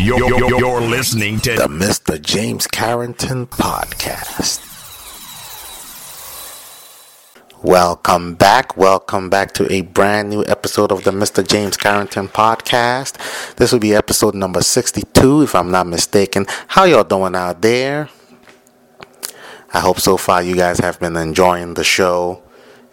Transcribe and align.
You're, 0.00 0.18
you're, 0.18 0.58
you're 0.58 0.80
listening 0.80 1.40
to 1.40 1.56
the 1.56 1.68
Mr. 1.68 2.20
James 2.20 2.66
Carrington 2.66 3.46
Podcast. 3.46 4.66
Welcome 7.62 8.34
back. 8.34 8.78
Welcome 8.78 9.28
back 9.28 9.52
to 9.52 9.70
a 9.70 9.82
brand 9.82 10.30
new 10.30 10.42
episode 10.46 10.90
of 10.90 11.04
the 11.04 11.10
Mr. 11.10 11.46
James 11.46 11.76
Carrington 11.76 12.28
Podcast. 12.28 13.56
This 13.56 13.72
will 13.72 13.78
be 13.78 13.94
episode 13.94 14.34
number 14.34 14.62
62, 14.62 15.42
if 15.42 15.54
I'm 15.54 15.70
not 15.70 15.86
mistaken. 15.86 16.46
How 16.68 16.84
y'all 16.84 17.04
doing 17.04 17.34
out 17.36 17.60
there? 17.60 18.08
I 19.74 19.80
hope 19.80 20.00
so 20.00 20.16
far 20.16 20.42
you 20.42 20.56
guys 20.56 20.78
have 20.78 20.98
been 20.98 21.14
enjoying 21.14 21.74
the 21.74 21.84
show 21.84 22.42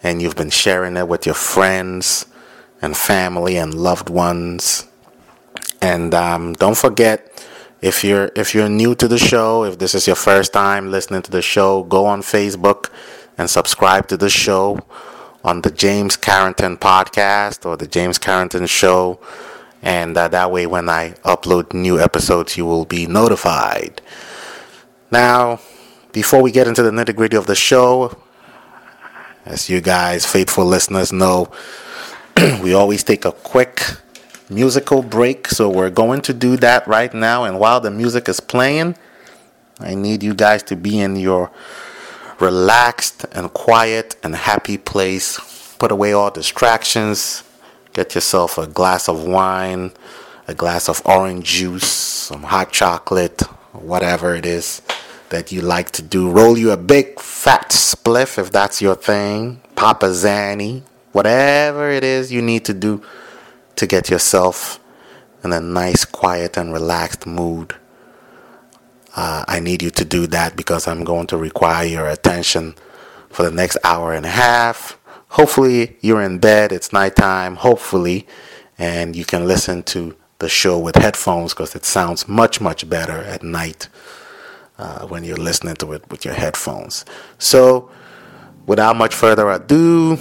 and 0.02 0.20
you've 0.20 0.36
been 0.36 0.50
sharing 0.50 0.98
it 0.98 1.08
with 1.08 1.24
your 1.24 1.34
friends 1.34 2.26
and 2.82 2.94
family 2.94 3.56
and 3.56 3.72
loved 3.72 4.10
ones. 4.10 4.87
And 5.80 6.14
um, 6.14 6.54
don't 6.54 6.76
forget, 6.76 7.46
if 7.80 8.02
you're 8.02 8.30
if 8.34 8.54
you're 8.54 8.68
new 8.68 8.94
to 8.96 9.06
the 9.06 9.18
show, 9.18 9.64
if 9.64 9.78
this 9.78 9.94
is 9.94 10.06
your 10.06 10.16
first 10.16 10.52
time 10.52 10.90
listening 10.90 11.22
to 11.22 11.30
the 11.30 11.42
show, 11.42 11.84
go 11.84 12.06
on 12.06 12.22
Facebook 12.22 12.90
and 13.36 13.48
subscribe 13.48 14.08
to 14.08 14.16
the 14.16 14.28
show 14.28 14.80
on 15.44 15.62
the 15.62 15.70
James 15.70 16.16
Carrington 16.16 16.76
podcast 16.76 17.64
or 17.64 17.76
the 17.76 17.86
James 17.86 18.18
Carrington 18.18 18.66
show. 18.66 19.20
And 19.80 20.16
uh, 20.16 20.26
that 20.28 20.50
way, 20.50 20.66
when 20.66 20.88
I 20.88 21.10
upload 21.24 21.72
new 21.72 22.00
episodes, 22.00 22.56
you 22.56 22.66
will 22.66 22.84
be 22.84 23.06
notified. 23.06 24.02
Now, 25.12 25.60
before 26.12 26.42
we 26.42 26.50
get 26.50 26.66
into 26.66 26.82
the 26.82 26.90
nitty 26.90 27.14
gritty 27.14 27.36
of 27.36 27.46
the 27.46 27.54
show, 27.54 28.18
as 29.46 29.70
you 29.70 29.80
guys, 29.80 30.26
faithful 30.26 30.64
listeners, 30.64 31.12
know, 31.12 31.50
we 32.62 32.74
always 32.74 33.04
take 33.04 33.24
a 33.24 33.32
quick 33.32 33.82
musical 34.50 35.02
break. 35.02 35.48
So 35.48 35.68
we're 35.68 35.90
going 35.90 36.20
to 36.22 36.34
do 36.34 36.56
that 36.58 36.86
right 36.86 37.12
now. 37.12 37.44
And 37.44 37.58
while 37.58 37.80
the 37.80 37.90
music 37.90 38.28
is 38.28 38.40
playing, 38.40 38.96
I 39.80 39.94
need 39.94 40.22
you 40.22 40.34
guys 40.34 40.62
to 40.64 40.76
be 40.76 41.00
in 41.00 41.16
your 41.16 41.50
relaxed 42.40 43.24
and 43.32 43.52
quiet 43.52 44.16
and 44.22 44.34
happy 44.34 44.78
place. 44.78 45.38
Put 45.78 45.92
away 45.92 46.12
all 46.12 46.30
distractions. 46.30 47.44
Get 47.92 48.14
yourself 48.14 48.58
a 48.58 48.66
glass 48.66 49.08
of 49.08 49.24
wine, 49.24 49.92
a 50.46 50.54
glass 50.54 50.88
of 50.88 51.02
orange 51.04 51.46
juice, 51.46 51.90
some 51.90 52.44
hot 52.44 52.72
chocolate, 52.72 53.42
whatever 53.72 54.34
it 54.34 54.46
is 54.46 54.82
that 55.30 55.52
you 55.52 55.60
like 55.60 55.90
to 55.92 56.02
do. 56.02 56.30
Roll 56.30 56.56
you 56.56 56.70
a 56.70 56.76
big 56.76 57.20
fat 57.20 57.70
spliff 57.70 58.38
if 58.38 58.50
that's 58.50 58.80
your 58.80 58.94
thing. 58.94 59.60
Papa 59.74 60.06
Zanny, 60.06 60.82
whatever 61.12 61.90
it 61.90 62.04
is 62.04 62.32
you 62.32 62.42
need 62.42 62.64
to 62.64 62.74
do 62.74 63.02
to 63.78 63.86
get 63.86 64.10
yourself 64.10 64.80
in 65.44 65.52
a 65.52 65.60
nice, 65.60 66.04
quiet, 66.04 66.56
and 66.56 66.72
relaxed 66.72 67.26
mood. 67.26 67.76
Uh, 69.14 69.44
I 69.46 69.60
need 69.60 69.82
you 69.82 69.90
to 69.90 70.04
do 70.04 70.26
that 70.26 70.56
because 70.56 70.88
I'm 70.88 71.04
going 71.04 71.28
to 71.28 71.36
require 71.36 71.86
your 71.86 72.08
attention 72.08 72.74
for 73.30 73.44
the 73.44 73.52
next 73.52 73.78
hour 73.84 74.12
and 74.12 74.26
a 74.26 74.30
half. 74.30 74.98
Hopefully, 75.28 75.96
you're 76.00 76.22
in 76.22 76.38
bed, 76.38 76.72
it's 76.72 76.92
nighttime, 76.92 77.54
hopefully, 77.54 78.26
and 78.78 79.14
you 79.14 79.24
can 79.24 79.46
listen 79.46 79.84
to 79.84 80.16
the 80.40 80.48
show 80.48 80.78
with 80.78 80.96
headphones 80.96 81.54
because 81.54 81.76
it 81.76 81.84
sounds 81.84 82.26
much, 82.26 82.60
much 82.60 82.88
better 82.88 83.18
at 83.18 83.44
night 83.44 83.88
uh, 84.78 85.06
when 85.06 85.22
you're 85.22 85.36
listening 85.36 85.76
to 85.76 85.92
it 85.92 86.08
with 86.10 86.24
your 86.24 86.34
headphones. 86.34 87.04
So, 87.38 87.90
without 88.66 88.96
much 88.96 89.14
further 89.14 89.48
ado, 89.50 90.18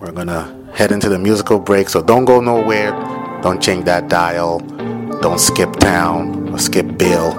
we're 0.00 0.12
going 0.12 0.28
to 0.28 0.61
head 0.72 0.92
into 0.92 1.08
the 1.08 1.18
musical 1.18 1.58
break. 1.58 1.88
So, 1.88 2.02
don't 2.02 2.24
go 2.24 2.40
nowhere, 2.40 2.90
don't 3.42 3.62
change 3.62 3.84
that 3.84 4.08
dial, 4.08 4.60
don't 5.20 5.38
skip 5.40 5.72
town 5.76 6.48
or 6.52 6.58
skip 6.58 6.98
Bill. 6.98 7.34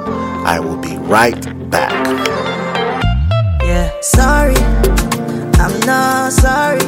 I 0.46 0.60
will 0.60 0.78
be 0.78 0.98
right 0.98 1.70
back. 1.70 1.92
Yeah, 3.64 3.90
sorry, 4.02 4.56
I'm 5.60 5.80
not 5.86 6.34
sorry. 6.34 6.82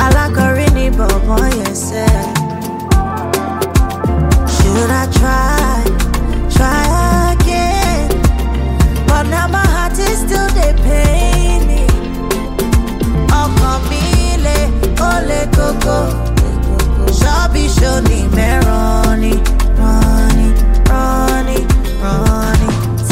I 0.00 0.10
like 0.14 0.36
a 0.38 0.54
rainy 0.54 0.90
boy, 0.96 1.50
yes. 1.58 1.90
Should 4.56 4.90
I 4.90 5.04
try, 5.18 5.84
try 6.56 7.32
again? 7.34 8.08
But 9.06 9.24
now 9.24 9.48
my 9.48 9.67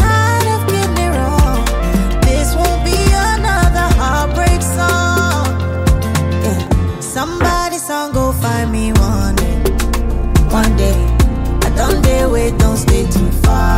Tired 0.01 0.49
of 0.55 0.63
getting 0.73 0.99
it 1.07 1.13
wrong. 1.19 1.65
This 2.23 2.49
won't 2.55 2.83
be 2.85 2.99
another 3.33 3.89
heartbreak 4.01 4.63
song. 4.63 5.47
Yeah. 6.45 7.01
Somebody 7.01 7.79
song 7.79 8.13
go 8.13 8.33
find 8.33 8.73
me 8.73 8.93
one 8.93 9.35
day. 9.37 9.59
One 10.51 10.73
day. 10.77 10.99
I 11.67 11.69
don't 11.77 12.01
dare 12.03 12.29
wait, 12.29 12.57
don't 12.59 12.79
stay 12.79 13.05
too 13.11 13.31
far 13.45 13.76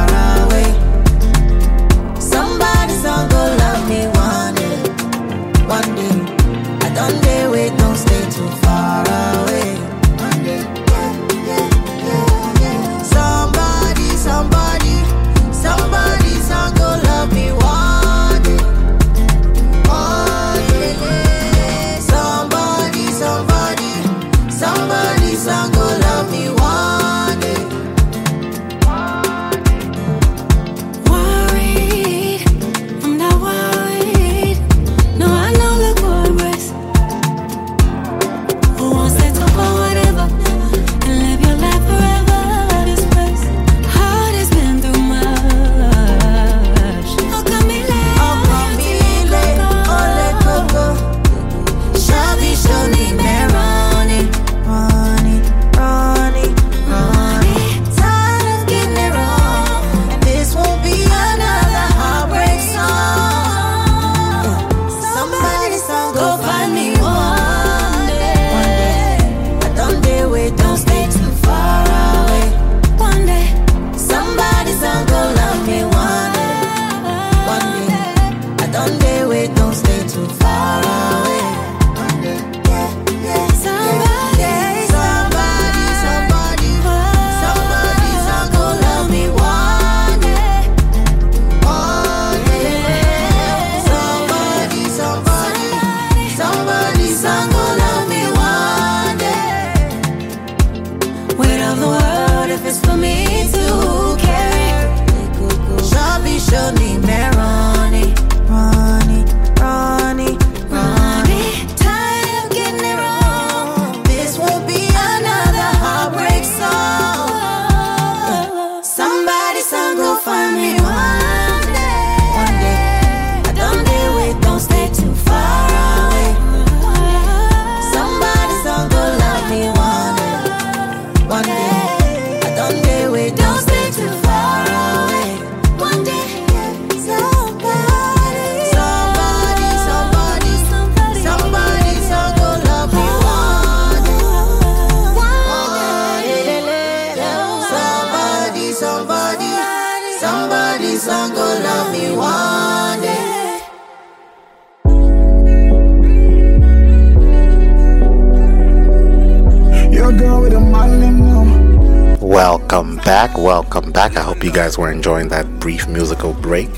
enjoying 165.09 165.29
that 165.29 165.49
brief 165.59 165.89
musical 165.89 166.35
break. 166.35 166.69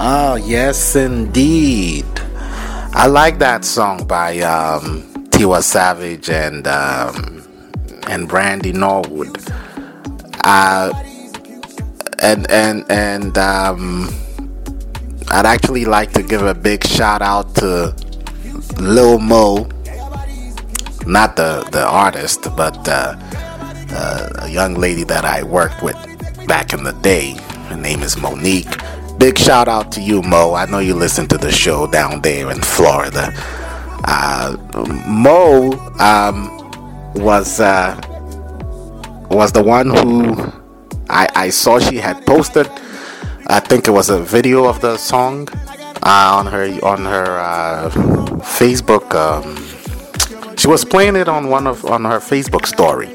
Oh, 0.00 0.40
yes, 0.42 0.96
indeed. 0.96 2.06
I 2.94 3.06
like 3.08 3.38
that 3.40 3.62
song 3.62 4.06
by 4.06 4.38
um, 4.38 5.02
Tiwa 5.28 5.62
Savage 5.62 6.30
and 6.30 6.66
um, 6.66 7.42
and 8.08 8.26
Brandy 8.26 8.72
Norwood. 8.72 9.36
Uh, 10.44 10.94
and 12.20 12.50
and 12.50 12.90
and 12.90 13.36
um, 13.36 14.08
I'd 15.28 15.44
actually 15.44 15.84
like 15.84 16.12
to 16.12 16.22
give 16.22 16.40
a 16.40 16.54
big 16.54 16.86
shout 16.86 17.20
out 17.20 17.54
to 17.56 17.94
Lil 18.78 19.18
Mo, 19.18 19.68
not 21.06 21.36
the 21.36 21.68
the 21.70 21.84
artist, 21.86 22.48
but 22.56 22.88
uh, 22.88 23.14
uh, 23.96 24.46
a 24.46 24.48
young 24.48 24.74
lady 24.74 25.04
that 25.04 25.24
I 25.24 25.42
worked 25.42 25.82
with 25.82 25.96
back 26.46 26.72
in 26.72 26.84
the 26.84 26.92
day. 26.92 27.32
Her 27.68 27.76
name 27.76 28.02
is 28.02 28.16
Monique. 28.16 28.74
Big 29.18 29.38
shout 29.38 29.68
out 29.68 29.90
to 29.92 30.00
you, 30.00 30.22
Mo. 30.22 30.54
I 30.54 30.66
know 30.66 30.78
you 30.78 30.94
listen 30.94 31.26
to 31.28 31.38
the 31.38 31.50
show 31.50 31.86
down 31.86 32.20
there 32.20 32.50
in 32.50 32.60
Florida. 32.60 33.32
Uh, 34.04 34.56
Mo 35.08 35.72
um, 35.98 36.36
was 37.14 37.58
uh, 37.60 37.98
was 39.30 39.52
the 39.52 39.62
one 39.62 39.88
who 39.88 40.36
I, 41.08 41.26
I 41.34 41.50
saw 41.50 41.78
she 41.78 41.96
had 41.96 42.26
posted. 42.26 42.68
I 43.46 43.60
think 43.60 43.88
it 43.88 43.92
was 43.92 44.10
a 44.10 44.20
video 44.20 44.66
of 44.66 44.80
the 44.80 44.96
song 44.98 45.48
uh, 46.02 46.36
on 46.38 46.46
her 46.46 46.66
on 46.84 47.04
her 47.04 47.40
uh, 47.40 47.90
Facebook. 48.40 49.14
Um, 49.14 49.56
she 50.56 50.68
was 50.68 50.84
playing 50.84 51.16
it 51.16 51.28
on 51.28 51.48
one 51.48 51.66
of 51.66 51.84
on 51.86 52.04
her 52.04 52.18
Facebook 52.18 52.66
story, 52.66 53.08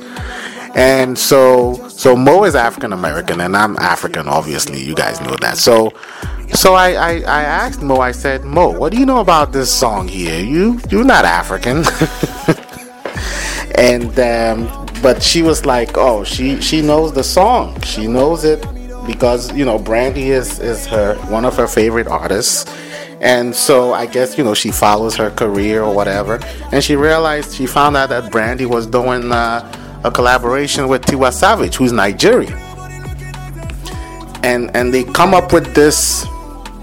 and 0.76 1.18
so 1.18 1.88
so 1.90 2.16
Mo 2.16 2.44
is 2.46 2.56
African 2.56 2.94
American 2.94 3.42
and 3.42 3.56
I'm 3.56 3.78
African. 3.78 4.28
Obviously, 4.28 4.82
you 4.82 4.96
guys 4.96 5.20
know 5.22 5.36
that. 5.42 5.58
So 5.58 5.92
so 6.54 6.74
I, 6.74 6.92
I 6.94 7.12
I 7.22 7.44
asked 7.44 7.82
Mo. 7.82 7.98
I 7.98 8.12
said, 8.12 8.44
Mo, 8.44 8.70
what 8.70 8.92
do 8.92 9.00
you 9.00 9.06
know 9.06 9.20
about 9.20 9.52
this 9.52 9.72
song 9.72 10.08
here? 10.08 10.44
You 10.44 10.80
you're 10.90 11.04
not 11.04 11.26
African. 11.26 11.84
and 13.76 14.18
um, 14.20 14.88
but 15.02 15.22
she 15.22 15.42
was 15.42 15.66
like, 15.66 15.98
oh, 15.98 16.24
she 16.24 16.62
she 16.62 16.82
knows 16.82 17.14
the 17.14 17.24
song. 17.24 17.80
She 17.82 18.08
knows 18.08 18.44
it 18.44 18.66
because 19.06 19.52
you 19.54 19.66
know 19.66 19.78
Brandy 19.78 20.32
is 20.32 20.60
is 20.60 20.86
her 20.88 21.16
one 21.30 21.46
of 21.46 21.56
her 21.58 21.68
favorite 21.68 22.08
artists. 22.08 22.72
And 23.20 23.54
so 23.54 23.94
I 23.94 24.08
guess 24.08 24.38
you 24.38 24.44
know 24.44 24.54
she 24.54 24.72
follows 24.72 25.16
her 25.18 25.30
career 25.30 25.84
or 25.84 25.94
whatever, 25.94 26.40
and 26.72 26.84
she 26.84 26.96
realized 26.96 27.54
she 27.54 27.68
found 27.68 27.96
out 27.96 28.10
that 28.10 28.32
Brandy 28.32 28.66
was 28.66 28.88
doing 28.88 29.32
uh, 29.32 29.62
a 30.04 30.12
collaboration 30.12 30.88
with 30.88 31.04
Tiwa 31.04 31.32
Savage, 31.32 31.76
who's 31.76 31.92
Nigerian, 31.92 32.54
and 34.44 34.76
and 34.76 34.94
they 34.94 35.04
come 35.04 35.34
up 35.34 35.54
with 35.54 35.74
this 35.76 36.26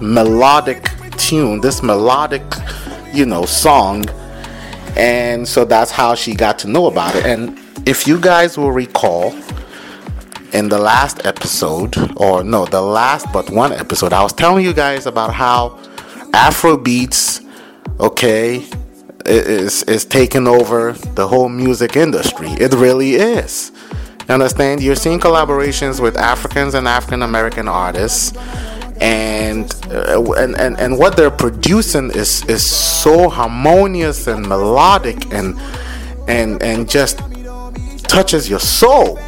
melodic 0.00 0.90
tune, 1.16 1.60
this 1.60 1.82
melodic, 1.82 2.42
you 3.12 3.26
know, 3.26 3.44
song, 3.44 4.04
and 4.96 5.46
so 5.46 5.64
that's 5.64 5.90
how 5.90 6.14
she 6.14 6.34
got 6.34 6.58
to 6.60 6.68
know 6.68 6.86
about 6.86 7.14
it. 7.16 7.26
And 7.26 7.58
if 7.86 8.06
you 8.06 8.20
guys 8.20 8.56
will 8.56 8.72
recall, 8.72 9.34
in 10.52 10.68
the 10.68 10.78
last 10.78 11.24
episode, 11.26 11.96
or 12.16 12.42
no, 12.42 12.64
the 12.66 12.80
last 12.80 13.26
but 13.32 13.50
one 13.50 13.72
episode, 13.72 14.12
I 14.12 14.22
was 14.22 14.32
telling 14.32 14.64
you 14.64 14.72
guys 14.72 15.06
about 15.06 15.34
how 15.34 15.78
Afrobeats, 16.32 17.44
okay, 18.00 18.64
is 19.28 19.82
is 19.84 20.04
taking 20.04 20.46
over 20.46 20.92
the 20.92 21.28
whole 21.28 21.48
music 21.48 21.96
industry. 21.96 22.48
It 22.48 22.72
really 22.74 23.14
is. 23.14 23.72
You 24.28 24.34
understand? 24.34 24.82
You're 24.82 24.96
seeing 24.96 25.20
collaborations 25.20 26.00
with 26.00 26.16
Africans 26.16 26.74
and 26.74 26.86
African 26.86 27.22
American 27.22 27.68
artists, 27.68 28.36
and, 29.00 29.74
uh, 29.90 30.22
and 30.32 30.56
and 30.58 30.78
and 30.78 30.98
what 30.98 31.16
they're 31.16 31.30
producing 31.30 32.10
is 32.10 32.44
is 32.46 32.68
so 32.68 33.28
harmonious 33.28 34.26
and 34.26 34.46
melodic 34.46 35.32
and 35.32 35.58
and 36.28 36.62
and 36.62 36.88
just 36.88 37.20
touches 38.04 38.48
your 38.48 38.60
soul. 38.60 39.18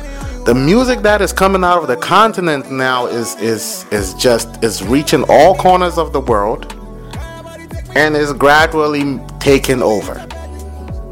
The 0.45 0.55
music 0.55 1.01
that 1.01 1.21
is 1.21 1.33
coming 1.33 1.63
out 1.65 1.83
of 1.83 1.89
the 1.89 1.97
continent 1.97 2.71
now 2.71 3.07
is 3.07 3.37
is 3.37 3.87
is 3.91 4.15
just 4.15 4.63
is 4.65 4.83
reaching 4.83 5.23
all 5.29 5.55
corners 5.55 5.99
of 5.99 6.13
the 6.13 6.21
world 6.21 6.75
and 7.97 8.17
is 8.17 8.33
gradually 8.33 9.19
taking 9.39 9.83
over. 9.83 10.27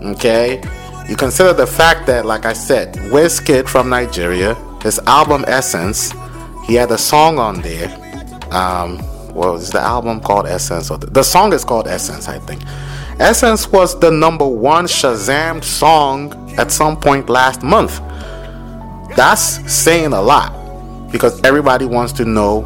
Okay? 0.03 0.63
You 1.09 1.17
consider 1.17 1.53
the 1.53 1.67
fact 1.67 2.07
that, 2.07 2.27
like 2.27 2.45
I 2.45 2.53
said, 2.53 2.95
Wizkid 2.95 3.69
from 3.69 3.89
Nigeria, 3.89 4.55
his 4.83 4.99
album 5.01 5.45
Essence, 5.49 6.13
he 6.67 6.75
had 6.75 6.91
a 6.91 6.99
song 6.99 7.39
on 7.39 7.61
there. 7.63 7.89
Um, 8.53 8.99
is 9.55 9.71
the 9.71 9.81
album 9.81 10.21
called 10.21 10.47
Essence? 10.47 10.91
Or 10.91 10.99
the, 10.99 11.07
the 11.07 11.23
song 11.23 11.53
is 11.53 11.65
called 11.65 11.89
Essence, 11.89 12.29
I 12.29 12.39
think. 12.41 12.63
Essence 13.21 13.69
was 13.69 13.99
the 13.99 14.11
number 14.11 14.47
one 14.47 14.87
Shazam 14.87 15.65
song 15.65 16.55
at 16.59 16.71
some 16.71 16.99
point 16.99 17.29
last 17.29 17.63
month. 17.63 18.01
That's 19.17 19.73
saying 19.73 20.13
a 20.13 20.21
lot 20.21 20.53
because 21.11 21.43
everybody 21.43 21.85
wants 21.85 22.13
to 22.15 22.25
know 22.25 22.63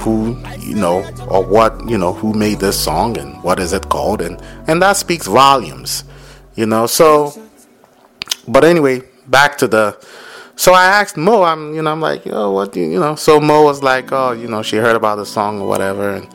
who 0.00 0.36
you 0.58 0.74
know 0.74 0.98
or 1.28 1.44
what 1.44 1.88
you 1.88 1.98
know 1.98 2.12
who 2.12 2.32
made 2.32 2.58
this 2.58 2.78
song 2.78 3.16
and 3.18 3.42
what 3.42 3.58
is 3.58 3.72
it 3.72 3.88
called. 3.88 4.20
And 4.20 4.40
and 4.66 4.82
that 4.82 4.96
speaks 4.96 5.26
volumes 5.26 6.04
you 6.54 6.66
know. 6.66 6.86
So 6.86 7.32
but 8.48 8.64
anyway 8.64 9.02
back 9.26 9.58
to 9.58 9.68
the 9.68 9.96
so 10.56 10.72
i 10.74 10.84
asked 10.84 11.16
mo 11.16 11.42
i'm 11.44 11.72
you 11.74 11.80
know 11.80 11.92
i'm 11.92 12.00
like 12.00 12.22
oh 12.26 12.50
what 12.50 12.72
do 12.72 12.80
you, 12.80 12.98
know. 13.00 13.14
So 13.14 13.40
mo 13.40 13.62
was 13.62 13.82
like 13.82 14.12
oh 14.12 14.32
you 14.32 14.48
know 14.48 14.62
she 14.62 14.76
heard 14.76 14.96
about 14.96 15.16
the 15.16 15.26
song 15.26 15.60
or 15.60 15.68
whatever. 15.68 16.16
And 16.16 16.28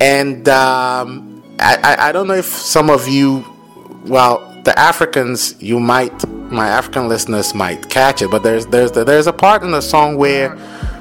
and 0.00 0.48
um, 0.48 1.42
I 1.58 2.08
i 2.08 2.12
don't 2.12 2.26
know 2.26 2.34
if 2.34 2.46
some 2.46 2.88
of 2.88 3.06
you 3.06 3.44
well 4.06 4.38
the 4.64 4.76
africans 4.78 5.60
you 5.62 5.78
might 5.78 6.26
my 6.50 6.68
african 6.68 7.06
listeners 7.08 7.54
might 7.54 7.88
catch 7.90 8.22
it 8.22 8.30
but 8.30 8.42
there's 8.42 8.66
there's 8.66 8.92
there's 8.92 9.26
a 9.26 9.32
part 9.32 9.62
in 9.62 9.70
the 9.70 9.80
song 9.82 10.16
where 10.16 10.56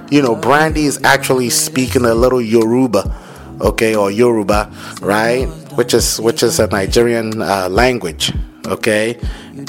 you 0.10 0.22
know, 0.22 0.36
Brandy 0.36 0.86
is 0.86 1.00
actually 1.04 1.50
speaking 1.50 2.06
a 2.06 2.14
little 2.14 2.42
Yoruba, 2.42 3.16
okay, 3.62 3.96
or 3.96 4.12
Yoruba, 4.12 4.72
right? 5.02 5.46
Which 5.76 5.94
is 5.94 6.20
which 6.20 6.44
is 6.44 6.60
a 6.60 6.68
Nigerian 6.68 7.42
uh, 7.42 7.70
language, 7.70 8.34
okay, 8.66 9.20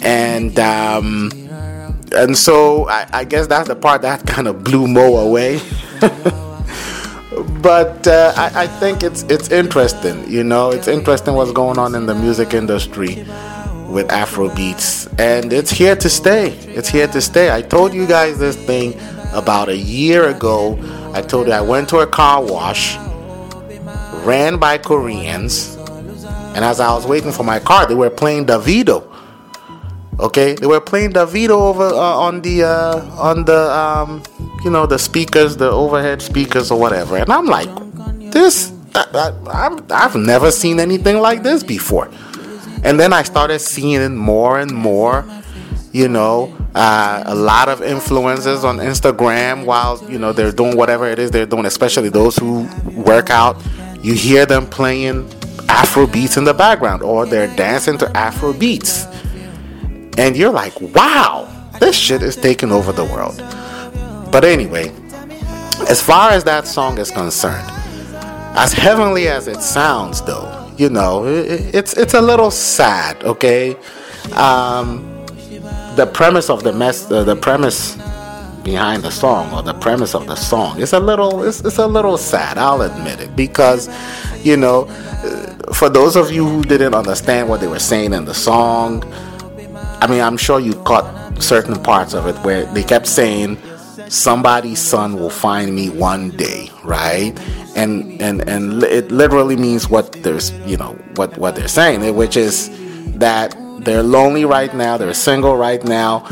and 0.03 0.59
um, 0.59 1.31
and 2.13 2.37
so 2.37 2.89
I, 2.89 3.09
I 3.13 3.25
guess 3.25 3.47
that's 3.47 3.69
the 3.69 3.77
part 3.77 4.03
that 4.03 4.27
kind 4.27 4.49
of 4.49 4.65
blew 4.65 4.87
Mo 4.87 5.17
away. 5.19 5.61
but 7.63 8.07
uh, 8.07 8.33
I, 8.37 8.63
I 8.63 8.67
think 8.67 9.03
it's 9.03 9.23
it's 9.25 9.51
interesting, 9.51 10.29
you 10.31 10.45
know, 10.45 10.71
it's 10.71 10.89
interesting 10.89 11.35
what's 11.35 11.53
going 11.53 11.79
on 11.79 11.95
in 11.95 12.07
the 12.07 12.15
music 12.15 12.55
industry 12.55 13.27
with 13.89 14.11
Afro 14.11 14.55
beats, 14.55 15.07
and 15.19 15.53
it's 15.53 15.71
here 15.71 15.97
to 15.97 16.09
stay. 16.09 16.51
It's 16.69 16.89
here 16.89 17.09
to 17.09 17.21
stay. 17.21 17.53
I 17.53 17.61
told 17.61 17.93
you 17.93 18.07
guys 18.07 18.39
this 18.39 18.57
thing 18.57 18.95
about 19.33 19.69
a 19.69 19.77
year 19.77 20.29
ago. 20.29 20.79
I 21.15 21.23
told 21.23 21.47
you 21.47 21.53
I 21.53 21.61
went 21.61 21.89
to 21.91 21.99
a 21.99 22.07
car 22.07 22.43
wash, 22.43 22.97
ran 24.25 24.59
by 24.59 24.79
Koreans, 24.79 25.77
and 26.55 26.65
as 26.65 26.81
I 26.81 26.93
was 26.93 27.07
waiting 27.07 27.33
for 27.33 27.45
my 27.45 27.59
car, 27.59 27.87
they 27.87 27.95
were 27.95 28.11
playing 28.11 28.47
Davido. 28.47 29.07
Okay, 30.19 30.55
they 30.55 30.67
were 30.67 30.81
playing 30.81 31.13
Davido 31.13 31.51
over 31.51 31.85
uh, 31.85 31.97
on 31.97 32.43
the 32.43 32.65
uh, 32.65 33.07
on 33.19 33.45
the 33.45 33.71
um, 33.73 34.23
you 34.65 34.71
know 34.71 34.87
the 34.87 34.99
speakers, 34.99 35.57
the 35.57 35.71
overhead 35.71 36.21
speakers 36.21 36.71
or 36.71 36.79
whatever, 36.79 37.17
and 37.17 37.31
I'm 37.33 37.47
like, 37.47 37.71
this 38.33 38.73
I, 38.95 39.81
I've 39.91 40.17
never 40.17 40.51
seen 40.51 40.81
anything 40.81 41.19
like 41.19 41.43
this 41.43 41.63
before. 41.63 42.11
And 42.83 42.99
then 42.99 43.13
I 43.13 43.23
started 43.23 43.61
seeing 43.61 44.01
it 44.01 44.09
more 44.09 44.59
and 44.59 44.71
more 44.73 45.25
you 45.93 46.09
know 46.09 46.57
uh, 46.75 47.23
a 47.27 47.35
lot 47.35 47.69
of 47.69 47.81
influencers 47.81 48.63
on 48.63 48.79
instagram 48.79 49.65
while 49.65 50.03
you 50.09 50.19
know 50.19 50.33
they're 50.33 50.53
doing 50.53 50.77
whatever 50.77 51.09
it 51.09 51.19
is 51.19 51.31
they're 51.31 51.47
doing 51.47 51.67
especially 51.67 52.09
those 52.09 52.37
who 52.37 52.69
work 52.95 53.31
out. 53.31 53.57
You 54.03 54.15
hear 54.15 54.47
them 54.47 54.67
playing 54.67 55.29
afro 55.69 56.07
beats 56.07 56.37
in 56.37 56.45
the 56.45 56.55
background 56.55 57.03
or 57.03 57.27
they're 57.27 57.55
dancing 57.55 57.99
to 57.99 58.17
afro 58.17 58.53
beats 58.53 59.07
and 60.17 60.37
you're 60.37 60.53
like 60.53 60.79
wow 60.81 61.49
this 61.81 61.97
shit 61.97 62.23
is 62.23 62.37
taking 62.37 62.71
over 62.73 62.93
the 62.93 63.05
world. 63.05 63.39
But 64.31 64.45
anyway 64.45 64.93
as 65.89 66.01
far 66.03 66.31
as 66.31 66.45
that 66.45 66.67
song 66.67 66.99
is 66.99 67.11
concerned 67.11 67.69
as 68.57 68.73
heavenly 68.73 69.29
as 69.29 69.49
it 69.49 69.61
sounds 69.61 70.23
though 70.23 70.73
you 70.77 70.89
know 70.89 71.27
it, 71.27 71.75
it's 71.75 71.95
it's 71.97 72.15
a 72.15 72.21
little 72.21 72.51
sad 72.51 73.23
okay? 73.25 73.77
Um, 74.35 75.10
the 76.01 76.07
premise 76.07 76.49
of 76.49 76.63
the 76.63 76.73
mess, 76.73 77.11
uh, 77.11 77.23
the 77.25 77.37
premise 77.37 77.95
behind 78.65 79.03
the 79.03 79.11
song 79.11 79.53
or 79.53 79.63
the 79.63 79.75
premise 79.75 80.15
of 80.15 80.27
the 80.27 80.35
song 80.35 80.81
is 80.81 80.95
a 80.95 81.01
little, 81.01 81.43
it's, 81.43 81.61
it's 81.61 81.77
a 81.77 81.87
little 81.87 82.17
sad. 82.17 82.57
I'll 82.57 82.81
admit 82.81 83.21
it 83.21 83.37
because, 83.37 83.91
you 84.43 84.57
know, 84.57 84.87
uh, 84.89 85.75
for 85.75 85.91
those 85.91 86.17
of 86.17 86.33
you 86.33 86.49
who 86.49 86.63
didn't 86.63 86.95
understand 86.95 87.51
what 87.51 87.61
they 87.61 87.67
were 87.67 87.85
saying 87.93 88.15
in 88.15 88.25
the 88.25 88.33
song, 88.33 89.05
I 90.01 90.07
mean, 90.09 90.23
I'm 90.23 90.39
sure 90.39 90.59
you 90.59 90.73
caught 90.85 91.07
certain 91.43 91.77
parts 91.83 92.15
of 92.15 92.27
it 92.27 92.37
where 92.47 92.65
they 92.73 92.83
kept 92.83 93.07
saying, 93.07 93.59
somebody's 94.09 94.81
son 94.81 95.17
will 95.17 95.29
find 95.29 95.75
me 95.75 95.91
one 95.91 96.31
day, 96.31 96.71
right? 96.83 97.39
And 97.77 98.21
and 98.23 98.49
and 98.49 98.83
it 98.83 99.13
literally 99.13 99.57
means 99.57 99.91
what 99.91 100.13
there's, 100.25 100.51
you 100.65 100.79
know, 100.79 100.95
what 101.17 101.37
what 101.37 101.57
they're 101.57 101.69
saying, 101.69 102.17
which 102.17 102.37
is 102.39 102.71
that 103.19 103.55
they're 103.85 104.03
lonely 104.03 104.45
right 104.45 104.75
now, 104.75 104.97
they're 104.97 105.15
single 105.15 105.57
right 105.57 105.83
now, 105.85 106.27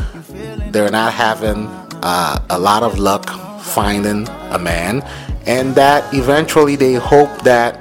they're 0.71 0.91
not 0.91 1.13
having 1.13 1.67
uh, 2.03 2.45
a 2.49 2.59
lot 2.59 2.83
of 2.83 2.99
luck 2.99 3.29
finding 3.61 4.27
a 4.51 4.59
man, 4.59 5.01
and 5.45 5.75
that 5.75 6.13
eventually 6.13 6.75
they 6.75 6.93
hope 6.93 7.29
that 7.41 7.77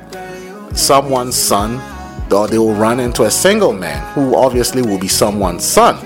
someone's 0.77 1.37
son 1.37 1.81
or 2.33 2.47
they 2.47 2.59
will 2.59 2.75
run 2.75 3.01
into 3.01 3.25
a 3.25 3.31
single 3.31 3.73
man 3.73 4.13
who 4.13 4.37
obviously 4.37 4.83
will 4.83 4.99
be 4.99 5.09
someone's 5.09 5.65
son. 5.65 5.97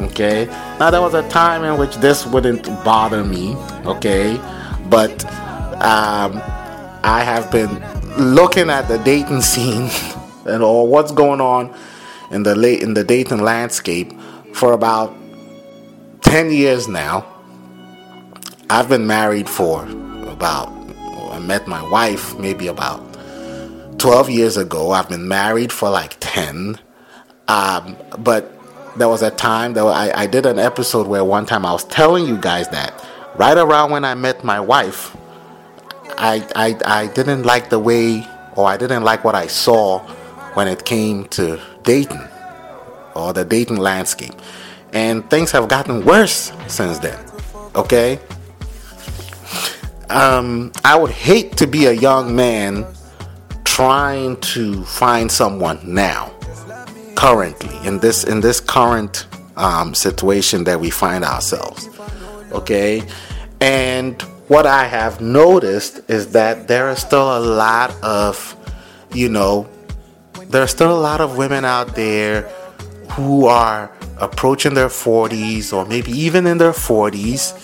Okay, 0.00 0.46
now 0.78 0.90
there 0.90 1.00
was 1.00 1.14
a 1.14 1.26
time 1.28 1.64
in 1.64 1.78
which 1.78 1.96
this 1.96 2.26
wouldn't 2.26 2.66
bother 2.84 3.24
me, 3.24 3.54
okay, 3.84 4.36
but 4.88 5.24
um, 5.76 6.40
I 7.02 7.22
have 7.24 7.50
been 7.50 7.82
looking 8.16 8.70
at 8.70 8.88
the 8.88 8.98
dating 8.98 9.42
scene 9.42 9.90
and 10.46 10.62
or 10.62 10.86
what's 10.86 11.12
going 11.12 11.40
on 11.40 11.74
in 12.30 12.42
the 12.42 12.54
late 12.54 12.82
in 12.82 12.94
the 12.94 13.04
dating 13.04 13.42
landscape 13.42 14.12
for 14.54 14.72
about 14.72 15.14
10 16.22 16.50
years 16.52 16.88
now. 16.88 17.26
I've 18.68 18.88
been 18.88 19.06
married 19.06 19.48
for 19.48 19.82
about 20.28 20.68
I 21.32 21.38
met 21.38 21.66
my 21.66 21.82
wife 21.88 22.38
maybe 22.38 22.66
about 22.66 23.00
12 23.98 24.30
years 24.30 24.56
ago. 24.56 24.92
I've 24.92 25.08
been 25.08 25.28
married 25.28 25.72
for 25.72 25.90
like 25.90 26.16
10. 26.20 26.78
Um, 27.48 27.96
but 28.18 28.52
there 28.96 29.08
was 29.08 29.22
a 29.22 29.30
time 29.30 29.74
that 29.74 29.84
I, 29.84 30.22
I 30.22 30.26
did 30.26 30.46
an 30.46 30.58
episode 30.58 31.06
where 31.06 31.24
one 31.24 31.46
time 31.46 31.64
I 31.66 31.72
was 31.72 31.84
telling 31.84 32.26
you 32.26 32.36
guys 32.36 32.68
that 32.70 32.92
right 33.36 33.56
around 33.56 33.90
when 33.90 34.04
I 34.04 34.14
met 34.14 34.44
my 34.44 34.60
wife, 34.60 35.16
I, 36.16 36.46
I, 36.54 36.76
I 36.84 37.06
didn't 37.08 37.44
like 37.44 37.70
the 37.70 37.78
way 37.78 38.26
or 38.56 38.66
I 38.66 38.76
didn't 38.76 39.02
like 39.04 39.24
what 39.24 39.34
I 39.34 39.46
saw 39.46 40.00
when 40.54 40.66
it 40.68 40.84
came 40.84 41.26
to 41.28 41.60
dating 41.82 42.22
or 43.14 43.32
the 43.32 43.44
dating 43.44 43.76
landscape. 43.76 44.34
And 44.92 45.28
things 45.30 45.50
have 45.52 45.68
gotten 45.68 46.04
worse 46.04 46.52
since 46.66 46.98
then. 46.98 47.18
Okay? 47.74 48.18
Um, 50.08 50.72
I 50.84 50.96
would 50.96 51.12
hate 51.12 51.56
to 51.58 51.66
be 51.66 51.86
a 51.86 51.92
young 51.92 52.34
man 52.34 52.84
trying 53.64 54.36
to 54.40 54.84
find 54.84 55.30
someone 55.30 55.78
now, 55.84 56.32
currently, 57.14 57.86
in 57.86 58.00
this 58.00 58.24
in 58.24 58.40
this 58.40 58.60
current 58.60 59.26
um, 59.56 59.94
situation 59.94 60.64
that 60.64 60.80
we 60.80 60.90
find 60.90 61.24
ourselves. 61.24 61.88
Okay? 62.50 63.02
And 63.60 64.20
what 64.48 64.66
I 64.66 64.86
have 64.86 65.20
noticed 65.20 66.00
is 66.08 66.32
that 66.32 66.66
there 66.66 66.88
are 66.88 66.96
still 66.96 67.38
a 67.38 67.38
lot 67.38 67.94
of, 68.02 68.56
you 69.14 69.28
know, 69.28 69.68
there 70.50 70.62
are 70.62 70.66
still 70.66 70.90
a 70.90 70.98
lot 70.98 71.20
of 71.20 71.36
women 71.36 71.64
out 71.64 71.94
there 71.94 72.42
who 73.12 73.46
are 73.46 73.90
approaching 74.18 74.74
their 74.74 74.88
40s 74.88 75.72
or 75.72 75.86
maybe 75.86 76.10
even 76.10 76.46
in 76.46 76.58
their 76.58 76.72
40s 76.72 77.54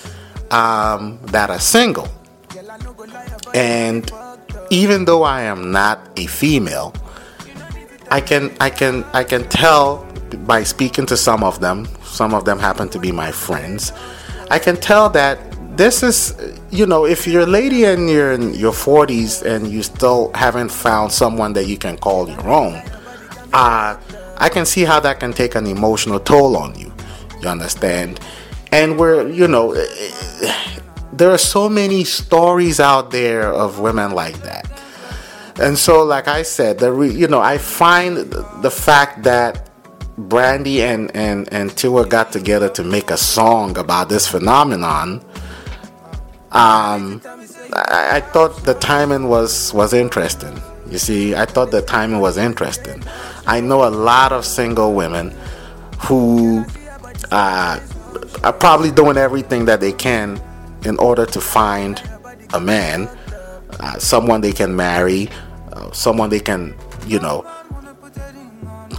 um, 0.52 1.18
that 1.26 1.50
are 1.50 1.58
single. 1.58 2.08
And 3.54 4.10
even 4.70 5.04
though 5.04 5.24
I 5.24 5.42
am 5.42 5.72
not 5.72 5.98
a 6.16 6.26
female, 6.26 6.94
I 8.10 8.20
can 8.20 8.54
I 8.60 8.70
can 8.70 9.04
I 9.12 9.24
can 9.24 9.48
tell 9.48 10.04
by 10.46 10.62
speaking 10.62 11.06
to 11.06 11.16
some 11.16 11.42
of 11.42 11.60
them. 11.60 11.88
Some 12.04 12.34
of 12.34 12.44
them 12.44 12.58
happen 12.58 12.88
to 12.90 12.98
be 12.98 13.10
my 13.10 13.32
friends. 13.32 13.92
I 14.50 14.58
can 14.60 14.76
tell 14.76 15.08
that 15.10 15.38
this 15.76 16.02
is 16.02 16.34
you 16.70 16.86
know 16.86 17.04
if 17.04 17.26
you're 17.26 17.42
a 17.42 17.46
lady 17.46 17.84
and 17.84 18.08
you're 18.08 18.32
in 18.32 18.54
your 18.54 18.72
40s 18.72 19.44
and 19.44 19.70
you 19.70 19.82
still 19.82 20.30
haven't 20.34 20.70
found 20.70 21.12
someone 21.12 21.52
that 21.52 21.66
you 21.66 21.76
can 21.76 21.98
call 21.98 22.28
your 22.28 22.48
own 22.48 22.74
uh, 23.52 23.98
i 24.38 24.48
can 24.48 24.64
see 24.64 24.84
how 24.84 24.98
that 25.00 25.20
can 25.20 25.32
take 25.32 25.54
an 25.54 25.66
emotional 25.66 26.18
toll 26.20 26.56
on 26.56 26.74
you. 26.78 26.92
You 27.40 27.48
understand? 27.48 28.20
And 28.72 28.98
we're 28.98 29.28
you 29.28 29.48
know 29.48 29.74
there 31.12 31.30
are 31.30 31.38
so 31.38 31.68
many 31.68 32.04
stories 32.04 32.80
out 32.80 33.10
there 33.10 33.52
of 33.52 33.78
women 33.78 34.12
like 34.12 34.36
that. 34.42 34.64
And 35.60 35.78
so 35.78 36.04
like 36.04 36.28
i 36.28 36.42
said 36.42 36.78
the 36.78 36.92
re, 36.92 37.10
you 37.10 37.28
know 37.28 37.40
i 37.40 37.58
find 37.58 38.16
the 38.62 38.70
fact 38.70 39.22
that 39.22 39.70
brandy 40.16 40.82
and 40.82 41.14
and 41.14 41.50
and 41.52 41.70
Tiwa 41.70 42.08
got 42.08 42.32
together 42.32 42.68
to 42.70 42.82
make 42.82 43.10
a 43.10 43.16
song 43.16 43.76
about 43.78 44.08
this 44.08 44.26
phenomenon 44.26 45.22
um, 46.52 47.20
I, 47.72 48.10
I, 48.14 48.20
thought 48.20 48.64
the 48.64 48.74
timing 48.74 49.28
was 49.28 49.74
was 49.74 49.92
interesting. 49.92 50.60
You 50.88 50.98
see, 50.98 51.34
I 51.34 51.44
thought 51.44 51.72
the 51.72 51.82
timing 51.82 52.20
was 52.20 52.36
interesting. 52.36 53.02
I 53.46 53.60
know 53.60 53.86
a 53.86 53.90
lot 53.90 54.32
of 54.32 54.44
single 54.44 54.94
women 54.94 55.34
who 56.04 56.64
uh, 57.32 57.80
are 58.44 58.52
probably 58.52 58.92
doing 58.92 59.16
everything 59.16 59.64
that 59.64 59.80
they 59.80 59.92
can 59.92 60.40
in 60.84 60.96
order 60.98 61.26
to 61.26 61.40
find 61.40 62.00
a 62.54 62.60
man, 62.60 63.08
uh, 63.80 63.98
someone 63.98 64.40
they 64.40 64.52
can 64.52 64.76
marry, 64.76 65.28
uh, 65.72 65.90
someone 65.90 66.30
they 66.30 66.40
can, 66.40 66.76
you 67.06 67.18
know, 67.18 67.44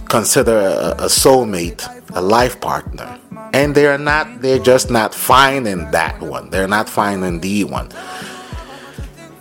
consider 0.08 0.56
a, 0.56 0.90
a 1.04 1.06
soulmate, 1.06 1.86
a 2.14 2.20
life 2.20 2.60
partner. 2.60 3.18
And 3.52 3.74
they're 3.74 3.98
not 3.98 4.42
they're 4.42 4.58
just 4.58 4.90
not 4.90 5.14
finding 5.14 5.90
that 5.90 6.20
one. 6.20 6.50
They're 6.50 6.68
not 6.68 6.88
finding 6.88 7.40
the 7.40 7.64
one. 7.64 7.90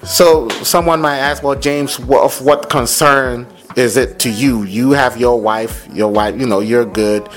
So 0.03 0.47
someone 0.63 1.01
might 1.01 1.17
ask 1.17 1.43
well 1.43 1.55
james 1.55 1.99
of 1.99 2.41
what 2.41 2.69
concern 2.69 3.47
is 3.75 3.97
it 3.97 4.19
to 4.19 4.29
you? 4.29 4.63
You 4.63 4.91
have 4.91 5.17
your 5.17 5.39
wife 5.41 5.87
your 5.93 6.11
wife 6.11 6.39
you 6.39 6.47
know 6.47 6.59
you're 6.59 6.85
good. 6.85 7.27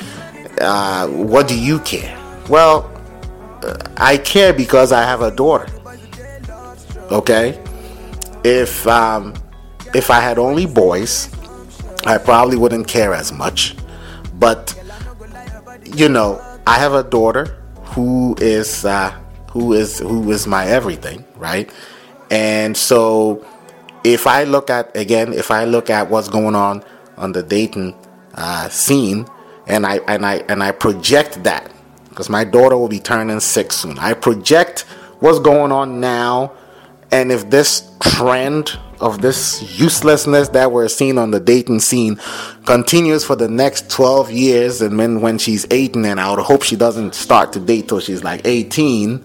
Uh, 0.61 1.09
what 1.09 1.49
do 1.49 1.59
you 1.59 1.81
care? 1.81 2.17
Well 2.49 2.91
i 3.99 4.17
care 4.17 4.53
because 4.53 4.93
i 4.93 5.03
have 5.03 5.23
a 5.23 5.31
daughter. 5.31 5.67
Okay? 7.11 7.61
If 8.45 8.87
um, 8.87 9.35
if 9.93 10.11
i 10.11 10.21
had 10.21 10.39
only 10.39 10.67
boys 10.67 11.29
i 12.07 12.19
probably 12.19 12.57
wouldn't 12.57 12.87
care 12.87 13.13
as 13.15 13.33
much 13.33 13.77
but 14.35 14.75
you 15.85 16.09
know 16.09 16.41
I 16.67 16.79
have 16.79 16.93
a 16.93 17.03
daughter 17.03 17.47
who 17.83 18.37
is 18.39 18.85
uh, 18.85 19.11
who 19.51 19.73
is 19.73 19.99
who 19.99 20.31
is 20.31 20.47
my 20.47 20.67
everything, 20.67 21.25
right? 21.37 21.69
And 22.31 22.77
so 22.77 23.45
if 24.05 24.27
I 24.27 24.45
look 24.45 24.71
at 24.71 24.97
again, 24.97 25.33
if 25.33 25.51
I 25.51 25.65
look 25.65 25.91
at 25.91 26.09
what's 26.11 26.29
going 26.29 26.55
on 26.55 26.85
on 27.17 27.33
the 27.33 27.43
dating 27.43 27.97
uh, 28.35 28.69
scene, 28.69 29.27
and 29.67 29.85
I 29.85 29.97
and 30.07 30.25
I 30.25 30.45
and 30.49 30.63
I 30.63 30.71
project 30.71 31.43
that 31.43 31.73
because 32.09 32.29
my 32.29 32.45
daughter 32.45 32.77
will 32.77 32.89
be 32.89 33.01
turning 33.01 33.41
six 33.41 33.77
soon. 33.79 33.99
I 33.99 34.15
project 34.15 34.83
what's 35.19 35.41
going 35.41 35.73
on 35.73 35.99
now, 35.99 36.53
and 37.11 37.33
if 37.33 37.51
this 37.51 37.91
trend 38.01 38.79
of 39.01 39.23
this 39.23 39.79
uselessness 39.79 40.49
that 40.51 40.71
we're 40.73 40.89
seeing 40.89 41.19
on 41.19 41.31
the 41.31 41.41
dating 41.41 41.81
scene 41.81 42.21
continues 42.67 43.25
for 43.25 43.35
the 43.35 43.49
next 43.49 43.91
12 43.91 44.31
years, 44.31 44.83
and 44.83 45.01
then 45.01 45.21
when 45.21 45.39
she's 45.39 45.67
18, 45.71 46.05
and 46.05 46.21
I 46.21 46.31
would 46.31 46.41
hope 46.41 46.63
she 46.63 46.77
doesn't 46.77 47.15
start 47.15 47.53
to 47.55 47.61
date 47.61 47.89
till 47.89 48.01
she's 48.01 48.23
like 48.23 48.43
18, 48.45 49.25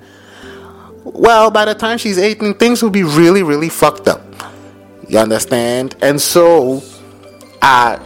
well, 1.04 1.52
by 1.52 1.66
the 1.66 1.76
time 1.76 1.98
she's 1.98 2.18
18, 2.18 2.56
things 2.56 2.82
will 2.82 2.90
be 2.90 3.04
really, 3.04 3.44
really 3.44 3.70
fucked 3.70 4.08
up. 4.08 4.22
You 5.08 5.20
understand? 5.20 5.96
And 6.02 6.20
so, 6.20 6.82
I 7.62 8.00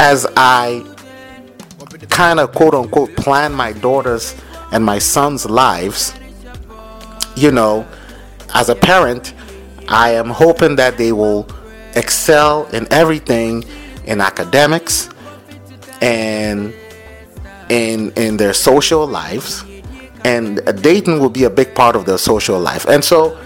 as 0.00 0.26
I 0.36 0.84
kind 2.08 2.40
of 2.40 2.52
quote 2.52 2.74
unquote 2.74 3.14
plan 3.16 3.52
my 3.52 3.72
daughter's 3.72 4.34
and 4.72 4.84
my 4.84 4.98
son's 4.98 5.46
lives, 5.46 6.14
you 7.36 7.50
know, 7.50 7.86
as 8.54 8.68
a 8.68 8.74
parent, 8.74 9.34
I 9.88 10.10
am 10.14 10.30
hoping 10.30 10.76
that 10.76 10.96
they 10.98 11.12
will 11.12 11.48
excel 11.94 12.66
in 12.68 12.86
everything 12.92 13.64
in 14.06 14.20
academics 14.20 15.08
and 16.00 16.74
in 17.68 18.12
in 18.16 18.36
their 18.36 18.52
social 18.54 19.06
lives. 19.06 19.64
And 20.24 20.62
dating 20.82 21.18
will 21.18 21.30
be 21.30 21.44
a 21.44 21.50
big 21.50 21.74
part 21.74 21.96
of 21.96 22.06
their 22.06 22.18
social 22.18 22.60
life. 22.60 22.86
And 22.86 23.04
so 23.04 23.38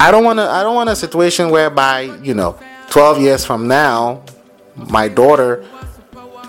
i 0.00 0.10
don't 0.10 0.24
want 0.24 0.38
to 0.38 0.48
i 0.48 0.62
don't 0.62 0.74
want 0.74 0.88
a 0.88 0.96
situation 0.96 1.50
whereby 1.50 2.00
you 2.22 2.32
know 2.32 2.58
12 2.88 3.20
years 3.20 3.44
from 3.44 3.68
now 3.68 4.22
my 4.74 5.08
daughter 5.08 5.62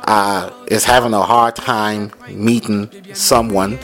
uh, 0.05 0.49
is 0.67 0.85
having 0.85 1.13
a 1.13 1.21
hard 1.21 1.55
time 1.55 2.11
meeting 2.29 2.89
someone 3.13 3.77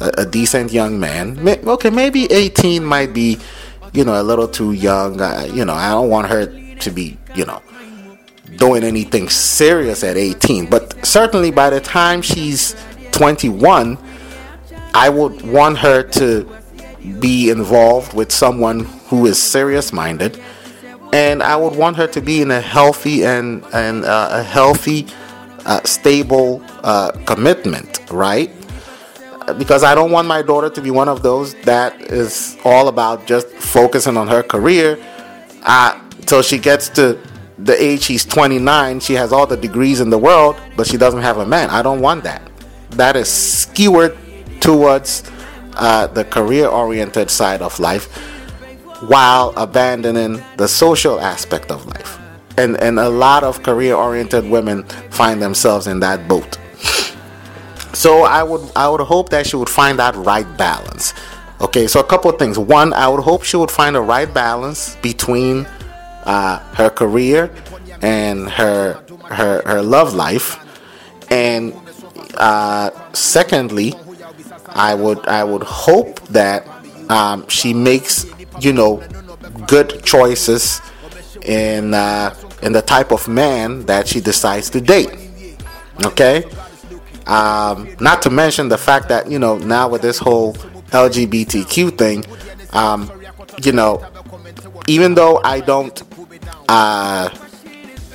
a, 0.00 0.12
a 0.18 0.26
decent 0.26 0.70
young 0.70 1.00
man. 1.00 1.38
Okay 1.66 1.90
maybe 1.90 2.30
18 2.30 2.84
might 2.84 3.12
be 3.14 3.38
you 3.96 4.04
know, 4.04 4.20
a 4.20 4.22
little 4.22 4.48
too 4.48 4.72
young. 4.72 5.20
Uh, 5.20 5.48
you 5.52 5.64
know, 5.64 5.74
I 5.74 5.90
don't 5.90 6.10
want 6.10 6.28
her 6.28 6.46
to 6.76 6.90
be, 6.90 7.16
you 7.34 7.44
know, 7.44 7.62
doing 8.56 8.84
anything 8.84 9.28
serious 9.28 10.04
at 10.04 10.16
18. 10.16 10.66
But 10.66 11.04
certainly 11.04 11.50
by 11.50 11.70
the 11.70 11.80
time 11.80 12.22
she's 12.22 12.76
21, 13.12 13.98
I 14.94 15.08
would 15.08 15.42
want 15.42 15.78
her 15.78 16.02
to 16.02 16.48
be 17.20 17.50
involved 17.50 18.14
with 18.14 18.32
someone 18.32 18.80
who 19.08 19.26
is 19.26 19.40
serious 19.42 19.92
minded 19.92 20.40
and 21.12 21.42
I 21.42 21.56
would 21.56 21.76
want 21.76 21.96
her 21.96 22.06
to 22.08 22.20
be 22.20 22.42
in 22.42 22.50
a 22.50 22.60
healthy 22.60 23.24
and 23.24 23.64
and 23.72 24.04
uh, 24.04 24.28
a 24.32 24.42
healthy, 24.42 25.06
uh, 25.64 25.80
stable 25.84 26.62
uh, 26.82 27.12
commitment, 27.24 28.00
right? 28.10 28.50
Because 29.58 29.84
I 29.84 29.94
don't 29.94 30.10
want 30.10 30.26
my 30.26 30.42
daughter 30.42 30.68
to 30.70 30.80
be 30.82 30.90
one 30.90 31.08
of 31.08 31.22
those 31.22 31.54
that 31.62 32.00
is 32.00 32.56
all 32.64 32.88
about 32.88 33.26
just 33.26 33.48
focusing 33.48 34.16
on 34.16 34.26
her 34.28 34.42
career. 34.42 34.98
Uh, 35.62 36.00
till 36.26 36.42
she 36.42 36.58
gets 36.58 36.88
to 36.90 37.18
the 37.58 37.80
age 37.82 38.02
she's 38.02 38.24
29, 38.24 39.00
she 39.00 39.14
has 39.14 39.32
all 39.32 39.46
the 39.46 39.56
degrees 39.56 40.00
in 40.00 40.10
the 40.10 40.18
world, 40.18 40.60
but 40.76 40.86
she 40.86 40.96
doesn't 40.96 41.22
have 41.22 41.38
a 41.38 41.46
man. 41.46 41.70
I 41.70 41.82
don't 41.82 42.00
want 42.00 42.24
that. 42.24 42.42
That 42.90 43.16
is 43.16 43.28
skewered 43.30 44.16
towards 44.60 45.22
uh, 45.74 46.06
the 46.08 46.24
career-oriented 46.24 47.30
side 47.30 47.62
of 47.62 47.78
life 47.78 48.06
while 49.02 49.52
abandoning 49.56 50.42
the 50.56 50.66
social 50.66 51.20
aspect 51.20 51.70
of 51.70 51.86
life. 51.86 52.18
And, 52.58 52.76
and 52.78 52.98
a 52.98 53.08
lot 53.08 53.44
of 53.44 53.62
career 53.62 53.94
oriented 53.94 54.48
women 54.48 54.84
find 55.10 55.42
themselves 55.42 55.86
in 55.86 56.00
that 56.00 56.26
boat. 56.26 56.58
So 57.96 58.22
I 58.22 58.42
would 58.42 58.70
I 58.76 58.88
would 58.88 59.00
hope 59.00 59.30
that 59.30 59.46
she 59.46 59.56
would 59.56 59.70
find 59.70 59.98
that 59.98 60.14
right 60.16 60.46
balance. 60.56 61.14
Okay, 61.60 61.86
so 61.86 61.98
a 62.00 62.04
couple 62.04 62.30
of 62.30 62.38
things. 62.38 62.58
One, 62.58 62.92
I 62.92 63.08
would 63.08 63.22
hope 63.24 63.42
she 63.42 63.56
would 63.56 63.70
find 63.70 63.96
a 63.96 64.00
right 64.02 64.32
balance 64.32 64.96
between 64.96 65.64
uh, 66.24 66.58
her 66.74 66.90
career 66.90 67.50
and 68.02 68.50
her 68.50 69.02
her 69.30 69.62
her 69.64 69.80
love 69.82 70.12
life, 70.12 70.60
and 71.30 71.72
uh, 72.36 72.90
secondly, 73.14 73.94
I 74.68 74.94
would 74.94 75.26
I 75.26 75.42
would 75.44 75.62
hope 75.62 76.20
that 76.28 76.68
um, 77.08 77.48
she 77.48 77.72
makes 77.72 78.26
you 78.60 78.72
know, 78.72 79.02
good 79.66 80.02
choices 80.04 80.80
in 81.42 81.94
uh, 81.94 82.34
in 82.62 82.72
the 82.72 82.82
type 82.82 83.12
of 83.12 83.28
man 83.28 83.86
that 83.86 84.06
she 84.08 84.20
decides 84.20 84.70
to 84.70 84.80
date. 84.80 85.10
Okay, 86.04 86.44
um, 87.26 87.88
not 88.00 88.22
to 88.22 88.30
mention 88.30 88.68
the 88.68 88.78
fact 88.78 89.08
that 89.08 89.30
you 89.30 89.38
know 89.38 89.58
now 89.58 89.88
with 89.88 90.02
this 90.02 90.18
whole 90.18 90.54
LGBTQ 90.90 91.98
thing, 91.98 92.24
um, 92.72 93.10
you 93.62 93.72
know, 93.72 94.04
even 94.86 95.14
though 95.14 95.40
I 95.42 95.60
don't 95.60 96.02
uh, 96.68 97.28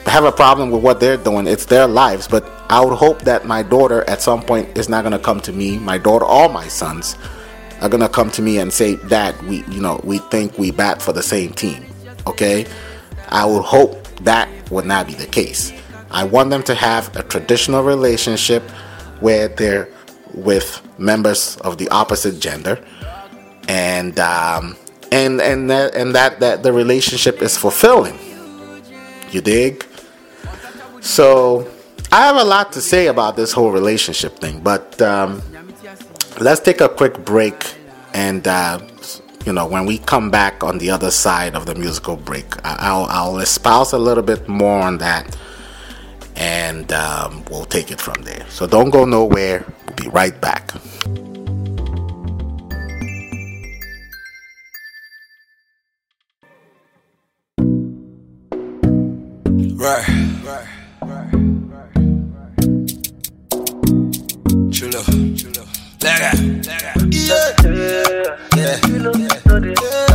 have 0.06 0.24
a 0.24 0.32
problem 0.32 0.72
with 0.72 0.84
what 0.84 1.00
they're 1.00 1.18
doing, 1.18 1.48
it's 1.48 1.66
their 1.66 1.88
lives. 1.88 2.28
But 2.28 2.50
I 2.70 2.84
would 2.84 2.96
hope 2.96 3.22
that 3.24 3.46
my 3.46 3.64
daughter 3.64 4.08
at 4.10 4.22
some 4.22 4.42
point 4.42 4.78
is 4.78 4.88
not 4.88 5.02
going 5.04 5.12
to 5.14 5.20
come 5.20 5.42
to 5.42 5.52
me, 5.52 5.78
my 5.78 5.98
daughter 5.98 6.26
or 6.26 6.50
my 6.50 6.68
sons 6.68 7.18
are 7.82 7.90
gonna 7.90 8.08
come 8.08 8.30
to 8.32 8.42
me 8.42 8.60
and 8.60 8.72
say, 8.72 8.96
"Dad, 9.10 9.36
we 9.48 9.64
you 9.70 9.82
know 9.82 10.00
we 10.04 10.20
think 10.30 10.58
we 10.58 10.72
bat 10.72 11.02
for 11.02 11.14
the 11.14 11.24
same 11.24 11.52
team." 11.52 11.84
Okay, 12.28 12.66
I 13.30 13.46
would 13.46 13.64
hope 13.64 14.08
that 14.24 14.48
would 14.70 14.86
not 14.86 15.08
be 15.08 15.16
the 15.16 15.26
case. 15.26 15.74
I 16.12 16.24
want 16.24 16.52
them 16.52 16.64
to 16.64 16.76
have 16.76 17.14
a 17.16 17.24
traditional 17.24 17.84
relationship 17.84 18.64
where 19.22 19.48
they're 19.48 19.88
with 20.34 20.82
members 20.98 21.58
of 21.58 21.78
the 21.78 21.88
opposite 21.90 22.40
gender, 22.40 22.84
and 23.68 24.20
um, 24.20 24.76
and 25.12 25.40
and 25.42 25.70
that, 25.70 25.96
and 25.96 26.14
that 26.16 26.40
that 26.40 26.64
the 26.64 26.74
relationship 26.74 27.42
is 27.42 27.58
fulfilling. 27.58 28.18
You 29.32 29.42
dig? 29.42 29.86
So 31.00 31.70
I 32.12 32.26
have 32.26 32.36
a 32.36 32.44
lot 32.44 32.74
to 32.74 32.82
say 32.82 33.08
about 33.08 33.36
this 33.38 33.54
whole 33.54 33.72
relationship 33.72 34.38
thing, 34.40 34.60
but 34.60 35.02
um, 35.02 35.42
let's 36.40 36.60
take 36.60 36.82
a 36.82 36.90
quick 36.90 37.24
break 37.24 37.76
and 38.14 38.48
uh, 38.48 38.80
you 39.46 39.54
know 39.54 39.66
when 39.66 39.86
we 39.86 39.98
come 39.98 40.30
back 40.30 40.64
on 40.64 40.78
the 40.78 40.90
other 40.90 41.12
side 41.12 41.56
of 41.56 41.66
the 41.66 41.76
musical 41.76 42.16
break 42.16 42.46
i'll, 42.64 43.06
I'll 43.06 43.40
espouse 43.40 43.94
a 43.94 43.98
little 43.98 44.24
bit 44.24 44.48
more 44.48 44.80
on 44.82 44.98
that 45.00 45.36
and 46.42 46.92
um, 46.92 47.46
we'll 47.52 47.66
take 47.66 47.92
it 47.92 48.02
from 48.02 48.24
there. 48.24 48.46
So 48.50 48.66
don't 48.66 48.90
go 48.90 49.06
nowhere. 49.06 49.64
We'll 49.86 49.96
be 49.96 50.08
right 50.10 50.40
back. 50.42 50.72
Right. 59.78 60.08
Lega, 66.02 66.32
lega. 66.66 66.92
Yeah, 67.12 67.54
yeah, 68.58 69.72
yeah. 69.76 70.11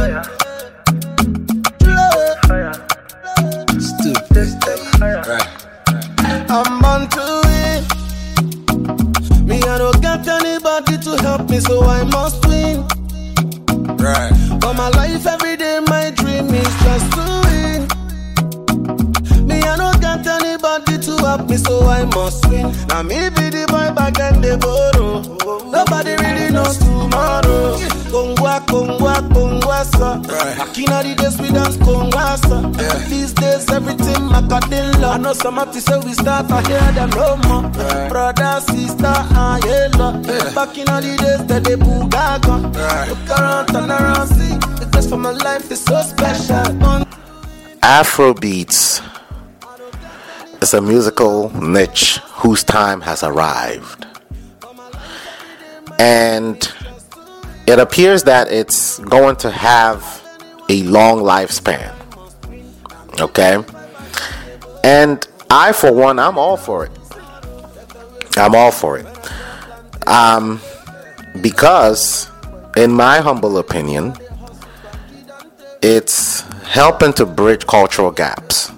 Help 11.47 11.51
me, 11.51 11.61
so 11.61 11.83
I 11.85 12.05
must 12.05 12.45
win. 12.47 12.87
Right. 13.97 14.33
For 14.61 14.75
my 14.75 14.89
life, 14.91 15.27
every 15.27 15.57
day, 15.57 15.81
my 15.87 16.11
dream 16.11 16.53
is 16.55 16.75
just 16.83 17.13
to 17.13 17.27
win. 17.47 17.87
Me, 19.47 19.63
I 19.63 19.77
don't 19.77 20.01
got 20.01 20.27
anybody 20.27 20.99
to 20.99 21.17
help 21.25 21.49
me, 21.49 21.57
so 21.57 21.87
I 21.87 22.05
must 22.05 22.49
win. 22.49 22.73
Now, 22.89 23.03
me 23.03 23.29
be 23.31 23.51
the 23.51 23.67
boy 23.69 23.95
back 23.95 24.19
and 24.19 24.43
the 24.43 24.59
borrow. 24.59 25.23
Nobody 25.71 26.17
really 26.17 26.51
knows 26.53 26.79
tomorrow. 26.79 27.96
Kongwa, 28.17 28.61
kongwa, 28.61 29.15
kongwa, 29.35 29.85
sir. 29.85 30.17
Right. 30.25 30.57
Back 30.57 30.79
in 30.79 30.85
the 30.87 31.15
days, 31.19 31.39
we 31.39 31.53
dance 31.53 31.77
kongwa, 31.77 32.39
sir. 32.39 32.63
Yeah. 32.83 33.09
These 33.11 33.35
days, 33.35 33.71
everything 33.71 34.23
macadilla. 34.33 35.17
I 35.17 35.19
know 35.19 35.35
some 35.35 35.57
have 35.57 35.71
to 35.73 35.81
say 35.83 35.99
we 35.99 36.15
start, 36.15 36.51
I 36.51 36.63
hear 36.63 36.93
them 36.93 37.11
no 37.11 37.37
more. 37.47 37.71
Right. 37.71 38.09
Brother, 38.09 38.61
sister, 38.63 39.05
ah, 39.05 39.61
yeah, 39.67 39.89
love. 39.99 40.27
Yeah. 40.27 40.55
Back 40.55 40.79
in 40.79 40.87
the 40.87 41.17
days, 41.21 41.47
that 41.47 41.65
they 41.65 41.77
boogaga. 41.77 42.75
Right. 42.75 43.09
Look 43.11 43.39
around, 43.39 43.67
turn 43.67 43.91
around, 43.91 44.29
see. 44.29 44.57
The 44.81 44.89
best 44.91 45.11
for 45.11 45.19
my 45.19 45.33
life 45.33 45.71
is 45.71 45.85
so 45.85 46.01
special. 46.01 46.85
On 46.87 47.05
afrobeats 47.83 49.03
is 50.63 50.73
a 50.73 50.81
musical 50.81 51.51
niche 51.61 52.19
whose 52.41 52.65
time 52.65 53.03
has 53.03 53.23
arrived 53.23 54.07
and 55.99 56.73
it 57.67 57.79
appears 57.79 58.25
that 58.25 58.51
it's 58.51 58.99
going 59.01 59.37
to 59.37 59.51
have 59.51 60.23
a 60.69 60.83
long 60.85 61.19
lifespan 61.21 61.93
okay? 63.21 63.63
And 64.85 65.27
i 65.51 65.73
for 65.73 65.93
one 65.93 66.19
i'm 66.19 66.39
all 66.39 66.57
for 66.57 66.85
it. 66.87 66.93
I'm 68.37 68.55
all 68.55 68.71
for 68.71 68.99
it. 68.99 69.07
Um 70.07 70.61
because 71.41 72.29
in 72.77 72.93
my 72.93 73.19
humble 73.19 73.59
opinion 73.59 74.15
it's 75.83 76.41
helping 76.65 77.13
to 77.15 77.27
bridge 77.27 77.67
cultural 77.67 78.11
gaps 78.11 78.73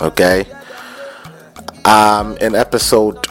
okay? 0.00 0.46
Um 1.84 2.36
in 2.38 2.54
episode 2.54 3.26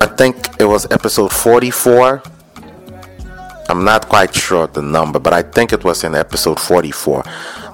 i 0.00 0.06
think 0.06 0.36
it 0.58 0.64
was 0.64 0.90
episode 0.90 1.32
44 1.32 2.22
i'm 3.68 3.84
not 3.84 4.08
quite 4.08 4.34
sure 4.34 4.66
the 4.68 4.82
number 4.82 5.18
but 5.18 5.32
i 5.32 5.42
think 5.42 5.72
it 5.72 5.84
was 5.84 6.04
in 6.04 6.14
episode 6.14 6.58
44 6.60 7.22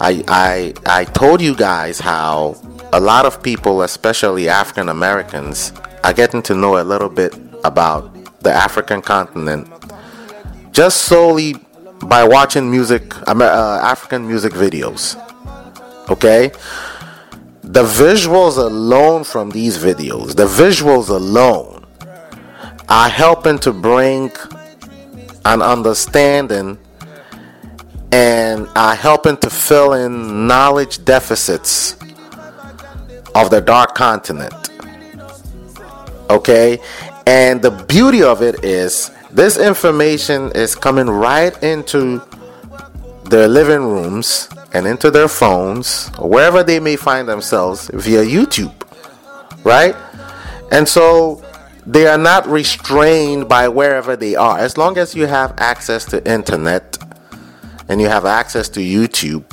i 0.00 0.22
i 0.28 0.74
i 0.86 1.04
told 1.04 1.40
you 1.40 1.54
guys 1.54 1.98
how 2.00 2.56
a 2.92 3.00
lot 3.00 3.24
of 3.26 3.42
people 3.42 3.82
especially 3.82 4.48
african 4.48 4.88
americans 4.88 5.72
are 6.04 6.12
getting 6.12 6.42
to 6.42 6.54
know 6.54 6.80
a 6.80 6.84
little 6.84 7.08
bit 7.08 7.34
about 7.64 8.14
the 8.40 8.52
african 8.52 9.02
continent 9.02 9.68
just 10.72 11.02
solely 11.02 11.54
by 12.06 12.24
watching 12.24 12.70
music 12.70 13.02
uh, 13.28 13.80
african 13.82 14.26
music 14.26 14.52
videos 14.52 15.16
okay? 16.10 16.50
The 17.62 17.84
visuals 17.84 18.56
alone 18.58 19.24
from 19.24 19.50
these 19.50 19.78
videos 19.78 20.34
the 20.34 20.46
visuals 20.46 21.08
alone 21.08 21.86
are 22.88 23.08
helping 23.08 23.58
to 23.60 23.72
bring 23.72 24.30
an 25.44 25.62
understanding 25.62 26.78
and 28.12 28.68
are 28.76 28.94
helping 28.94 29.36
to 29.38 29.50
fill 29.50 29.92
in 29.94 30.46
knowledge 30.46 31.04
deficits 31.04 31.94
of 33.34 33.50
the 33.50 33.60
dark 33.60 33.94
continent 33.94 34.70
okay 36.28 36.78
and 37.26 37.62
the 37.62 37.70
beauty 37.70 38.22
of 38.22 38.42
it 38.42 38.64
is 38.64 39.10
this 39.30 39.56
information 39.58 40.50
is 40.54 40.74
coming 40.74 41.06
right 41.06 41.60
into 41.62 42.20
their 43.30 43.46
living 43.46 43.82
rooms 43.82 44.48
and 44.72 44.86
into 44.86 45.10
their 45.10 45.28
phones 45.28 46.10
or 46.18 46.28
wherever 46.28 46.62
they 46.62 46.80
may 46.80 46.96
find 46.96 47.28
themselves 47.28 47.88
via 47.94 48.24
YouTube, 48.24 48.74
right? 49.64 49.94
And 50.72 50.88
so 50.88 51.42
they 51.86 52.06
are 52.06 52.18
not 52.18 52.46
restrained 52.46 53.48
by 53.48 53.68
wherever 53.68 54.16
they 54.16 54.36
are. 54.36 54.58
As 54.58 54.76
long 54.76 54.98
as 54.98 55.14
you 55.14 55.26
have 55.26 55.54
access 55.58 56.04
to 56.06 56.30
internet 56.30 56.98
and 57.88 58.00
you 58.00 58.08
have 58.08 58.24
access 58.24 58.68
to 58.70 58.80
YouTube, 58.80 59.44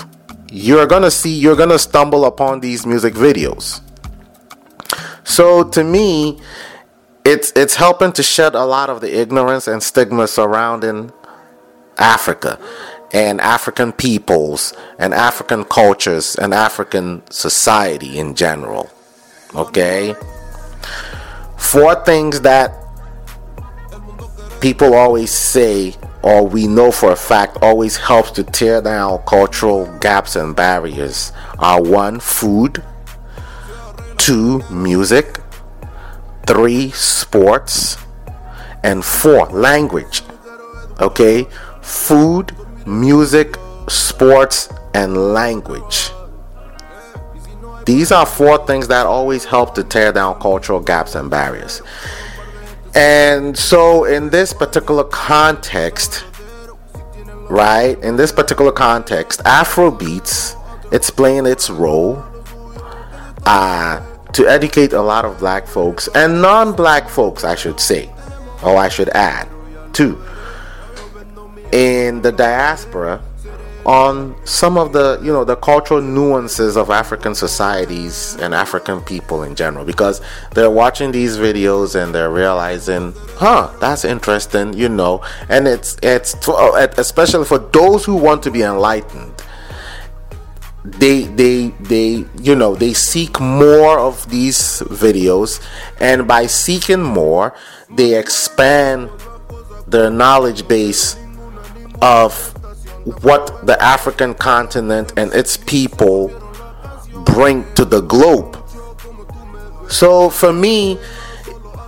you're 0.52 0.88
going 0.88 1.04
to 1.04 1.12
see 1.12 1.34
you're 1.34 1.56
going 1.56 1.70
to 1.70 1.80
stumble 1.80 2.26
upon 2.26 2.60
these 2.60 2.86
music 2.86 3.14
videos. 3.14 3.82
So 5.24 5.64
to 5.64 5.84
me, 5.84 6.40
it's 7.26 7.52
it's 7.56 7.76
helping 7.76 8.14
to 8.14 8.24
shed 8.24 8.56
a 8.56 8.64
lot 8.66 8.90
of 8.90 9.02
the 9.02 9.20
ignorance 9.20 9.68
and 9.68 9.84
stigma 9.84 10.28
surrounding 10.28 11.12
Africa 11.98 12.60
and 13.12 13.40
African 13.42 13.92
peoples 13.92 14.74
and 15.00 15.14
African 15.14 15.64
cultures 15.66 16.36
and 16.36 16.54
African 16.54 17.24
society 17.30 18.20
in 18.20 18.36
general. 18.36 18.90
Okay? 19.56 20.16
Four 21.58 22.04
things 22.06 22.42
that 22.42 22.74
people 24.62 24.94
always 24.94 25.32
say 25.32 25.96
or 26.24 26.46
we 26.46 26.68
know 26.68 26.92
for 26.92 27.12
a 27.12 27.16
fact 27.16 27.58
always 27.62 27.96
helps 27.96 28.32
to 28.32 28.44
tear 28.44 28.82
down 28.82 29.22
cultural 29.26 29.86
gaps 30.00 30.36
and 30.36 30.56
barriers 30.56 31.32
are 31.60 31.82
one 31.82 32.20
food, 32.20 32.84
two 34.18 34.62
music, 34.70 35.40
three 36.46 36.92
sports, 36.92 37.98
and 38.84 39.06
four 39.06 39.46
language. 39.48 40.22
Okay? 41.00 41.48
Food, 41.82 42.56
music, 42.86 43.58
sports, 43.88 44.70
and 44.94 45.34
language. 45.34 46.10
These 47.88 48.12
are 48.12 48.26
four 48.26 48.66
things 48.68 48.90
that 48.90 49.06
always 49.06 49.46
help 49.46 49.74
to 49.76 49.84
tear 49.84 50.12
down 50.12 50.42
cultural 50.42 50.82
gaps 50.82 51.16
and 51.16 51.32
barriers. 51.32 51.82
And 52.94 53.58
so, 53.58 54.04
in 54.04 54.30
this 54.30 54.52
particular 54.52 55.06
context, 55.06 56.26
right, 57.50 57.98
in 58.04 58.18
this 58.18 58.34
particular 58.34 58.74
context, 58.74 59.42
Afrobeats, 59.46 60.62
it's 60.92 61.10
playing 61.10 61.46
its 61.46 61.70
role 61.70 62.22
uh, 63.46 64.06
to 64.34 64.48
educate 64.50 64.92
a 64.92 65.02
lot 65.02 65.24
of 65.24 65.40
black 65.40 65.66
folks 65.66 66.10
and 66.14 66.42
non 66.42 66.74
black 66.74 67.08
folks, 67.08 67.46
I 67.46 67.56
should 67.56 67.80
say, 67.80 68.12
or 68.64 68.76
I 68.76 68.90
should 68.90 69.10
add, 69.10 69.48
too 69.94 70.22
in 71.72 72.22
the 72.22 72.32
diaspora 72.32 73.22
on 73.88 74.36
some 74.46 74.78
of 74.78 74.92
the 74.92 75.18
you 75.24 75.32
know 75.32 75.46
the 75.46 75.56
cultural 75.56 76.02
nuances 76.02 76.76
of 76.76 76.90
African 76.90 77.34
societies 77.34 78.36
and 78.42 78.54
African 78.54 79.02
people 79.02 79.44
in 79.44 79.56
general 79.56 79.86
because 79.86 80.20
they're 80.54 80.70
watching 80.70 81.12
these 81.12 81.38
videos 81.38 81.96
and 81.96 82.14
they're 82.14 82.30
realizing 82.30 83.14
huh 83.38 83.74
that's 83.80 84.04
interesting 84.04 84.74
you 84.74 84.90
know 84.90 85.24
and 85.48 85.70
it's 85.70 85.98
it's 86.04 86.36
especially 86.98 87.46
for 87.46 87.60
those 87.60 88.04
who 88.04 88.18
want 88.18 88.44
to 88.44 88.52
be 88.52 88.62
enlightened 88.62 89.34
they 90.84 91.24
they 91.24 91.70
they 91.80 92.26
you 92.42 92.56
know 92.56 92.76
they 92.76 92.94
seek 92.94 93.40
more 93.40 93.98
of 94.00 94.30
these 94.30 94.82
videos 94.88 95.66
and 96.02 96.28
by 96.28 96.46
seeking 96.46 97.02
more 97.02 97.56
they 97.96 98.20
expand 98.20 99.10
their 99.88 100.10
knowledge 100.10 100.68
base 100.68 101.16
of 102.02 102.54
what 103.22 103.66
the 103.66 103.82
African 103.82 104.34
continent 104.34 105.14
and 105.16 105.34
its 105.34 105.56
people 105.56 106.28
bring 107.26 107.72
to 107.76 107.86
the 107.86 108.02
globe. 108.02 108.62
So 109.90 110.30
for 110.30 110.52
me, 110.52 111.00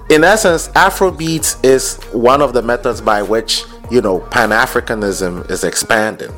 in 0.10 0.24
essence, 0.24 0.70
Afrobeats 0.70 1.64
is 1.64 1.98
one 2.14 2.42
of 2.42 2.54
the 2.54 2.62
methods 2.62 3.02
by 3.02 3.22
which, 3.22 3.64
you 3.92 4.02
know, 4.02 4.20
Pan 4.20 4.50
Africanism 4.50 5.50
is 5.52 5.64
expanding. 5.64 6.32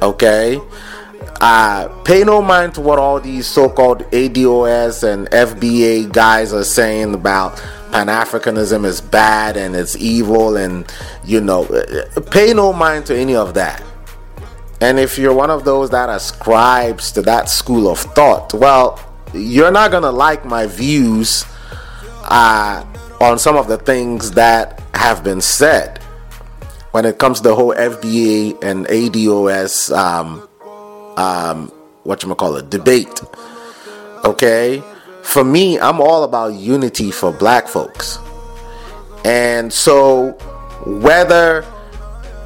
Okay? 0.00 0.60
Uh, 1.40 1.88
pay 2.04 2.22
no 2.22 2.40
mind 2.40 2.74
to 2.74 2.80
what 2.80 2.98
all 2.98 3.20
these 3.20 3.46
so 3.46 3.68
called 3.68 4.00
ADOS 4.10 5.02
and 5.02 5.28
FBA 5.30 6.12
guys 6.12 6.52
are 6.52 6.64
saying 6.64 7.14
about 7.14 7.62
Pan 7.92 8.08
Africanism 8.08 8.84
is 8.84 9.00
bad 9.00 9.56
and 9.56 9.74
it's 9.74 9.96
evil, 9.96 10.56
and 10.56 10.90
you 11.24 11.40
know, 11.40 11.64
pay 12.30 12.52
no 12.52 12.72
mind 12.72 13.06
to 13.06 13.16
any 13.16 13.34
of 13.34 13.54
that. 13.54 13.82
And 14.80 14.98
if 14.98 15.18
you're 15.18 15.32
one 15.34 15.50
of 15.50 15.64
those 15.64 15.90
that 15.90 16.08
ascribes 16.08 17.10
to 17.12 17.22
that 17.22 17.48
school 17.48 17.88
of 17.88 17.98
thought, 17.98 18.52
well, 18.52 19.00
you're 19.32 19.70
not 19.70 19.90
gonna 19.90 20.12
like 20.12 20.44
my 20.44 20.66
views 20.66 21.44
uh, 22.24 22.84
on 23.20 23.38
some 23.38 23.56
of 23.56 23.68
the 23.68 23.78
things 23.78 24.32
that 24.32 24.82
have 24.94 25.24
been 25.24 25.40
said 25.40 26.02
when 26.96 27.04
it 27.04 27.18
comes 27.18 27.38
to 27.38 27.42
the 27.42 27.54
whole 27.54 27.74
FBA 27.74 28.62
and 28.64 28.86
ADOS, 28.86 29.94
um, 29.94 30.48
um, 31.18 31.68
what 32.04 32.22
you 32.22 32.34
call 32.34 32.56
it, 32.56 32.70
debate. 32.70 33.20
Okay, 34.24 34.82
for 35.26 35.44
me, 35.44 35.78
I'm 35.78 36.00
all 36.00 36.22
about 36.22 36.54
unity 36.54 37.10
for 37.10 37.32
black 37.32 37.66
folks. 37.66 38.18
And 39.24 39.72
so, 39.72 40.32
whether 40.86 41.64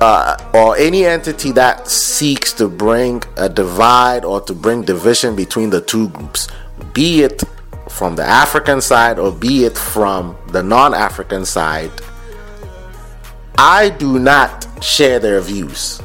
uh, 0.01 0.37
or 0.55 0.77
any 0.79 1.05
entity 1.05 1.53
that 1.53 1.87
seeks 1.89 2.55
to 2.55 2.69
bring 2.69 3.23
a 3.37 3.51
divide 3.51 4.25
or 4.25 4.41
to 4.41 4.55
bring 4.55 4.81
division 4.83 5.37
between 5.37 5.69
the 5.69 5.83
two 5.83 6.09
groups, 6.09 6.49
be 6.95 7.23
it 7.23 7.43
from 7.91 8.17
the 8.17 8.25
African 8.25 8.81
side 8.81 9.19
or 9.19 9.31
be 9.31 9.67
it 9.67 9.77
from 9.77 10.37
the 10.49 10.63
non 10.63 10.95
African 10.95 11.45
side, 11.45 11.93
I 13.59 13.91
do 13.91 14.19
not 14.19 14.67
share 14.83 15.19
their 15.19 15.43
views. 15.43 16.01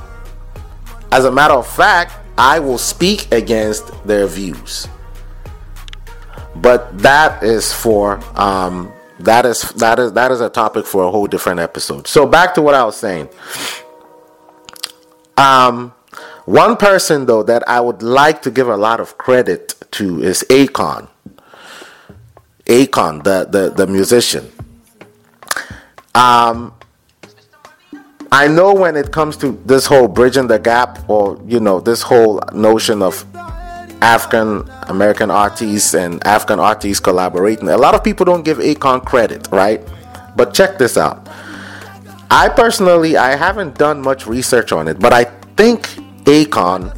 As 1.13 1.23
a 1.23 1.31
matter 1.31 1.53
of 1.53 1.65
fact, 1.65 2.13
I 2.38 2.59
will 2.59 2.77
speak 2.77 3.31
against 3.31 3.93
their 4.05 4.27
views 4.27 4.89
but 6.55 6.97
that 6.99 7.43
is 7.43 7.73
for 7.73 8.19
um, 8.39 8.91
that 9.19 9.45
is 9.45 9.61
that 9.73 9.99
is 9.99 10.13
that 10.13 10.31
is 10.31 10.41
a 10.41 10.49
topic 10.49 10.85
for 10.85 11.03
a 11.03 11.11
whole 11.11 11.27
different 11.27 11.59
episode. 11.59 12.07
So 12.07 12.25
back 12.25 12.53
to 12.55 12.61
what 12.61 12.75
I 12.75 12.83
was 12.83 12.97
saying. 12.97 13.29
Um, 15.37 15.93
one 16.45 16.77
person 16.77 17.25
though 17.25 17.43
that 17.43 17.67
I 17.67 17.79
would 17.81 18.01
like 18.01 18.41
to 18.43 18.51
give 18.51 18.69
a 18.69 18.77
lot 18.77 18.99
of 18.99 19.17
credit 19.17 19.75
to 19.91 20.21
is 20.21 20.45
Akon. 20.49 21.09
Akon, 22.65 23.23
the 23.23 23.47
the 23.49 23.69
the 23.69 23.87
musician. 23.87 24.51
Um, 26.13 26.73
I 28.31 28.47
know 28.47 28.73
when 28.73 28.95
it 28.95 29.11
comes 29.11 29.37
to 29.37 29.51
this 29.65 29.85
whole 29.85 30.07
bridging 30.07 30.47
the 30.47 30.59
gap, 30.59 31.09
or 31.09 31.41
you 31.45 31.59
know, 31.59 31.79
this 31.79 32.01
whole 32.01 32.41
notion 32.53 33.01
of 33.01 33.25
African 34.01 34.69
American 34.84 35.31
artists 35.31 35.93
and 35.93 36.25
African 36.25 36.60
artists 36.60 36.99
collaborating. 36.99 37.69
A 37.69 37.77
lot 37.77 37.95
of 37.95 38.03
people 38.03 38.25
don't 38.25 38.43
give 38.43 38.58
Akon 38.58 39.03
credit, 39.03 39.47
right? 39.51 39.81
But 40.36 40.53
check 40.53 40.77
this 40.77 40.97
out. 40.97 41.27
I 42.29 42.49
personally 42.49 43.17
I 43.17 43.36
haven't 43.36 43.77
done 43.77 44.01
much 44.01 44.27
research 44.27 44.71
on 44.71 44.88
it, 44.88 44.99
but 44.99 45.13
I 45.13 45.25
think 45.55 45.88
Akon 46.25 46.91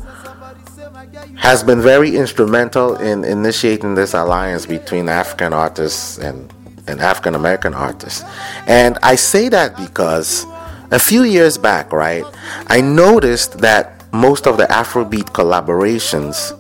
has 1.38 1.64
been 1.64 1.82
very 1.82 2.16
instrumental 2.16 2.96
in 2.98 3.24
initiating 3.24 3.96
this 3.96 4.14
alliance 4.14 4.66
between 4.66 5.08
African 5.08 5.54
artists 5.54 6.18
and, 6.18 6.52
and 6.88 7.00
African 7.00 7.36
American 7.36 7.74
artists. 7.74 8.24
And 8.66 8.98
I 9.04 9.16
say 9.16 9.50
that 9.50 9.78
because 9.78 10.46
a 10.92 11.00
few 11.00 11.24
years 11.24 11.58
back, 11.58 11.94
right, 11.94 12.26
I 12.68 12.82
noticed 12.82 13.60
that 13.60 14.04
most 14.12 14.48
of 14.48 14.58
the 14.58 14.66
Afrobeat 14.66 15.30
collaborations 15.32 16.58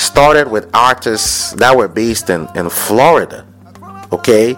started 0.00 0.50
with 0.50 0.68
artists 0.74 1.52
that 1.52 1.76
were 1.76 1.88
based 1.88 2.30
in, 2.30 2.48
in 2.54 2.70
Florida. 2.70 3.46
Okay? 4.12 4.56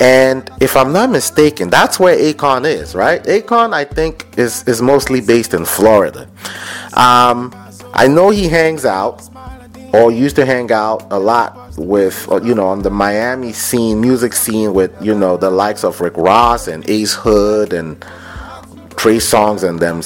And 0.00 0.50
if 0.60 0.76
I'm 0.76 0.92
not 0.92 1.10
mistaken, 1.10 1.68
that's 1.70 2.00
where 2.00 2.16
Akon 2.16 2.64
is, 2.64 2.94
right? 2.94 3.22
Akon, 3.24 3.74
I 3.74 3.84
think, 3.84 4.26
is, 4.38 4.66
is 4.66 4.80
mostly 4.80 5.20
based 5.20 5.54
in 5.54 5.64
Florida. 5.64 6.28
Um, 6.94 7.54
I 7.92 8.06
know 8.08 8.30
he 8.30 8.48
hangs 8.48 8.84
out 8.84 9.28
or 9.92 10.10
used 10.10 10.36
to 10.36 10.46
hang 10.46 10.70
out 10.72 11.06
a 11.10 11.18
lot 11.18 11.76
with, 11.76 12.30
uh, 12.30 12.40
you 12.42 12.54
know, 12.54 12.68
on 12.68 12.82
the 12.82 12.90
Miami 12.90 13.52
scene, 13.52 14.00
music 14.00 14.32
scene 14.32 14.72
with, 14.72 14.92
you 15.02 15.14
know, 15.14 15.36
the 15.36 15.50
likes 15.50 15.84
of 15.84 16.00
Rick 16.00 16.16
Ross 16.16 16.68
and 16.68 16.88
Ace 16.88 17.14
Hood 17.14 17.72
and 17.72 18.00
Trey 18.96 19.16
Songz 19.16 19.68
and 19.68 19.78
them. 19.80 20.02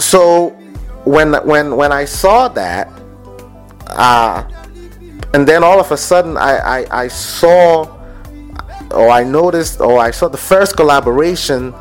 So 0.00 0.50
when 1.04 1.34
when 1.46 1.76
when 1.76 1.92
I 1.92 2.04
saw 2.06 2.48
that, 2.48 2.88
uh, 3.88 4.44
and 5.34 5.46
then 5.46 5.64
all 5.64 5.80
of 5.80 5.90
a 5.90 5.96
sudden 5.96 6.36
I, 6.36 6.82
I, 6.82 7.02
I 7.04 7.08
saw 7.08 8.00
or 8.90 9.08
I 9.08 9.24
noticed 9.24 9.80
or 9.80 9.98
I 9.98 10.10
saw 10.10 10.28
the 10.28 10.38
first 10.38 10.76
collaboration 10.76 11.74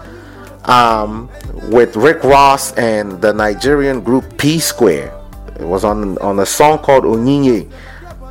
um, 0.66 1.30
with 1.70 1.96
Rick 1.96 2.24
Ross 2.24 2.74
and 2.74 3.22
the 3.22 3.34
Nigerian 3.34 4.02
group 4.02 4.38
P 4.38 4.60
Square. 4.60 5.14
It 5.60 5.66
was 5.66 5.84
on 5.84 6.18
on 6.20 6.40
a 6.40 6.46
song 6.46 6.80
called 6.80 7.04
Onyinye. 7.04 7.72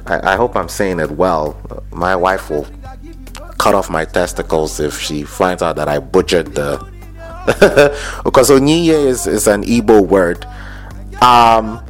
I, 0.07 0.33
I 0.33 0.37
hope 0.37 0.57
I'm 0.57 0.69
saying 0.69 0.99
it 1.01 1.11
well. 1.11 1.57
My 1.93 2.17
wife 2.17 2.51
will 2.51 2.67
cut 3.59 3.75
off 3.75 3.89
my 3.89 4.05
testicles 4.05 4.81
if 4.81 4.99
she 5.01 5.23
finds 5.23 5.63
out 5.63 5.77
that 5.77 5.89
I 5.89 6.01
butchered 6.01 6.55
the 6.55 6.79
because 8.25 8.51
Onyinye 8.51 9.07
is, 9.07 9.27
is 9.27 9.47
an 9.47 9.63
Igbo 9.65 10.07
word. 10.07 10.45
Um, 11.23 11.85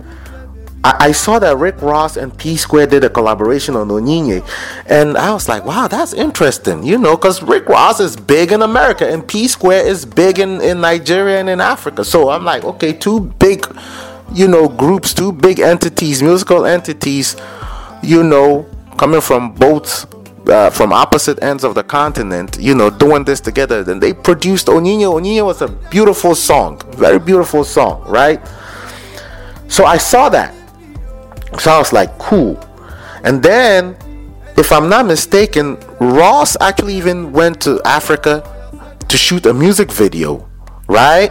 I, 0.85 1.13
saw 1.13 1.39
that 1.39 1.59
Rick 1.59 1.81
Ross 1.81 2.17
and 2.17 2.37
P 2.37 2.57
Square 2.57 2.89
did 2.89 3.05
a 3.05 3.11
collaboration 3.11 3.77
on 3.77 3.89
Onyinye, 3.89 4.45
and 4.87 5.17
I 5.17 5.33
was 5.33 5.49
like, 5.49 5.65
wow, 5.65 5.87
that's 5.87 6.13
interesting, 6.13 6.83
you 6.83 6.99
know, 6.99 7.17
because 7.17 7.41
Rick 7.41 7.67
Ross 7.69 8.01
is 8.01 8.17
big 8.17 8.51
in 8.51 8.63
America 8.63 9.09
and 9.09 9.27
P 9.27 9.47
Square 9.47 9.87
is 9.87 10.05
big 10.05 10.41
in, 10.41 10.61
in 10.61 10.81
Nigeria 10.81 11.39
and 11.39 11.49
in 11.49 11.61
Africa. 11.61 12.05
So 12.05 12.31
I'm 12.31 12.45
like, 12.45 12.65
okay, 12.65 12.93
two 12.93 13.21
big, 13.39 13.65
you 14.33 14.49
know, 14.49 14.69
groups, 14.69 15.15
two 15.15 15.31
big 15.31 15.61
entities, 15.61 16.21
musical 16.21 16.67
entities, 16.67 17.37
you 18.03 18.25
know, 18.25 18.67
coming 18.99 19.21
from 19.21 19.55
both 19.55 20.13
uh, 20.49 20.71
from 20.71 20.93
opposite 20.93 21.41
ends 21.45 21.63
of 21.63 21.77
the 21.77 21.85
continent, 21.85 22.59
you 22.59 22.75
know, 22.75 22.91
doing 22.91 23.23
this 23.23 23.41
together. 23.41 23.85
Then 23.85 24.01
they 24.01 24.13
produced 24.13 24.67
Onyinye. 24.67 25.03
Onyinye 25.03 25.47
was 25.47 25.63
a 25.63 25.69
beautiful 25.69 26.35
song, 26.35 26.81
very 26.97 27.21
beautiful 27.21 27.63
song, 27.63 28.03
right? 28.09 28.41
So 29.69 29.85
I 29.85 29.99
saw 29.99 30.29
that. 30.31 30.55
So 31.59 31.71
I 31.71 31.79
was 31.79 31.93
like, 31.93 32.17
cool. 32.19 32.59
And 33.25 33.43
then, 33.43 33.97
if 34.57 34.73
I'm 34.73 34.89
not 34.89 35.07
mistaken, 35.07 35.77
Ross 36.01 36.57
actually 36.61 36.95
even 36.97 37.33
went 37.33 37.61
to 37.63 37.81
Africa 37.85 38.43
to 39.09 39.17
shoot 39.17 39.47
a 39.47 39.55
music 39.55 39.91
video, 39.91 40.49
right? 40.89 41.31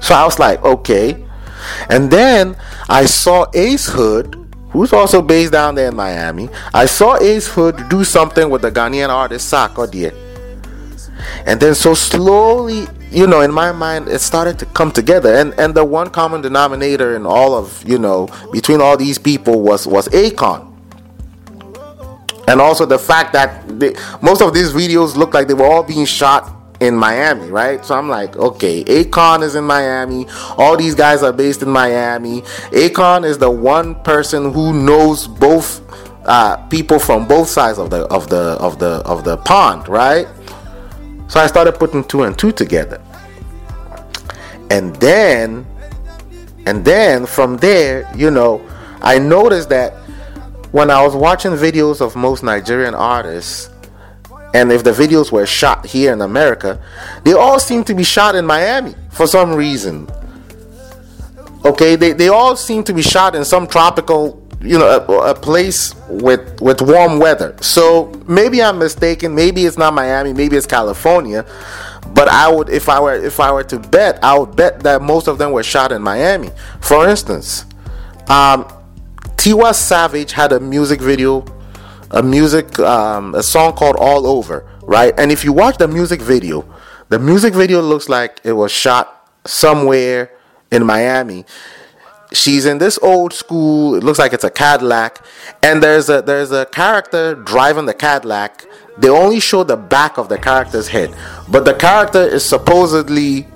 So 0.00 0.14
I 0.14 0.24
was 0.24 0.38
like, 0.38 0.62
okay. 0.64 1.24
And 1.88 2.10
then 2.10 2.56
I 2.88 3.06
saw 3.06 3.46
Ace 3.54 3.86
Hood, 3.86 4.36
who's 4.70 4.92
also 4.92 5.22
based 5.22 5.52
down 5.52 5.76
there 5.76 5.88
in 5.88 5.96
Miami. 5.96 6.48
I 6.74 6.86
saw 6.86 7.16
Ace 7.16 7.46
Hood 7.46 7.88
do 7.88 8.04
something 8.04 8.50
with 8.50 8.62
the 8.62 8.70
Ghanaian 8.70 9.08
artist 9.08 9.52
Sarkodie. 9.52 10.12
And 11.46 11.60
then 11.60 11.74
so 11.74 11.94
slowly, 11.94 12.86
you 13.14 13.26
know, 13.26 13.40
in 13.40 13.52
my 13.52 13.72
mind, 13.72 14.08
it 14.08 14.20
started 14.20 14.58
to 14.58 14.66
come 14.66 14.90
together. 14.90 15.34
And 15.34 15.54
and 15.58 15.74
the 15.74 15.84
one 15.84 16.10
common 16.10 16.40
denominator 16.40 17.16
in 17.16 17.26
all 17.26 17.54
of, 17.54 17.82
you 17.88 17.98
know, 17.98 18.28
between 18.52 18.80
all 18.80 18.96
these 18.96 19.18
people 19.18 19.60
was 19.60 19.86
was 19.86 20.08
Akon. 20.08 20.72
And 22.46 22.60
also 22.60 22.84
the 22.84 22.98
fact 22.98 23.32
that 23.32 23.80
they, 23.80 23.94
most 24.20 24.42
of 24.42 24.52
these 24.52 24.72
videos 24.72 25.16
look 25.16 25.32
like 25.32 25.48
they 25.48 25.54
were 25.54 25.64
all 25.64 25.82
being 25.82 26.04
shot 26.04 26.54
in 26.80 26.94
Miami, 26.94 27.50
right? 27.50 27.84
So 27.84 27.94
I'm 27.94 28.08
like, 28.08 28.36
okay, 28.36 28.84
Akon 28.84 29.42
is 29.42 29.54
in 29.54 29.64
Miami. 29.64 30.26
All 30.58 30.76
these 30.76 30.94
guys 30.94 31.22
are 31.22 31.32
based 31.32 31.62
in 31.62 31.70
Miami. 31.70 32.42
Akon 32.72 33.24
is 33.24 33.38
the 33.38 33.50
one 33.50 33.94
person 34.02 34.52
who 34.52 34.72
knows 34.72 35.26
both 35.26 35.80
uh, 36.26 36.56
people 36.68 36.98
from 36.98 37.26
both 37.26 37.48
sides 37.48 37.78
of 37.78 37.90
the 37.90 38.02
of 38.06 38.28
the 38.28 38.56
of 38.60 38.78
the 38.78 39.02
of 39.06 39.24
the 39.24 39.36
pond, 39.38 39.88
right? 39.88 40.26
So 41.28 41.40
I 41.40 41.46
started 41.46 41.72
putting 41.72 42.04
two 42.04 42.22
and 42.22 42.38
two 42.38 42.52
together. 42.52 43.03
And 44.70 44.94
then 44.96 45.66
and 46.66 46.84
then 46.84 47.26
from 47.26 47.58
there, 47.58 48.08
you 48.14 48.30
know, 48.30 48.66
I 49.02 49.18
noticed 49.18 49.68
that 49.68 49.92
when 50.72 50.90
I 50.90 51.04
was 51.04 51.14
watching 51.14 51.52
videos 51.52 52.00
of 52.00 52.16
most 52.16 52.42
Nigerian 52.42 52.94
artists, 52.94 53.70
and 54.54 54.72
if 54.72 54.84
the 54.84 54.92
videos 54.92 55.30
were 55.30 55.46
shot 55.46 55.84
here 55.84 56.12
in 56.12 56.20
America, 56.20 56.80
they 57.24 57.32
all 57.32 57.58
seem 57.58 57.84
to 57.84 57.94
be 57.94 58.04
shot 58.04 58.34
in 58.34 58.46
Miami 58.46 58.94
for 59.10 59.26
some 59.26 59.52
reason. 59.52 60.08
Okay, 61.64 61.96
they, 61.96 62.12
they 62.12 62.28
all 62.28 62.56
seem 62.56 62.84
to 62.84 62.92
be 62.92 63.02
shot 63.02 63.34
in 63.34 63.44
some 63.44 63.66
tropical, 63.66 64.46
you 64.60 64.78
know, 64.78 64.86
a, 64.86 65.30
a 65.30 65.34
place 65.34 65.94
with 66.08 66.60
with 66.60 66.80
warm 66.82 67.18
weather. 67.18 67.56
So 67.60 68.12
maybe 68.28 68.62
I'm 68.62 68.78
mistaken. 68.78 69.34
Maybe 69.34 69.64
it's 69.64 69.78
not 69.78 69.92
Miami. 69.92 70.32
Maybe 70.32 70.56
it's 70.56 70.66
California. 70.66 71.44
But 72.12 72.28
I 72.28 72.48
would, 72.48 72.68
if 72.68 72.88
I 72.88 73.00
were 73.00 73.14
if 73.14 73.40
I 73.40 73.52
were 73.52 73.64
to 73.64 73.78
bet, 73.78 74.22
I 74.22 74.38
would 74.38 74.54
bet 74.54 74.82
that 74.82 75.02
most 75.02 75.26
of 75.26 75.38
them 75.38 75.52
were 75.52 75.62
shot 75.62 75.92
in 75.92 76.02
Miami. 76.02 76.50
For 76.80 77.08
instance, 77.08 77.64
um, 78.28 78.66
Tiwa 79.36 79.74
Savage 79.74 80.32
had 80.32 80.52
a 80.52 80.60
music 80.60 81.00
video 81.00 81.44
a 82.10 82.22
music 82.22 82.78
um, 82.78 83.34
a 83.34 83.42
song 83.42 83.72
called 83.72 83.96
all 83.96 84.26
over 84.26 84.66
right? 84.82 85.14
And 85.18 85.32
if 85.32 85.44
you 85.44 85.52
watch 85.52 85.78
the 85.78 85.88
music 85.88 86.20
video 86.20 86.64
the 87.08 87.18
music 87.18 87.54
video 87.54 87.80
looks 87.82 88.08
like 88.08 88.40
it 88.44 88.52
was 88.52 88.72
shot 88.72 89.30
somewhere 89.44 90.30
in 90.70 90.86
miami. 90.86 91.44
She's 92.32 92.64
in 92.64 92.78
this 92.78 92.98
old 93.02 93.32
school 93.32 93.94
it 93.94 94.02
looks 94.02 94.18
like 94.18 94.32
it's 94.32 94.44
a 94.44 94.50
cadillac. 94.50 95.24
And 95.62 95.82
there's 95.82 96.08
a 96.08 96.22
there's 96.22 96.52
a 96.52 96.66
character 96.66 97.34
driving 97.34 97.86
the 97.86 97.94
cadillac 97.94 98.64
they 98.98 99.08
only 99.08 99.40
show 99.40 99.64
the 99.64 99.76
back 99.76 100.18
of 100.18 100.28
the 100.28 100.38
character's 100.38 100.88
head 100.88 101.14
but 101.48 101.64
the 101.64 101.74
character 101.74 102.22
is 102.22 102.44
supposedly 102.44 103.46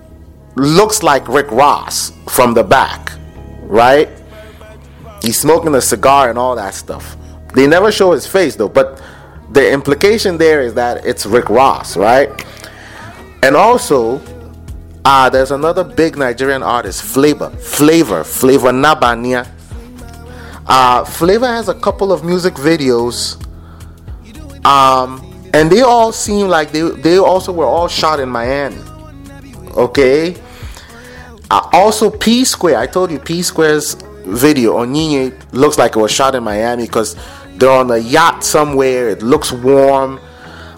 looks 0.56 1.02
like 1.02 1.26
rick 1.28 1.50
ross 1.50 2.12
from 2.28 2.54
the 2.54 2.64
back 2.64 3.12
right 3.62 4.08
he's 5.22 5.38
smoking 5.38 5.74
a 5.74 5.80
cigar 5.80 6.30
and 6.30 6.38
all 6.38 6.56
that 6.56 6.74
stuff 6.74 7.16
they 7.54 7.66
never 7.66 7.90
show 7.90 8.12
his 8.12 8.26
face 8.26 8.56
though, 8.56 8.68
but 8.68 9.02
the 9.50 9.72
implication 9.72 10.36
there 10.38 10.60
is 10.60 10.74
that 10.74 11.04
it's 11.06 11.24
Rick 11.24 11.48
Ross, 11.48 11.96
right? 11.96 12.28
And 13.42 13.56
also, 13.56 14.20
uh, 15.04 15.30
there's 15.30 15.50
another 15.50 15.84
big 15.84 16.16
Nigerian 16.16 16.62
artist, 16.62 17.02
Flavour, 17.02 17.50
Flavour, 17.50 18.24
Flavour 18.24 18.70
N'abania. 18.70 19.48
Uh, 20.66 21.04
Flavour 21.04 21.46
has 21.46 21.68
a 21.68 21.74
couple 21.74 22.12
of 22.12 22.22
music 22.24 22.54
videos, 22.54 23.42
um, 24.66 25.24
and 25.54 25.70
they 25.70 25.82
all 25.82 26.12
seem 26.12 26.48
like 26.48 26.72
they 26.72 26.82
they 26.82 27.18
also 27.18 27.52
were 27.52 27.66
all 27.66 27.88
shot 27.88 28.20
in 28.20 28.28
Miami. 28.28 28.82
Okay. 29.76 30.36
Uh, 31.50 31.68
also, 31.72 32.10
P 32.10 32.44
Square. 32.44 32.78
I 32.78 32.86
told 32.86 33.10
you 33.10 33.18
P 33.18 33.42
Square's 33.42 33.96
video 34.28 34.76
on 34.76 34.92
Onyinye 34.92 35.52
looks 35.52 35.78
like 35.78 35.96
it 35.96 35.98
was 35.98 36.12
shot 36.12 36.34
in 36.34 36.42
Miami 36.44 36.84
because 36.84 37.16
they're 37.56 37.70
on 37.70 37.90
a 37.90 37.96
yacht 37.96 38.44
somewhere. 38.44 39.08
It 39.08 39.22
looks 39.22 39.52
warm. 39.52 40.20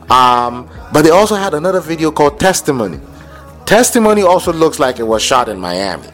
Um, 0.08 0.68
but 0.92 1.02
they 1.02 1.10
also 1.10 1.34
had 1.34 1.54
another 1.54 1.80
video 1.80 2.10
called 2.10 2.38
Testimony. 2.38 3.00
Testimony 3.66 4.22
also 4.22 4.52
looks 4.52 4.78
like 4.78 4.98
it 4.98 5.04
was 5.04 5.22
shot 5.22 5.48
in 5.48 5.58
Miami. 5.58 6.08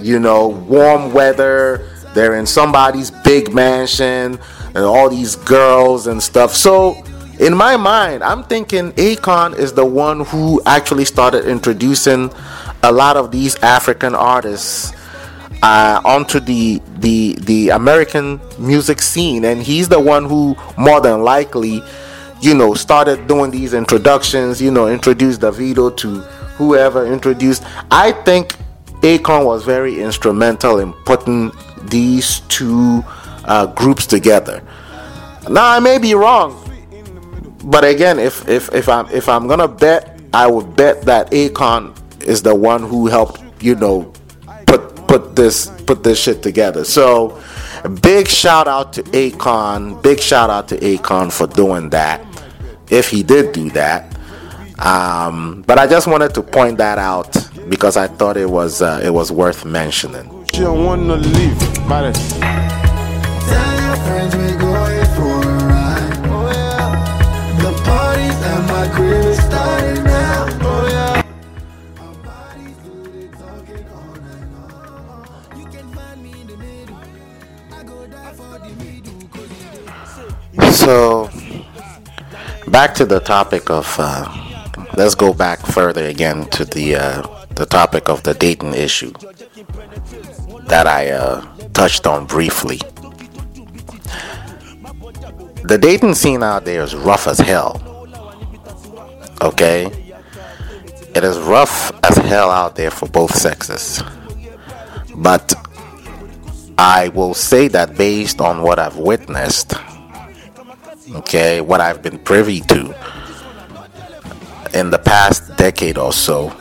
You 0.00 0.18
know, 0.18 0.48
warm 0.48 1.12
weather. 1.12 1.90
They're 2.14 2.36
in 2.36 2.46
somebody's 2.46 3.10
big 3.10 3.52
mansion 3.52 4.38
and 4.74 4.84
all 4.84 5.10
these 5.10 5.36
girls 5.36 6.06
and 6.06 6.22
stuff. 6.22 6.54
So, 6.54 7.02
in 7.38 7.56
my 7.56 7.76
mind, 7.76 8.22
I'm 8.22 8.44
thinking 8.44 8.92
Akon 8.92 9.56
is 9.56 9.72
the 9.72 9.84
one 9.84 10.24
who 10.24 10.62
actually 10.66 11.04
started 11.04 11.46
introducing 11.46 12.30
a 12.82 12.92
lot 12.92 13.16
of 13.16 13.30
these 13.30 13.56
African 13.56 14.14
artists 14.14 14.92
uh, 15.62 16.00
onto 16.04 16.40
the 16.40 16.80
the 16.98 17.36
the 17.40 17.70
American 17.70 18.40
music 18.58 19.00
scene, 19.00 19.44
and 19.44 19.62
he's 19.62 19.88
the 19.88 20.00
one 20.00 20.26
who 20.26 20.56
more 20.76 21.00
than 21.00 21.22
likely, 21.22 21.82
you 22.40 22.54
know, 22.54 22.74
started 22.74 23.26
doing 23.26 23.50
these 23.50 23.74
introductions. 23.74 24.60
You 24.60 24.70
know, 24.70 24.88
introduced 24.88 25.40
Davido 25.40 25.96
to 25.96 26.20
whoever 26.58 27.06
introduced. 27.06 27.64
I 27.90 28.12
think 28.12 28.56
Akon 29.00 29.44
was 29.44 29.64
very 29.64 30.00
instrumental 30.00 30.78
in 30.78 30.92
putting 31.04 31.50
these 31.82 32.40
two 32.48 33.02
uh, 33.44 33.66
groups 33.66 34.06
together. 34.06 34.62
Now 35.48 35.70
I 35.70 35.78
may 35.78 35.98
be 35.98 36.14
wrong, 36.14 36.63
but 37.64 37.84
again, 37.84 38.18
if 38.18 38.46
if 38.48 38.72
if 38.74 38.88
I'm 38.88 39.06
if 39.10 39.28
I'm 39.28 39.46
gonna 39.46 39.68
bet, 39.68 40.20
I 40.32 40.46
would 40.46 40.76
bet 40.76 41.02
that 41.02 41.30
Akon 41.30 41.94
is 42.22 42.42
the 42.42 42.54
one 42.54 42.82
who 42.82 43.06
helped 43.06 43.40
you 43.62 43.74
know 43.74 44.12
put 44.66 44.94
put 45.06 45.36
this 45.36 45.70
put 45.86 46.02
this 46.04 46.20
shit 46.20 46.42
together. 46.42 46.84
So 46.84 47.40
big 48.02 48.28
shout 48.28 48.68
out 48.68 48.92
to 48.94 49.02
Akon. 49.04 50.02
Big 50.02 50.20
shout 50.20 50.50
out 50.50 50.68
to 50.68 50.76
Akon 50.78 51.32
for 51.32 51.46
doing 51.46 51.90
that. 51.90 52.20
If 52.90 53.08
he 53.08 53.22
did 53.22 53.52
do 53.52 53.70
that. 53.70 54.10
Um, 54.78 55.62
but 55.66 55.78
I 55.78 55.86
just 55.86 56.08
wanted 56.08 56.34
to 56.34 56.42
point 56.42 56.78
that 56.78 56.98
out 56.98 57.32
because 57.68 57.96
I 57.96 58.08
thought 58.08 58.36
it 58.36 58.50
was 58.50 58.82
uh, 58.82 59.00
it 59.02 59.10
was 59.10 59.30
worth 59.30 59.64
mentioning. 59.64 60.28
Back 82.84 82.96
to 82.96 83.06
the 83.06 83.20
topic 83.20 83.70
of 83.70 83.96
uh, 83.98 84.28
let's 84.94 85.14
go 85.14 85.32
back 85.32 85.58
further 85.64 86.04
again 86.04 86.44
to 86.50 86.66
the 86.66 86.96
uh, 86.96 87.46
the 87.54 87.64
topic 87.64 88.10
of 88.10 88.22
the 88.24 88.34
dating 88.34 88.74
issue 88.74 89.10
that 90.66 90.86
I 90.86 91.08
uh, 91.08 91.40
touched 91.72 92.06
on 92.06 92.26
briefly. 92.26 92.76
The 95.64 95.78
dating 95.80 96.14
scene 96.14 96.42
out 96.42 96.66
there 96.66 96.82
is 96.82 96.94
rough 96.94 97.26
as 97.26 97.38
hell. 97.38 97.80
Okay? 99.40 99.86
It 101.14 101.24
is 101.24 101.38
rough 101.38 101.90
as 102.04 102.18
hell 102.18 102.50
out 102.50 102.76
there 102.76 102.90
for 102.90 103.08
both 103.08 103.34
sexes. 103.34 104.02
But 105.16 105.54
I 106.76 107.08
will 107.08 107.32
say 107.32 107.68
that 107.68 107.96
based 107.96 108.42
on 108.42 108.60
what 108.60 108.78
I've 108.78 108.98
witnessed, 108.98 109.72
okay, 111.12 111.60
what 111.60 111.80
I've 111.80 112.02
been 112.02 112.18
privy 112.18 112.60
to 112.60 112.94
in 114.72 114.90
the 114.90 114.98
past 114.98 115.56
decade 115.56 115.98
or 115.98 116.12
so, 116.12 116.52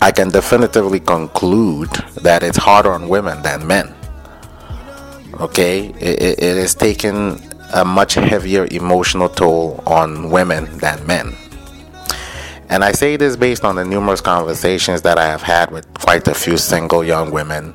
I 0.00 0.12
can 0.12 0.30
definitively 0.30 1.00
conclude 1.00 1.90
that 2.22 2.42
it's 2.42 2.58
harder 2.58 2.92
on 2.92 3.08
women 3.08 3.42
than 3.42 3.66
men. 3.66 3.94
Okay, 5.40 5.86
it, 6.00 6.38
it 6.38 6.56
is 6.56 6.74
taking 6.74 7.40
a 7.74 7.84
much 7.84 8.14
heavier 8.14 8.68
emotional 8.70 9.28
toll 9.28 9.82
on 9.86 10.30
women 10.30 10.78
than 10.78 11.04
men. 11.06 11.34
And 12.68 12.84
I 12.84 12.92
say 12.92 13.16
this 13.16 13.36
based 13.36 13.64
on 13.64 13.76
the 13.76 13.84
numerous 13.84 14.20
conversations 14.20 15.02
that 15.02 15.18
I 15.18 15.26
have 15.26 15.42
had 15.42 15.70
with 15.70 15.92
quite 15.94 16.26
a 16.28 16.34
few 16.34 16.56
single 16.56 17.04
young 17.04 17.30
women 17.30 17.74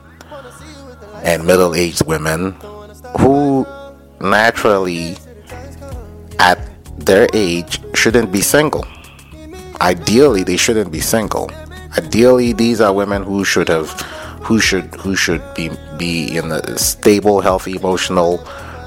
and 1.23 1.45
middle 1.45 1.75
aged 1.75 2.05
women 2.05 2.51
who 3.19 3.65
naturally, 4.19 5.17
at 6.39 6.59
their 6.97 7.27
age, 7.33 7.79
shouldn't 7.95 8.31
be 8.31 8.41
single. 8.41 8.85
Ideally, 9.81 10.43
they 10.43 10.57
shouldn't 10.57 10.91
be 10.91 10.99
single. 10.99 11.51
Ideally, 11.97 12.53
these 12.53 12.81
are 12.81 12.93
women 12.93 13.23
who 13.23 13.43
should 13.43 13.69
have, 13.69 13.89
who 14.41 14.59
should, 14.59 14.93
who 14.95 15.15
should 15.15 15.41
be 15.55 15.69
be 15.97 16.37
in 16.37 16.51
a 16.51 16.77
stable, 16.77 17.41
healthy, 17.41 17.75
emotional 17.75 18.39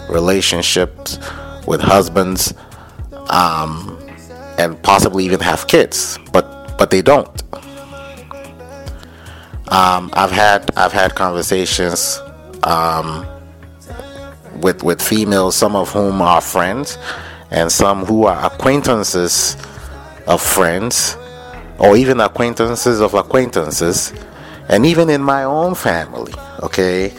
relationships 0.08 1.18
with 1.66 1.80
husbands, 1.80 2.54
um, 3.28 3.98
and 4.58 4.80
possibly 4.82 5.24
even 5.24 5.40
have 5.40 5.66
kids, 5.66 6.18
but 6.32 6.76
but 6.78 6.90
they 6.90 7.02
don't. 7.02 7.42
Um, 9.68 10.10
I've 10.14 10.32
had 10.32 10.70
I've 10.76 10.92
had 10.92 11.14
conversations 11.14 12.20
um, 12.64 13.26
with 14.60 14.82
with 14.82 15.00
females, 15.00 15.54
some 15.56 15.76
of 15.76 15.90
whom 15.90 16.20
are 16.22 16.40
friends, 16.40 16.98
and 17.50 17.70
some 17.70 18.04
who 18.04 18.26
are 18.26 18.46
acquaintances 18.46 19.56
of 20.26 20.42
friends, 20.42 21.16
or 21.78 21.96
even 21.96 22.20
acquaintances 22.20 23.00
of 23.00 23.14
acquaintances, 23.14 24.12
and 24.68 24.86
even 24.86 25.10
in 25.10 25.22
my 25.22 25.44
own 25.44 25.74
family. 25.74 26.32
Okay, 26.62 27.12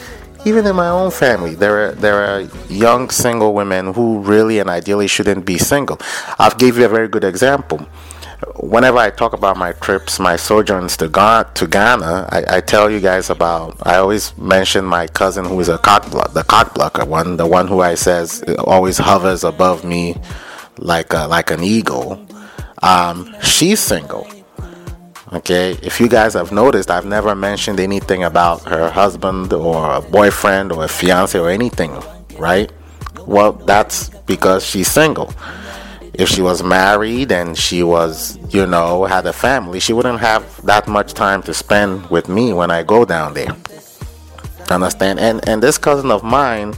even 0.45 0.65
in 0.65 0.75
my 0.75 0.87
own 0.89 1.11
family, 1.11 1.55
there 1.55 1.89
are 1.89 1.91
there 1.93 2.23
are 2.23 2.41
young 2.69 3.09
single 3.09 3.53
women 3.53 3.93
who 3.93 4.19
really 4.19 4.59
and 4.59 4.69
ideally 4.69 5.07
shouldn't 5.07 5.45
be 5.45 5.57
single. 5.57 5.99
i've 6.39 6.57
give 6.57 6.77
you 6.77 6.85
a 6.85 6.89
very 6.89 7.07
good 7.07 7.23
example 7.23 7.85
whenever 8.55 8.97
I 8.97 9.09
talk 9.09 9.33
about 9.33 9.57
my 9.57 9.73
trips, 9.73 10.19
my 10.19 10.35
sojourns 10.35 10.97
to 10.97 11.07
Ghana, 11.07 11.51
to 11.55 11.67
Ghana 11.67 12.29
I, 12.31 12.57
I, 12.57 12.61
tell 12.61 12.89
you 12.89 12.99
guys 12.99 13.29
about. 13.29 13.75
I 13.83 13.97
always 13.97 14.37
mention 14.37 14.85
my 14.85 15.07
cousin 15.07 15.45
who 15.45 15.59
is 15.59 15.69
a 15.69 15.77
cock 15.77 16.09
block, 16.11 16.33
the 16.33 16.43
cock 16.43 16.73
blocker 16.73 17.05
one, 17.05 17.37
the 17.37 17.47
one 17.47 17.67
who 17.67 17.81
I 17.81 17.95
says 17.95 18.43
always 18.59 18.97
hovers 18.97 19.43
above 19.43 19.83
me 19.83 20.15
like 20.77 21.13
a, 21.13 21.27
like 21.27 21.51
an 21.51 21.63
eagle. 21.63 22.25
Um, 22.81 23.35
she's 23.43 23.79
single. 23.79 24.27
Okay, 25.33 25.77
if 25.81 26.01
you 26.01 26.09
guys 26.09 26.33
have 26.33 26.51
noticed, 26.51 26.91
I've 26.91 27.05
never 27.05 27.35
mentioned 27.35 27.79
anything 27.79 28.23
about 28.23 28.63
her 28.63 28.89
husband 28.89 29.53
or 29.53 29.95
a 29.95 30.01
boyfriend 30.01 30.73
or 30.73 30.83
a 30.83 30.89
fiance 30.89 31.39
or 31.39 31.49
anything, 31.49 31.97
right? 32.37 32.69
Well, 33.25 33.53
that's 33.53 34.09
because 34.25 34.65
she's 34.65 34.89
single 34.89 35.33
if 36.13 36.29
she 36.29 36.41
was 36.41 36.61
married 36.63 37.31
and 37.31 37.57
she 37.57 37.83
was, 37.83 38.37
you 38.53 38.65
know, 38.65 39.05
had 39.05 39.25
a 39.25 39.33
family, 39.33 39.79
she 39.79 39.93
wouldn't 39.93 40.19
have 40.19 40.43
that 40.65 40.87
much 40.87 41.13
time 41.13 41.41
to 41.43 41.53
spend 41.53 42.09
with 42.09 42.27
me 42.27 42.53
when 42.53 42.71
I 42.71 42.83
go 42.83 43.05
down 43.05 43.33
there. 43.33 43.55
Understand? 44.69 45.19
And 45.19 45.47
and 45.47 45.61
this 45.61 45.77
cousin 45.77 46.11
of 46.11 46.23
mine 46.23 46.73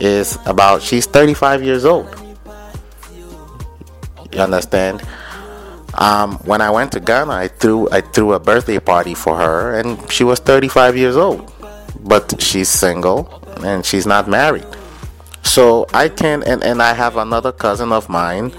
is 0.00 0.38
about 0.46 0.82
she's 0.82 1.06
35 1.06 1.62
years 1.62 1.84
old. 1.84 2.08
You 4.32 4.40
understand? 4.40 5.02
Um, 5.94 6.38
when 6.38 6.60
I 6.60 6.70
went 6.70 6.90
to 6.92 7.00
Ghana, 7.00 7.32
I 7.32 7.48
threw 7.48 7.88
I 7.90 8.00
threw 8.00 8.32
a 8.32 8.40
birthday 8.40 8.78
party 8.78 9.14
for 9.14 9.36
her, 9.36 9.78
and 9.78 10.10
she 10.10 10.24
was 10.24 10.40
35 10.40 10.96
years 10.96 11.16
old, 11.16 11.52
but 12.00 12.40
she's 12.40 12.68
single 12.68 13.28
and 13.62 13.84
she's 13.84 14.06
not 14.06 14.28
married. 14.28 14.66
So 15.44 15.86
I 15.92 16.08
can, 16.08 16.42
and, 16.42 16.64
and 16.64 16.82
I 16.82 16.94
have 16.94 17.16
another 17.16 17.52
cousin 17.52 17.92
of 17.92 18.08
mine 18.08 18.50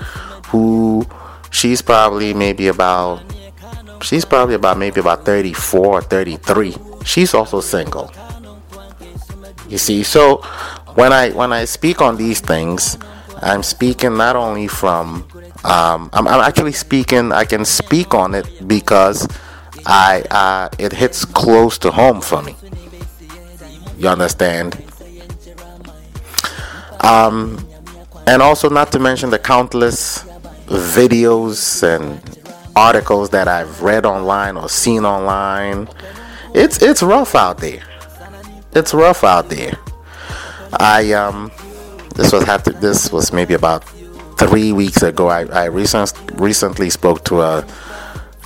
who 0.48 1.06
she's 1.52 1.82
probably 1.82 2.34
maybe 2.34 2.68
about, 2.68 3.22
she's 4.02 4.24
probably 4.24 4.56
about 4.56 4.78
maybe 4.78 5.02
about 5.02 5.26
34 5.26 5.86
or 5.86 6.02
33. 6.02 6.76
She's 7.04 7.34
also 7.34 7.60
single. 7.60 8.12
You 9.68 9.78
see, 9.78 10.04
so 10.04 10.38
when 10.94 11.12
I 11.12 11.32
when 11.32 11.52
I 11.52 11.66
speak 11.66 12.02
on 12.02 12.18
these 12.18 12.40
things, 12.40 12.98
I'm 13.42 13.64
speaking 13.64 14.16
not 14.16 14.36
only 14.36 14.68
from 14.68 15.28
um, 15.64 16.10
I'm, 16.14 16.28
I'm, 16.28 16.42
actually 16.42 16.74
speaking. 16.74 17.32
I 17.32 17.46
can 17.46 17.66
speak 17.66 18.14
on 18.14 18.36
it 18.36 18.68
because 18.68 19.28
I 19.86 20.24
uh, 20.30 20.70
it 20.78 20.94
hits 20.94 21.26
close 21.26 21.78
to 21.80 21.92
home 21.92 22.22
for 22.22 22.42
me. 22.44 22.56
You 23.98 24.10
understand? 24.10 24.84
Um, 27.06 27.66
and 28.26 28.42
also, 28.42 28.68
not 28.70 28.92
to 28.94 29.00
mention 29.00 29.30
the 29.30 29.38
countless 29.38 30.24
videos 30.66 31.84
and 31.84 32.20
articles 32.76 33.30
that 33.30 33.48
I've 33.48 33.84
read 33.84 34.06
online 34.06 34.58
or 34.58 34.68
seen 34.70 35.06
online. 35.06 35.88
It's 36.56 36.82
it's 36.82 37.04
rough 37.04 37.36
out 37.36 37.60
there. 37.60 37.84
It's 38.74 38.94
rough 38.94 39.24
out 39.24 39.50
there. 39.50 39.78
I 40.80 41.14
um, 41.14 41.52
this 42.16 42.34
was 42.34 42.44
have 42.46 42.64
to, 42.64 42.72
this 42.72 43.12
was 43.12 43.32
maybe 43.32 43.54
about 43.54 43.84
three 44.40 44.72
weeks 44.72 45.04
ago. 45.04 45.28
I 45.28 45.46
I 45.46 45.66
recent, 45.66 46.12
recently 46.34 46.90
spoke 46.90 47.24
to 47.26 47.42
a 47.42 47.66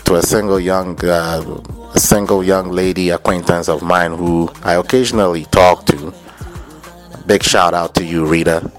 to 0.04 0.16
a 0.16 0.22
single 0.22 0.60
young 0.60 1.00
uh, 1.06 1.62
a 1.96 2.00
single 2.00 2.44
young 2.44 2.72
lady 2.72 3.10
acquaintance 3.10 3.70
of 3.70 3.82
mine 3.82 4.12
who 4.12 4.50
I 4.64 4.74
occasionally 4.74 5.46
talk 5.46 5.86
to 5.86 6.14
Big 7.30 7.44
shout 7.44 7.76
out 7.76 7.94
to 7.94 8.04
you, 8.04 8.26
Rita. 8.26 8.72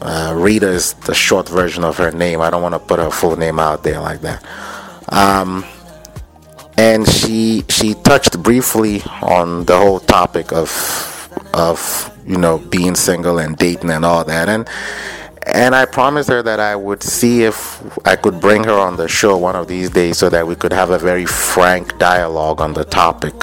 Uh, 0.00 0.34
Rita 0.36 0.66
is 0.66 0.94
the 0.94 1.14
short 1.14 1.48
version 1.48 1.84
of 1.84 1.96
her 1.98 2.10
name. 2.10 2.40
I 2.40 2.50
don't 2.50 2.62
want 2.62 2.74
to 2.74 2.80
put 2.80 2.98
her 2.98 3.12
full 3.12 3.36
name 3.36 3.60
out 3.60 3.84
there 3.84 4.00
like 4.00 4.22
that. 4.22 4.44
Um, 5.08 5.64
and 6.76 7.08
she 7.08 7.62
she 7.68 7.94
touched 7.94 8.42
briefly 8.42 9.02
on 9.22 9.66
the 9.66 9.76
whole 9.76 10.00
topic 10.00 10.52
of 10.52 10.68
of 11.54 11.78
you 12.26 12.38
know 12.38 12.58
being 12.58 12.96
single 12.96 13.38
and 13.38 13.56
dating 13.56 13.90
and 13.90 14.04
all 14.04 14.24
that 14.24 14.48
and 14.48 14.68
and 15.46 15.76
I 15.76 15.84
promised 15.84 16.28
her 16.28 16.42
that 16.42 16.58
I 16.58 16.74
would 16.74 17.04
see 17.04 17.44
if 17.44 17.80
I 18.04 18.16
could 18.16 18.40
bring 18.40 18.64
her 18.64 18.76
on 18.76 18.96
the 18.96 19.06
show 19.06 19.36
one 19.36 19.54
of 19.54 19.68
these 19.68 19.90
days 19.90 20.18
so 20.18 20.28
that 20.28 20.44
we 20.44 20.56
could 20.56 20.72
have 20.72 20.90
a 20.90 20.98
very 20.98 21.24
frank 21.24 21.98
dialogue 21.98 22.60
on 22.60 22.72
the 22.74 22.84
topic 22.84 23.34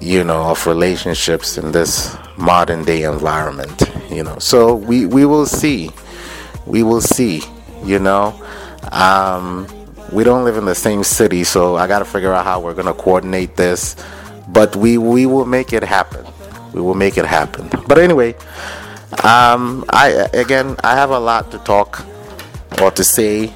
you 0.00 0.24
know 0.24 0.50
of 0.50 0.66
relationships 0.66 1.58
in 1.58 1.72
this 1.72 2.16
modern 2.36 2.84
day 2.84 3.02
environment 3.04 3.82
you 4.14 4.22
know. 4.22 4.38
So 4.38 4.74
we 4.74 5.06
we 5.06 5.26
will 5.26 5.46
see. 5.46 5.90
We 6.66 6.82
will 6.82 7.00
see 7.00 7.42
you 7.84 7.98
know. 7.98 8.40
Um, 8.92 9.66
we 10.12 10.24
don't 10.24 10.44
live 10.44 10.56
in 10.56 10.66
the 10.66 10.74
same 10.74 11.02
city 11.02 11.42
so 11.42 11.76
i 11.76 11.86
got 11.88 11.98
to 12.00 12.04
figure 12.04 12.32
out 12.32 12.44
how 12.44 12.60
we're 12.60 12.74
going 12.74 12.86
to 12.86 12.94
coordinate 12.94 13.56
this. 13.56 13.96
But 14.48 14.76
we 14.76 14.98
we 14.98 15.26
will 15.26 15.46
make 15.46 15.72
it 15.72 15.82
happen. 15.82 16.24
We 16.72 16.80
will 16.80 16.94
make 16.94 17.16
it 17.18 17.24
happen. 17.24 17.68
But 17.88 17.98
anyway 17.98 18.34
um, 19.22 19.84
i 19.90 20.28
again 20.32 20.76
i 20.84 20.94
have 20.94 21.10
a 21.10 21.18
lot 21.18 21.50
to 21.52 21.58
talk 21.58 22.04
or 22.80 22.90
to 22.92 23.04
say 23.04 23.52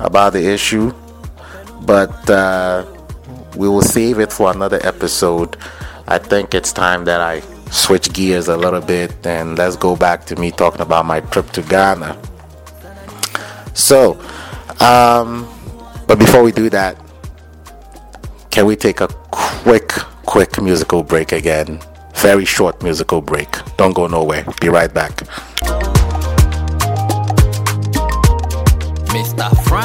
about 0.00 0.32
the 0.34 0.44
issue. 0.52 0.92
But 1.82 2.30
uh, 2.30 2.86
we 3.56 3.68
will 3.68 3.82
save 3.82 4.18
it 4.20 4.32
for 4.32 4.50
another 4.52 4.80
episode. 4.82 5.56
I 6.12 6.18
think 6.18 6.52
it's 6.52 6.74
time 6.74 7.06
that 7.06 7.22
I 7.22 7.40
switch 7.70 8.12
gears 8.12 8.48
a 8.48 8.56
little 8.58 8.82
bit 8.82 9.26
and 9.26 9.56
let's 9.56 9.76
go 9.76 9.96
back 9.96 10.26
to 10.26 10.36
me 10.36 10.50
talking 10.50 10.82
about 10.82 11.06
my 11.06 11.20
trip 11.20 11.48
to 11.52 11.62
Ghana. 11.62 12.20
So, 13.72 14.20
um, 14.80 15.48
but 16.06 16.18
before 16.18 16.42
we 16.42 16.52
do 16.52 16.68
that, 16.68 16.98
can 18.50 18.66
we 18.66 18.76
take 18.76 19.00
a 19.00 19.08
quick, 19.30 19.88
quick 20.26 20.60
musical 20.60 21.02
break 21.02 21.32
again? 21.32 21.80
Very 22.16 22.44
short 22.44 22.82
musical 22.82 23.22
break. 23.22 23.48
Don't 23.78 23.94
go 23.94 24.06
nowhere. 24.06 24.44
Be 24.60 24.68
right 24.68 24.92
back. 24.92 25.16
Mr. 29.16 29.48
Frank. 29.66 29.81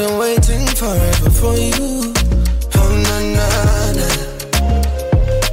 I've 0.00 0.06
been 0.06 0.18
waiting 0.20 0.64
forever 0.76 1.28
for 1.28 1.54
you. 1.56 2.14
Oh 2.76 3.02
na 3.02 3.18
na 3.34 3.46
na. 3.98 4.08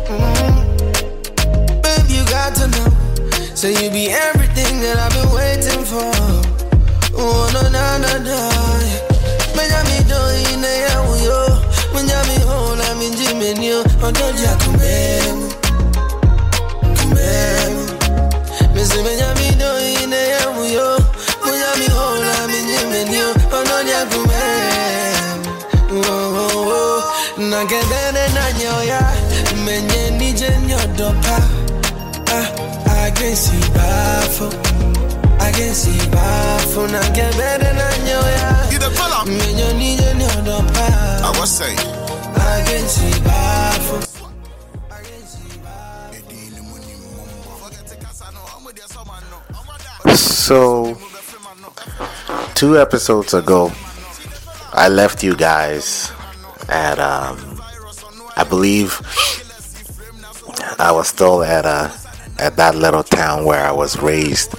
Mm. 0.06 1.82
Babe, 1.82 2.10
you 2.12 2.24
got 2.26 2.54
to 2.58 2.68
know. 2.68 2.90
Say 3.56 3.72
you 3.84 3.90
be 3.90 4.12
everything 4.12 4.82
that 4.82 4.98
I've 5.00 5.14
been 5.14 5.32
waiting 5.34 5.84
for. 5.84 6.14
Oh 7.18 7.50
na 7.56 7.70
na 7.70 7.98
na 7.98 8.18
na. 8.20 8.55
I 33.36 33.38
can 33.38 33.44
see 33.52 33.68
bafo. 33.76 34.48
I 35.42 35.52
can 35.52 35.74
see 35.76 36.00
bafo. 36.08 36.88
Nakedene 36.88 37.74
na 37.76 37.90
nyoya. 38.08 38.72
You 38.72 38.80
the 38.80 38.90
fella? 38.92 39.26
Menye 39.26 39.74
nije 39.74 40.16
nyodopa. 40.16 40.86
I 41.22 41.38
was 41.38 41.52
saying. 41.52 41.78
I 41.78 42.64
can 42.66 42.88
see 42.88 43.12
bafo. 43.28 44.02
So, 50.16 50.98
two 52.54 52.80
episodes 52.80 53.34
ago, 53.34 53.70
I 54.72 54.88
left 54.88 55.24
you 55.24 55.36
guys 55.36 56.10
at, 56.70 57.00
um, 57.00 57.60
I 58.38 58.46
believe 58.46 59.02
I 60.80 60.94
was 60.94 61.10
still 61.10 61.44
at 61.44 61.66
a 61.66 62.05
at 62.40 62.58
that 62.58 62.76
little 62.76 63.04
town 63.04 63.46
where 63.46 63.66
I 63.66 63.72
was 63.72 63.98
raised, 64.02 64.56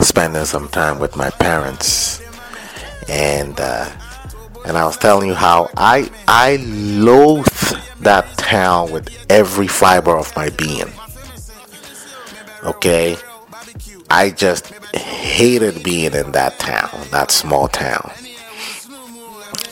spending 0.00 0.44
some 0.44 0.68
time 0.68 0.98
with 0.98 1.16
my 1.16 1.30
parents, 1.30 2.20
and 3.08 3.58
uh, 3.60 3.90
and 4.66 4.76
I 4.76 4.84
was 4.84 4.96
telling 4.96 5.28
you 5.28 5.34
how 5.34 5.70
I 5.76 6.10
I 6.28 6.56
loathe 6.56 7.46
that 8.00 8.26
town 8.38 8.90
with 8.90 9.08
every 9.30 9.66
fiber 9.66 10.16
of 10.16 10.34
my 10.36 10.50
being. 10.50 10.92
Okay, 12.64 13.16
I 14.10 14.30
just 14.30 14.66
hated 14.94 15.82
being 15.82 16.14
in 16.14 16.32
that 16.32 16.58
town, 16.58 17.06
that 17.10 17.30
small 17.30 17.68
town. 17.68 18.10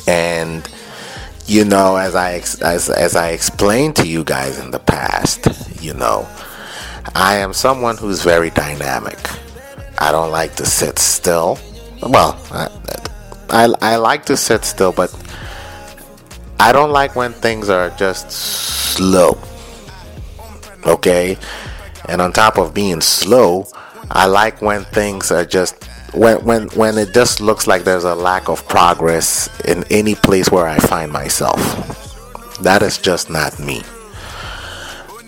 And 0.07 0.69
you 1.47 1.65
know, 1.65 1.97
as 1.97 2.15
I 2.15 2.35
as 2.63 2.91
as 2.91 3.17
I 3.17 3.31
explained 3.31 3.97
to 3.97 4.07
you 4.07 4.25
guys 4.25 4.59
in 4.59 4.71
the 4.71 4.79
past, 4.79 5.47
you 5.83 5.95
know, 5.95 6.29
I 7.15 7.37
am 7.37 7.53
someone 7.53 7.97
who's 7.97 8.23
very 8.23 8.51
dynamic. 8.51 9.19
I 9.99 10.13
don't 10.13 10.31
like 10.31 10.55
to 10.57 10.67
sit 10.67 10.99
still. 10.99 11.59
Well, 12.03 12.39
I, 12.51 12.69
I, 13.51 13.75
I 13.81 13.97
like 13.97 14.27
to 14.27 14.37
sit 14.37 14.65
still, 14.65 14.93
but 14.93 15.13
I 16.61 16.73
don't 16.73 16.91
like 16.91 17.17
when 17.17 17.33
things 17.33 17.69
are 17.69 17.91
just 17.91 18.31
slow. 18.31 19.39
Okay? 20.87 21.37
And 22.09 22.21
on 22.21 22.33
top 22.33 22.59
of 22.59 22.75
being 22.75 23.01
slow, 23.01 23.67
I 24.11 24.27
like 24.27 24.63
when 24.63 24.85
things 24.85 25.31
are 25.31 25.45
just 25.45 25.85
when 26.15 26.43
when 26.45 26.69
when 26.69 26.97
it 26.97 27.13
just 27.13 27.41
looks 27.41 27.67
like 27.67 27.85
there's 27.85 28.05
a 28.05 28.15
lack 28.15 28.49
of 28.49 28.67
progress 28.67 29.49
in 29.67 29.85
any 29.91 30.15
place 30.15 30.51
where 30.51 30.67
I 30.67 30.79
find 30.79 31.13
myself. 31.13 31.59
That 32.63 32.83
is 32.83 32.99
just 32.99 33.29
not 33.31 33.59
me. 33.59 33.83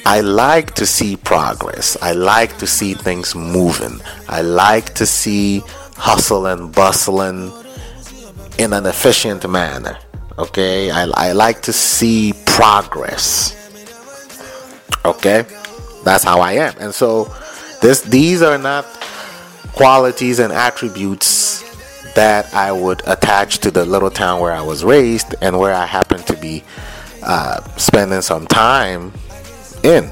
I 0.06 0.20
like 0.20 0.74
to 0.76 0.86
see 0.86 1.16
progress. 1.16 1.96
I 2.00 2.12
like 2.12 2.58
to 2.58 2.66
see 2.66 2.94
things 2.94 3.34
moving. 3.34 4.00
I 4.28 4.42
like 4.42 4.94
to 4.94 5.06
see 5.06 5.62
hustle 5.96 6.46
and 6.46 6.74
bustling 6.74 7.52
in 8.58 8.72
an 8.72 8.86
efficient 8.86 9.48
manner. 9.48 9.98
Okay? 10.38 10.90
I, 10.90 11.10
I 11.14 11.32
like 11.32 11.62
to 11.62 11.72
see 11.72 12.32
progress. 12.46 13.56
Okay? 15.04 15.44
That's 16.04 16.24
how 16.24 16.40
I 16.40 16.52
am. 16.52 16.74
And 16.80 16.94
so 16.94 17.24
this 17.82 18.02
these 18.02 18.42
are 18.42 18.58
not 18.58 18.84
qualities 19.72 20.38
and 20.38 20.52
attributes 20.52 21.62
that 22.14 22.52
I 22.54 22.72
would 22.72 23.02
attach 23.06 23.58
to 23.58 23.70
the 23.70 23.84
little 23.84 24.10
town 24.10 24.40
where 24.40 24.52
I 24.52 24.62
was 24.62 24.84
raised 24.84 25.34
and 25.40 25.58
where 25.58 25.74
I 25.74 25.86
happen 25.86 26.22
to 26.24 26.36
be 26.36 26.64
uh, 27.22 27.62
spending 27.76 28.22
some 28.22 28.46
time 28.46 29.12
in. 29.84 30.10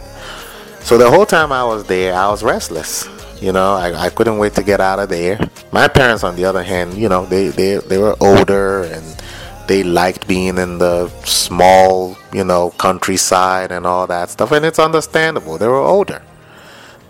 So 0.80 0.96
the 0.96 1.10
whole 1.10 1.26
time 1.26 1.52
I 1.52 1.64
was 1.64 1.84
there, 1.84 2.14
I 2.14 2.30
was 2.30 2.42
restless. 2.42 3.08
You 3.40 3.52
know, 3.52 3.74
I, 3.74 4.06
I 4.06 4.10
couldn't 4.10 4.38
wait 4.38 4.54
to 4.54 4.62
get 4.62 4.80
out 4.80 4.98
of 4.98 5.08
there. 5.08 5.38
My 5.70 5.86
parents, 5.86 6.24
on 6.24 6.34
the 6.34 6.44
other 6.44 6.62
hand, 6.62 6.94
you 6.94 7.08
know, 7.08 7.26
they, 7.26 7.48
they, 7.48 7.76
they 7.76 7.98
were 7.98 8.16
older 8.20 8.84
and 8.84 9.22
they 9.68 9.84
liked 9.84 10.26
being 10.26 10.58
in 10.58 10.78
the 10.78 11.08
small, 11.24 12.16
you 12.32 12.44
know, 12.44 12.70
countryside 12.78 13.70
and 13.70 13.86
all 13.86 14.06
that 14.06 14.30
stuff. 14.30 14.50
And 14.50 14.64
it's 14.64 14.78
understandable. 14.78 15.58
They 15.58 15.68
were 15.68 15.76
older. 15.76 16.22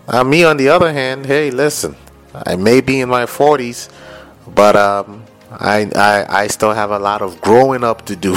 Uh, 0.07 0.23
me, 0.23 0.43
on 0.43 0.57
the 0.57 0.69
other 0.69 0.91
hand, 0.91 1.25
hey, 1.25 1.51
listen, 1.51 1.95
I 2.33 2.55
may 2.55 2.81
be 2.81 2.99
in 2.99 3.09
my 3.09 3.25
40s, 3.25 3.89
but 4.47 4.75
um, 4.75 5.23
I, 5.51 5.89
I, 5.95 6.43
I 6.43 6.47
still 6.47 6.73
have 6.73 6.91
a 6.91 6.99
lot 6.99 7.21
of 7.21 7.39
growing 7.41 7.83
up 7.83 8.05
to 8.07 8.15
do. 8.15 8.35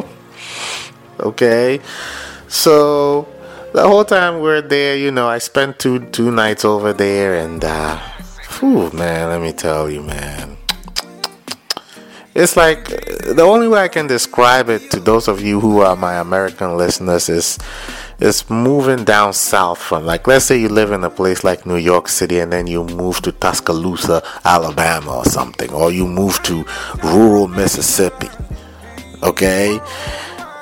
okay? 1.20 1.80
So 2.48 3.28
the 3.72 3.86
whole 3.86 4.04
time 4.04 4.40
we're 4.40 4.62
there, 4.62 4.96
you 4.96 5.10
know, 5.10 5.28
I 5.28 5.38
spent 5.38 5.78
two 5.78 6.06
two 6.06 6.30
nights 6.30 6.64
over 6.64 6.92
there, 6.92 7.34
and 7.34 7.62
uh, 7.62 7.98
whew, 8.58 8.90
man, 8.92 9.28
let 9.28 9.40
me 9.42 9.52
tell 9.52 9.90
you, 9.90 10.02
man, 10.02 10.56
it's 12.34 12.56
like 12.56 12.86
the 12.86 13.42
only 13.42 13.68
way 13.68 13.80
I 13.80 13.88
can 13.88 14.06
describe 14.06 14.70
it 14.70 14.90
to 14.92 15.00
those 15.00 15.28
of 15.28 15.42
you 15.42 15.60
who 15.60 15.80
are 15.80 15.94
my 15.94 16.14
American 16.14 16.76
listeners 16.76 17.28
is 17.28 17.58
is 18.20 18.48
moving 18.48 19.04
down 19.04 19.32
south 19.32 19.78
from 19.78 20.06
like 20.06 20.26
let's 20.26 20.46
say 20.46 20.58
you 20.58 20.68
live 20.68 20.90
in 20.90 21.04
a 21.04 21.10
place 21.10 21.44
like 21.44 21.66
New 21.66 21.76
York 21.76 22.08
City 22.08 22.38
and 22.40 22.52
then 22.52 22.66
you 22.66 22.82
move 22.84 23.20
to 23.22 23.32
Tuscaloosa, 23.32 24.22
Alabama 24.44 25.18
or 25.18 25.24
something, 25.26 25.70
or 25.72 25.92
you 25.92 26.06
move 26.06 26.42
to 26.44 26.64
rural 27.04 27.46
Mississippi. 27.46 28.28
Okay? 29.22 29.78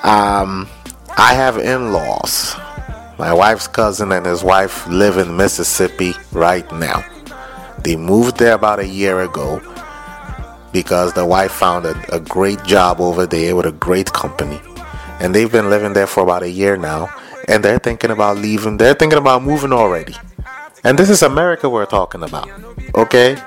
Um 0.03 0.69
I 1.19 1.33
have 1.33 1.57
in-laws. 1.57 2.55
My 3.19 3.33
wife's 3.33 3.67
cousin 3.67 4.13
and 4.13 4.27
his 4.27 4.45
wife 4.45 4.87
live 4.87 5.17
in 5.17 5.35
Mississippi 5.35 6.13
right 6.33 6.71
now. 6.73 7.05
They 7.79 7.97
moved 7.97 8.37
there 8.37 8.53
about 8.53 8.81
a 8.81 8.87
year 8.87 9.23
ago 9.23 9.63
because 10.73 11.15
the 11.15 11.25
wife 11.25 11.53
found 11.53 11.87
a, 11.87 12.15
a 12.15 12.21
great 12.21 12.63
job 12.65 13.01
over 13.01 13.25
there 13.25 13.57
with 13.57 13.65
a 13.65 13.73
great 13.73 14.13
company. 14.13 14.61
And 15.19 15.35
they've 15.35 15.51
been 15.51 15.71
living 15.71 15.95
there 15.95 16.07
for 16.07 16.23
about 16.23 16.43
a 16.43 16.51
year 16.51 16.77
now. 16.77 17.09
And 17.49 17.65
they're 17.65 17.79
thinking 17.79 18.11
about 18.11 18.37
leaving. 18.37 18.77
They're 18.77 18.93
thinking 18.93 19.19
about 19.19 19.43
moving 19.43 19.73
already. 19.73 20.15
And 20.85 20.99
this 20.99 21.09
is 21.09 21.23
America 21.23 21.71
we're 21.71 21.87
talking 21.87 22.25
about. 22.25 22.51
Okay? 22.95 23.39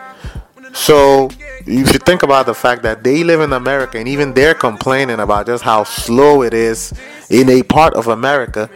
So 0.73 1.29
if 1.69 1.93
you 1.93 1.99
think 1.99 2.23
about 2.23 2.47
the 2.47 2.53
fact 2.55 2.81
that 2.83 3.03
they 3.03 3.23
live 3.23 3.41
in 3.41 3.53
America 3.53 3.99
and 3.99 4.07
even 4.07 4.33
they're 4.33 4.55
complaining 4.55 5.19
about 5.19 5.45
just 5.45 5.63
how 5.63 5.83
slow 5.83 6.41
it 6.41 6.53
is 6.53 6.93
in 7.29 7.47
a 7.49 7.61
part 7.61 7.93
of 7.93 8.07
America, 8.07 8.69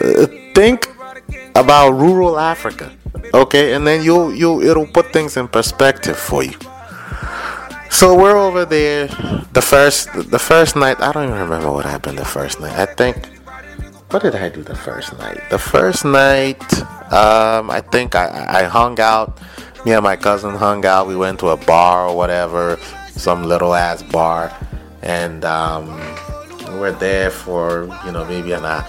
uh, 0.00 0.26
think 0.54 0.88
about 1.54 1.90
rural 1.90 2.38
Africa. 2.38 2.90
Okay? 3.34 3.74
And 3.74 3.86
then 3.86 4.02
you'll 4.02 4.34
you'll 4.34 4.62
it'll 4.62 4.86
put 4.86 5.12
things 5.12 5.36
in 5.36 5.46
perspective 5.48 6.16
for 6.16 6.42
you. 6.42 6.56
So 7.90 8.16
we're 8.16 8.38
over 8.38 8.64
there. 8.64 9.08
The 9.52 9.62
first 9.62 10.08
the 10.30 10.38
first 10.38 10.76
night, 10.76 11.00
I 11.00 11.12
don't 11.12 11.28
even 11.28 11.38
remember 11.38 11.70
what 11.70 11.84
happened 11.84 12.18
the 12.18 12.24
first 12.24 12.60
night. 12.60 12.78
I 12.78 12.86
think 12.86 13.16
what 14.10 14.22
did 14.22 14.34
I 14.34 14.48
do 14.48 14.62
the 14.62 14.74
first 14.74 15.16
night? 15.18 15.40
The 15.50 15.58
first 15.58 16.04
night, 16.04 16.62
um, 17.12 17.70
I 17.70 17.80
think 17.92 18.14
I, 18.14 18.62
I 18.62 18.62
hung 18.64 18.98
out. 18.98 19.38
Me 19.84 19.92
and 19.92 20.02
my 20.02 20.14
cousin 20.16 20.54
hung 20.54 20.84
out. 20.84 21.06
We 21.06 21.16
went 21.16 21.40
to 21.40 21.48
a 21.48 21.56
bar 21.56 22.08
or 22.08 22.16
whatever, 22.16 22.78
some 23.12 23.44
little 23.44 23.74
ass 23.74 24.02
bar, 24.02 24.52
and 25.00 25.42
um, 25.44 25.98
we 26.68 26.78
were 26.78 26.92
there 26.92 27.30
for 27.30 27.84
you 28.04 28.12
know 28.12 28.26
maybe 28.26 28.52
an 28.52 28.66
hour, 28.66 28.86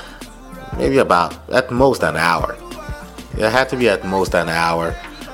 maybe 0.78 0.98
about 0.98 1.38
at 1.50 1.72
most 1.72 2.04
an 2.04 2.18
hour. 2.18 2.58
It 3.38 3.50
had 3.50 3.70
to 3.70 3.78
be 3.78 3.88
at 3.88 4.06
most 4.06 4.36
an 4.36 4.50
hour. 4.50 4.94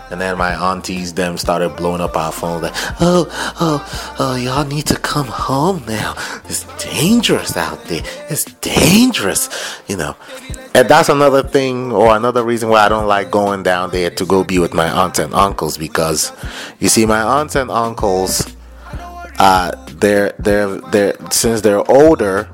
And 0.10 0.22
then 0.22 0.38
my 0.38 0.54
aunties 0.54 1.14
them 1.14 1.38
started 1.38 1.76
blowing 1.76 2.02
up 2.02 2.16
our 2.16 2.32
phone 2.32 2.62
like, 2.62 2.74
oh, 3.02 3.28
oh, 3.60 4.16
oh, 4.20 4.36
y'all 4.36 4.66
need 4.66 4.86
to 4.88 4.96
come 4.98 5.28
home 5.28 5.84
now. 5.88 6.14
It's 6.46 6.64
dangerous 6.84 7.58
out 7.58 7.84
there. 7.86 8.04
It's 8.30 8.46
dangerous, 8.62 9.50
you 9.88 9.98
know. 9.98 10.16
And 10.74 10.88
that's 10.88 11.10
another 11.10 11.44
thing 11.44 11.92
or 11.92 12.16
another 12.16 12.44
reason 12.44 12.70
why 12.70 12.86
I 12.86 12.90
don't 12.90 13.08
like 13.08 13.32
going 13.32 13.64
down 13.64 13.92
there 13.92 14.10
to 14.12 14.26
go 14.26 14.44
be 14.44 14.60
with 14.60 14.74
my 14.74 14.90
aunts 14.90 15.20
and 15.20 15.34
uncles 15.34 15.78
because 15.78 16.32
you 16.80 16.88
see 16.88 17.06
my 17.06 17.22
aunts 17.22 17.56
and 17.56 17.72
uncles 17.72 18.56
uh, 19.40 19.72
they're 20.00 20.34
they're 20.40 20.78
they're 20.92 21.16
since 21.32 21.62
they're 21.62 21.90
older 21.90 22.50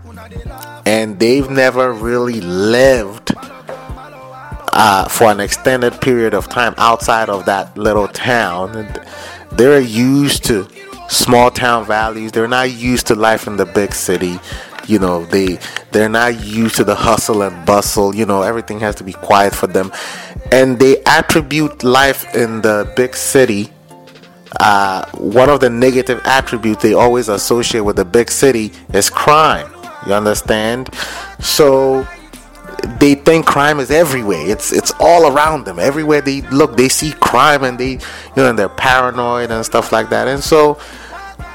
and 0.86 1.20
they've 1.20 1.50
never 1.50 1.94
really 1.94 2.42
lived 2.42 3.34
uh, 4.74 5.08
for 5.08 5.32
an 5.32 5.40
extended 5.40 6.02
period 6.02 6.34
of 6.34 6.50
time 6.50 6.74
outside 6.78 7.30
of 7.30 7.46
that 7.46 7.78
little 7.78 8.08
town. 8.08 8.94
They're 9.52 9.80
used 9.80 10.44
to 10.46 10.68
small 11.10 11.52
town 11.52 11.86
values. 11.86 12.32
They're 12.32 12.48
not 12.48 12.72
used 12.72 13.08
to 13.08 13.16
life 13.16 13.46
in 13.48 13.58
the 13.58 13.66
big 13.66 13.94
city. 13.94 14.40
You 14.88 15.00
know, 15.00 15.26
they 15.26 15.60
they're 15.92 16.10
not 16.10 16.44
used 16.44 16.76
to 16.78 16.84
the 16.84 16.96
hustle 16.96 17.44
and 17.44 17.66
bustle. 17.66 18.14
You 18.14 18.26
know, 18.26 18.42
everything 18.42 18.80
has 18.80 18.96
to 18.96 19.04
be 19.04 19.14
quiet 19.14 19.56
for 19.56 19.68
them, 19.68 19.94
and 20.52 20.80
they 20.80 21.02
attribute 21.04 21.84
life 21.84 22.36
in 22.36 22.62
the 22.62 22.92
big 22.96 23.16
city. 23.16 23.72
Uh, 24.60 25.06
one 25.12 25.50
of 25.50 25.62
the 25.62 25.70
negative 25.70 26.22
attributes 26.26 26.84
they 26.84 26.94
always 26.94 27.30
associate 27.30 27.82
with 27.82 27.96
the 27.96 28.06
big 28.06 28.30
city 28.30 28.72
is 28.94 29.10
crime. 29.10 29.72
You 30.06 30.14
understand? 30.14 30.94
So 31.40 32.06
they 32.84 33.16
think 33.16 33.46
crime 33.46 33.80
is 33.80 33.92
everywhere. 33.92 34.46
It's 34.46 34.72
it's 34.72 34.92
all 35.00 35.32
around 35.32 35.66
them. 35.66 35.80
Everywhere 35.80 36.22
they 36.22 36.42
look, 36.44 36.78
they 36.78 36.90
see 36.90 37.14
crime, 37.14 37.64
and 37.64 37.80
they 37.80 37.92
you 37.92 38.00
know 38.36 38.50
and 38.50 38.60
they're 38.60 38.70
paranoid 38.70 39.52
and 39.52 39.66
stuff 39.66 39.92
like 39.92 40.10
that. 40.10 40.28
And 40.28 40.44
so, 40.44 40.76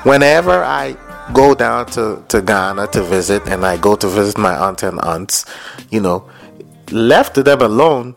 whenever 0.02 0.62
I 0.64 0.96
go 1.32 1.54
down 1.54 1.86
to 1.86 2.24
to 2.28 2.40
Ghana 2.40 2.88
to 2.88 3.02
visit, 3.02 3.46
and 3.46 3.64
I 3.64 3.76
go 3.76 3.96
to 3.96 4.08
visit 4.08 4.38
my 4.38 4.56
aunt 4.56 4.82
and 4.82 4.98
aunts, 5.00 5.44
you 5.90 6.00
know, 6.00 6.28
left 6.90 7.34
them 7.34 7.60
alone, 7.60 8.16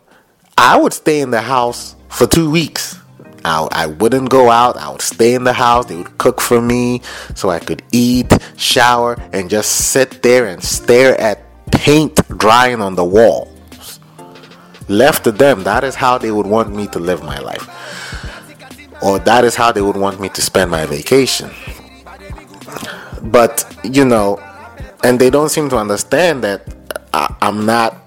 I 0.57 0.77
would 0.77 0.93
stay 0.93 1.19
in 1.19 1.31
the 1.31 1.41
house 1.41 1.95
for 2.09 2.27
two 2.27 2.49
weeks. 2.49 2.97
I, 3.43 3.67
I 3.71 3.87
wouldn't 3.87 4.29
go 4.29 4.51
out. 4.51 4.77
I 4.77 4.91
would 4.91 5.01
stay 5.01 5.33
in 5.33 5.43
the 5.43 5.53
house. 5.53 5.87
They 5.87 5.95
would 5.95 6.17
cook 6.19 6.39
for 6.39 6.61
me 6.61 7.01
so 7.33 7.49
I 7.49 7.57
could 7.57 7.81
eat, 7.91 8.31
shower, 8.55 9.17
and 9.33 9.49
just 9.49 9.71
sit 9.71 10.21
there 10.21 10.45
and 10.45 10.63
stare 10.63 11.19
at 11.19 11.41
paint 11.71 12.19
drying 12.37 12.81
on 12.81 12.95
the 12.95 13.03
walls. 13.03 13.99
Left 14.87 15.23
to 15.23 15.31
them, 15.31 15.63
that 15.63 15.83
is 15.83 15.95
how 15.95 16.17
they 16.17 16.31
would 16.31 16.47
want 16.47 16.75
me 16.75 16.87
to 16.87 16.99
live 16.99 17.23
my 17.23 17.39
life. 17.39 17.67
Or 19.01 19.19
that 19.19 19.43
is 19.45 19.55
how 19.55 19.71
they 19.71 19.81
would 19.81 19.97
want 19.97 20.19
me 20.19 20.29
to 20.29 20.41
spend 20.41 20.69
my 20.69 20.85
vacation. 20.85 21.49
But, 23.23 23.65
you 23.83 24.05
know, 24.05 24.39
and 25.03 25.19
they 25.19 25.29
don't 25.29 25.49
seem 25.49 25.69
to 25.69 25.77
understand 25.77 26.43
that 26.43 26.67
I, 27.13 27.33
I'm 27.41 27.65
not, 27.65 27.97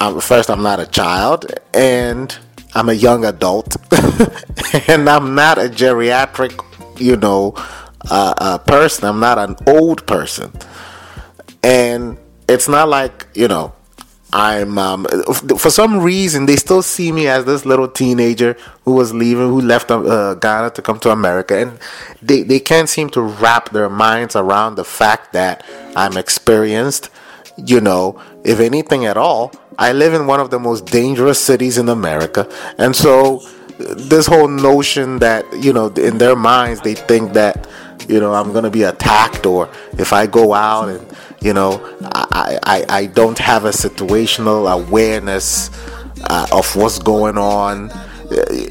I'm, 0.00 0.20
first, 0.20 0.50
I'm 0.50 0.62
not 0.62 0.80
a 0.80 0.86
child, 0.86 1.46
and 1.74 2.36
I'm 2.74 2.88
a 2.88 2.92
young 2.92 3.24
adult, 3.24 3.76
and 4.88 5.08
I'm 5.08 5.34
not 5.34 5.58
a 5.58 5.68
geriatric, 5.68 6.60
you 7.00 7.16
know, 7.16 7.54
uh, 8.10 8.34
uh, 8.38 8.58
person. 8.58 9.04
I'm 9.06 9.20
not 9.20 9.38
an 9.38 9.56
old 9.66 10.06
person. 10.06 10.52
And 11.62 12.18
it's 12.48 12.68
not 12.68 12.88
like 12.88 13.26
you 13.34 13.46
know 13.46 13.72
i'm 14.32 14.76
um, 14.76 15.06
for 15.56 15.70
some 15.70 16.00
reason 16.00 16.46
they 16.46 16.56
still 16.56 16.82
see 16.82 17.12
me 17.12 17.26
as 17.26 17.44
this 17.46 17.64
little 17.64 17.88
teenager 17.88 18.56
who 18.84 18.92
was 18.92 19.14
leaving 19.14 19.48
who 19.48 19.60
left 19.60 19.90
uh, 19.90 20.34
ghana 20.34 20.70
to 20.70 20.82
come 20.82 20.98
to 20.98 21.10
america. 21.10 21.56
And 21.58 21.78
they, 22.20 22.42
they 22.42 22.60
can't 22.60 22.88
seem 22.88 23.08
to 23.10 23.22
wrap 23.22 23.70
their 23.70 23.88
minds 23.88 24.36
around 24.36 24.74
the 24.74 24.84
fact 24.84 25.32
that 25.32 25.64
i'm 25.96 26.16
experienced. 26.16 27.10
You 27.56 27.80
know 27.80 28.20
if 28.44 28.60
anything 28.60 29.06
at 29.06 29.16
all 29.16 29.52
i 29.78 29.92
live 29.92 30.12
in 30.14 30.26
one 30.26 30.40
of 30.40 30.50
the 30.50 30.58
most 30.58 30.86
dangerous 30.86 31.40
cities 31.40 31.78
in 31.78 31.88
america. 31.88 32.48
And 32.76 32.94
so 32.94 33.40
this 33.78 34.26
whole 34.26 34.48
notion 34.48 35.20
that 35.20 35.44
you 35.56 35.72
know 35.72 35.86
in 35.88 36.18
their 36.18 36.36
minds 36.36 36.80
they 36.82 36.94
think 36.94 37.32
that 37.32 37.68
you 38.08 38.20
know 38.20 38.34
i'm 38.34 38.52
gonna 38.52 38.70
be 38.70 38.82
attacked 38.82 39.46
or 39.46 39.68
if 39.98 40.12
i 40.12 40.26
go 40.26 40.52
out 40.52 40.88
and 40.88 41.16
you 41.40 41.52
know, 41.52 41.80
I, 42.02 42.58
I, 42.64 42.84
I 42.88 43.06
don't 43.06 43.38
have 43.38 43.64
a 43.64 43.70
situational 43.70 44.70
awareness 44.70 45.70
uh, 46.24 46.46
of 46.52 46.74
what's 46.76 46.98
going 46.98 47.38
on. 47.38 47.90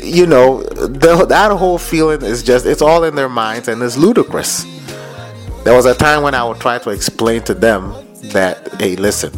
You 0.03 0.27
know, 0.27 0.63
the, 0.63 1.25
that 1.27 1.51
whole 1.51 1.77
feeling 1.77 2.21
is 2.21 2.43
just, 2.43 2.65
it's 2.65 2.81
all 2.81 3.03
in 3.03 3.15
their 3.15 3.29
minds 3.29 3.67
and 3.67 3.81
it's 3.81 3.97
ludicrous. 3.97 4.65
There 5.63 5.73
was 5.73 5.85
a 5.85 5.95
time 5.95 6.23
when 6.23 6.33
I 6.33 6.43
would 6.43 6.59
try 6.59 6.77
to 6.77 6.89
explain 6.91 7.41
to 7.43 7.53
them 7.53 7.93
that, 8.31 8.73
hey, 8.79 8.95
listen, 8.95 9.31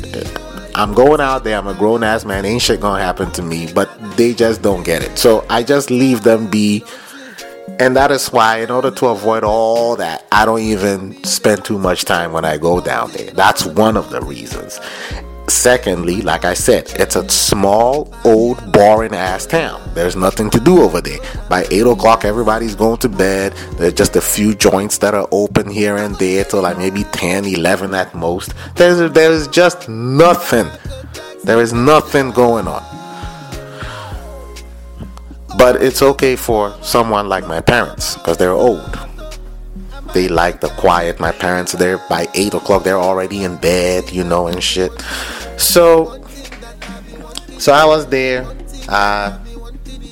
I'm 0.76 0.94
going 0.94 1.22
out 1.22 1.44
there, 1.44 1.58
I'm 1.58 1.68
a 1.68 1.74
grown 1.74 2.04
ass 2.04 2.26
man, 2.26 2.46
ain't 2.46 2.62
shit 2.62 2.82
gonna 2.82 3.02
happen 3.02 3.32
to 3.32 3.42
me, 3.42 3.72
but 3.72 3.90
they 4.16 4.34
just 4.34 4.62
don't 4.62 4.84
get 4.84 5.04
it. 5.04 5.18
So 5.18 5.46
I 5.50 5.64
just 5.64 5.90
leave 5.90 6.24
them 6.24 6.50
be 6.50 6.84
and 7.80 7.96
that 7.96 8.12
is 8.12 8.28
why, 8.30 8.58
in 8.60 8.72
order 8.72 8.92
to 8.92 9.08
avoid 9.08 9.44
all 9.44 9.96
that, 9.98 10.26
I 10.32 10.46
don't 10.46 10.62
even 10.62 11.24
spend 11.24 11.66
too 11.66 11.78
much 11.78 12.06
time 12.06 12.32
when 12.32 12.46
I 12.46 12.58
go 12.58 12.82
down 12.82 13.12
there. 13.12 13.32
That's 13.32 13.66
one 13.66 13.98
of 13.98 14.10
the 14.10 14.22
reasons. 14.22 14.80
Secondly, 15.48 16.22
like 16.22 16.46
I 16.46 16.54
said, 16.54 16.92
it's 17.00 17.16
a 17.16 17.28
small, 17.28 18.14
old, 18.24 18.72
boring 18.72 19.16
ass 19.16 19.46
town. 19.46 19.82
There's 19.96 20.16
nothing 20.16 20.50
to 20.52 20.60
do 20.60 20.82
over 20.84 21.02
there. 21.02 21.18
By 21.50 21.66
8 21.72 21.88
o'clock, 21.88 22.24
everybody's 22.24 22.76
going 22.76 22.98
to 23.00 23.10
bed. 23.10 23.54
There's 23.78 23.94
just 23.94 24.16
a 24.16 24.22
few 24.22 24.54
joints 24.54 25.00
that 25.00 25.16
are 25.16 25.28
open 25.32 25.70
here 25.70 25.98
and 25.98 26.16
there 26.18 26.44
till 26.44 26.62
like 26.62 26.78
maybe 26.78 27.04
10, 27.04 27.46
11 27.46 27.96
at 27.96 28.14
most. 28.14 28.54
There's, 28.76 29.12
there's 29.12 29.48
just 29.48 29.90
nothing. 29.90 30.68
There 31.44 31.60
is 31.60 31.74
nothing 31.74 32.32
going 32.32 32.68
on. 32.68 32.99
But 35.60 35.84
it's 35.84 36.01
okay 36.01 36.38
for 36.38 36.74
someone 36.82 37.28
like 37.28 37.45
my 37.45 37.60
parents 37.60 38.16
because 38.16 38.38
they're 38.38 38.51
old. 38.51 38.97
They 40.14 40.30
like 40.30 40.62
the 40.62 40.70
quiet. 40.70 41.20
My 41.20 41.34
parents, 41.34 41.74
they're 41.74 41.99
by 42.10 42.28
8 42.34 42.53
o'clock, 42.53 42.84
they're 42.84 42.97
already 42.97 43.43
in 43.43 43.57
bed, 43.57 44.10
you 44.10 44.24
know, 44.24 44.47
and 44.47 44.64
shit. 44.64 44.91
So, 45.57 46.24
so 47.60 47.74
I 47.74 47.84
was 47.84 48.07
there. 48.07 48.47
Uh, 48.88 49.38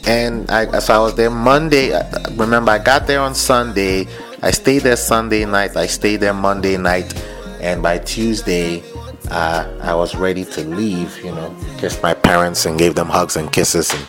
and 0.06 0.52
I, 0.52 0.80
so 0.80 0.94
I 0.94 1.00
was 1.00 1.16
there 1.16 1.30
Monday. 1.30 1.98
Remember, 2.36 2.72
I 2.72 2.80
got 2.80 3.08
there 3.08 3.22
on 3.22 3.34
Sunday. 3.34 4.08
I 4.42 4.52
stayed 4.52 4.80
there 4.80 4.98
Sunday 4.98 5.46
night. 5.46 5.76
I 5.76 5.88
stayed 5.88 6.18
there 6.18 6.34
Monday 6.34 6.78
night, 6.78 7.14
and 7.60 7.82
by 7.82 7.98
Tuesday, 7.98 8.84
uh, 9.32 9.68
I 9.82 9.96
was 9.96 10.16
ready 10.16 10.46
to 10.46 10.62
leave. 10.62 11.18
You 11.24 11.32
know, 11.32 11.56
kissed 11.78 12.04
my 12.04 12.14
parents 12.14 12.66
and 12.66 12.78
gave 12.78 12.96
them 12.96 13.08
hugs 13.08 13.36
and 13.36 13.52
kisses, 13.52 13.94
and 13.94 14.08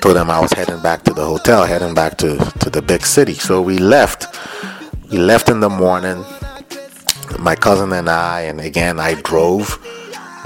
told 0.00 0.16
them 0.16 0.30
I 0.30 0.40
was 0.40 0.52
heading 0.52 0.80
back 0.82 1.02
to 1.04 1.14
the 1.14 1.24
hotel, 1.24 1.64
heading 1.64 1.94
back 1.94 2.16
to 2.18 2.36
to 2.60 2.70
the 2.70 2.82
big 2.82 3.04
city. 3.06 3.34
So 3.34 3.60
we 3.62 3.78
left. 3.78 4.26
We 5.10 5.18
left 5.18 5.48
in 5.48 5.60
the 5.60 5.70
morning. 5.70 6.24
My 7.38 7.54
cousin 7.54 7.92
and 7.92 8.08
I, 8.08 8.42
and 8.42 8.60
again 8.60 8.98
I 9.00 9.14
drove. 9.22 9.78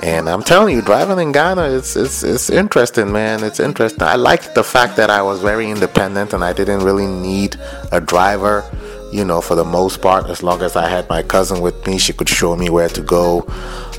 And 0.03 0.30
I'm 0.30 0.42
telling 0.42 0.74
you, 0.74 0.80
driving 0.80 1.18
in 1.18 1.32
Ghana, 1.32 1.76
it's 1.76 1.94
it's 1.94 2.22
it's 2.22 2.48
interesting, 2.48 3.12
man. 3.12 3.44
It's 3.44 3.61
interesting. 3.61 4.03
I 4.03 4.16
liked 4.16 4.55
the 4.55 4.64
fact 4.64 4.96
that 4.96 5.11
I 5.11 5.20
was 5.20 5.40
very 5.40 5.70
independent 5.70 6.32
and 6.32 6.42
I 6.42 6.55
didn't 6.55 6.80
really 6.80 7.07
need 7.07 7.57
a 7.92 8.01
driver. 8.01 8.64
You 9.12 9.24
know, 9.24 9.40
for 9.40 9.57
the 9.57 9.64
most 9.64 10.01
part, 10.01 10.30
as 10.30 10.42
long 10.42 10.62
as 10.62 10.76
I 10.76 10.88
had 10.88 11.09
my 11.09 11.22
cousin 11.22 11.61
with 11.61 11.86
me, 11.86 11.98
she 11.98 12.12
could 12.12 12.28
show 12.28 12.57
me 12.57 12.70
where 12.70 12.88
to 12.88 13.03
go. 13.03 13.44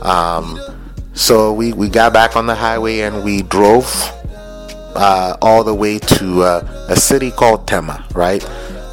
Um, 0.02 0.60
so 1.14 1.54
we 1.54 1.74
we 1.74 1.88
got 1.89 2.14
back 2.14 2.36
on 2.36 2.47
the 2.47 2.56
highway 2.56 3.02
and 3.02 3.24
we 3.24 3.43
drove 3.43 3.86
uh, 4.96 5.38
all 5.42 5.64
the 5.64 5.74
way 5.74 6.00
to 6.00 6.44
uh, 6.44 6.86
a 6.89 6.96
city 6.96 7.32
called 7.32 7.68
Tema. 7.68 8.06
Right, 8.14 8.42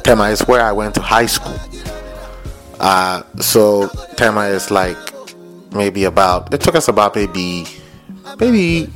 Tema 0.03 0.25
is 0.29 0.41
where 0.41 0.61
I 0.61 0.71
went 0.71 0.95
to 0.95 1.01
high 1.01 1.25
school. 1.27 1.57
Uh, 2.79 3.23
so 3.39 3.89
Tema 4.15 4.45
is 4.47 4.71
like 4.71 4.97
maybe 5.73 6.05
about 6.05 6.53
it 6.53 6.61
took 6.61 6.75
us 6.75 6.87
about 6.87 7.15
maybe 7.15 7.65
maybe 8.39 8.89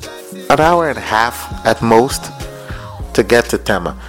an 0.50 0.60
hour 0.60 0.90
and 0.90 0.98
a 0.98 1.02
half 1.02 1.66
at 1.66 1.82
most 1.82 2.32
to 3.14 3.24
get 3.24 3.46
to 3.46 3.58
Tema. 3.58 4.00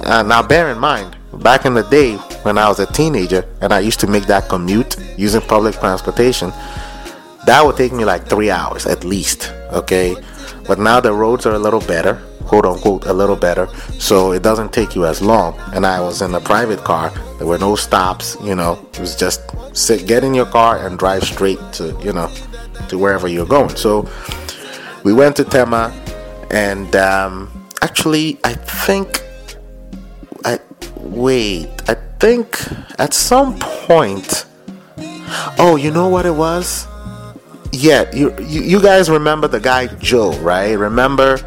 Uh, 0.00 0.22
now 0.22 0.42
bear 0.42 0.70
in 0.70 0.78
mind, 0.78 1.16
back 1.42 1.64
in 1.64 1.74
the 1.74 1.82
day 1.84 2.16
when 2.42 2.58
I 2.58 2.68
was 2.68 2.78
a 2.78 2.86
teenager 2.86 3.44
and 3.60 3.72
I 3.72 3.80
used 3.80 4.00
to 4.00 4.06
make 4.06 4.26
that 4.26 4.48
commute 4.48 4.96
using 5.16 5.40
public 5.40 5.74
transportation, 5.76 6.52
that 7.46 7.64
would 7.64 7.76
take 7.76 7.92
me 7.92 8.04
like 8.04 8.26
three 8.26 8.50
hours 8.50 8.86
at 8.86 9.04
least. 9.04 9.52
Okay, 9.72 10.16
but 10.68 10.78
now 10.78 11.00
the 11.00 11.12
roads 11.12 11.46
are 11.46 11.54
a 11.54 11.58
little 11.58 11.80
better, 11.80 12.22
quote 12.44 12.66
unquote, 12.66 13.06
a 13.06 13.12
little 13.12 13.36
better, 13.36 13.66
so 13.98 14.32
it 14.32 14.42
doesn't 14.42 14.72
take 14.72 14.94
you 14.94 15.06
as 15.06 15.22
long. 15.22 15.58
And 15.72 15.86
I 15.86 15.98
was 16.00 16.20
in 16.20 16.34
a 16.34 16.40
private 16.40 16.84
car. 16.84 17.10
There 17.38 17.46
were 17.46 17.58
no 17.58 17.74
stops. 17.74 18.36
You 18.42 18.54
know, 18.54 18.86
it 18.92 19.00
was 19.00 19.16
just 19.16 19.40
sit, 19.72 20.06
get 20.06 20.24
in 20.24 20.34
your 20.34 20.46
car 20.46 20.86
and 20.86 20.98
drive 20.98 21.24
straight 21.24 21.58
to 21.72 21.98
you 22.04 22.12
know 22.12 22.30
to 22.88 22.98
wherever 22.98 23.26
you're 23.26 23.46
going. 23.46 23.74
So 23.76 24.06
we 25.04 25.14
went 25.14 25.36
to 25.36 25.44
Tema, 25.44 25.90
and 26.50 26.94
um, 26.94 27.68
actually, 27.80 28.38
I 28.44 28.52
think 28.52 29.24
I 30.44 30.60
wait. 30.96 31.68
I 31.88 31.94
think 32.20 32.60
at 32.98 33.14
some 33.14 33.58
point. 33.58 34.44
Oh, 35.58 35.76
you 35.76 35.90
know 35.90 36.08
what 36.08 36.26
it 36.26 36.34
was? 36.34 36.86
Yeah, 37.72 38.10
you 38.14 38.34
you, 38.40 38.62
you 38.62 38.82
guys 38.82 39.10
remember 39.10 39.46
the 39.46 39.60
guy 39.60 39.86
Joe, 39.86 40.32
right? 40.38 40.72
Remember, 40.72 41.38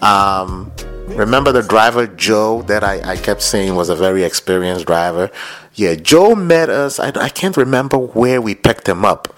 um, 0.00 0.72
remember 1.08 1.52
the 1.52 1.62
driver 1.62 2.06
Joe 2.06 2.62
that 2.62 2.82
I, 2.82 3.12
I 3.12 3.16
kept 3.16 3.42
saying 3.42 3.74
was 3.74 3.88
a 3.90 3.94
very 3.96 4.24
experienced 4.24 4.86
driver. 4.86 5.30
Yeah, 5.74 5.94
Joe 5.94 6.34
met 6.34 6.70
us. 6.70 6.98
I, 6.98 7.12
I 7.14 7.28
can't 7.28 7.56
remember 7.56 7.98
where 7.98 8.40
we 8.40 8.54
picked 8.54 8.88
him 8.88 9.04
up. 9.04 9.34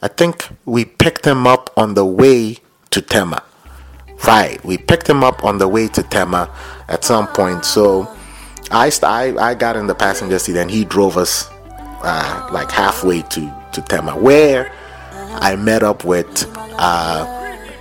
I 0.00 0.08
think 0.08 0.48
we 0.64 0.86
picked 0.86 1.26
him 1.26 1.46
up 1.46 1.70
on 1.76 1.94
the 1.94 2.04
way 2.04 2.58
to 2.90 3.02
Tema. 3.02 3.42
Right, 4.26 4.64
we 4.64 4.78
picked 4.78 5.08
him 5.08 5.22
up 5.22 5.44
on 5.44 5.58
the 5.58 5.68
way 5.68 5.88
to 5.88 6.02
Tema 6.02 6.48
at 6.88 7.04
some 7.04 7.26
point. 7.28 7.66
So 7.66 8.08
I 8.70 8.90
I, 9.02 9.34
I 9.36 9.54
got 9.54 9.76
in 9.76 9.86
the 9.86 9.94
passenger 9.94 10.38
seat 10.38 10.56
and 10.56 10.70
he 10.70 10.86
drove 10.86 11.18
us 11.18 11.50
uh, 12.02 12.48
like 12.52 12.70
halfway 12.70 13.20
to 13.22 13.68
to 13.72 13.82
Tema, 13.82 14.16
where 14.16 14.72
I 15.40 15.56
met 15.56 15.82
up 15.82 16.04
with 16.04 16.46
uh, 16.78 17.26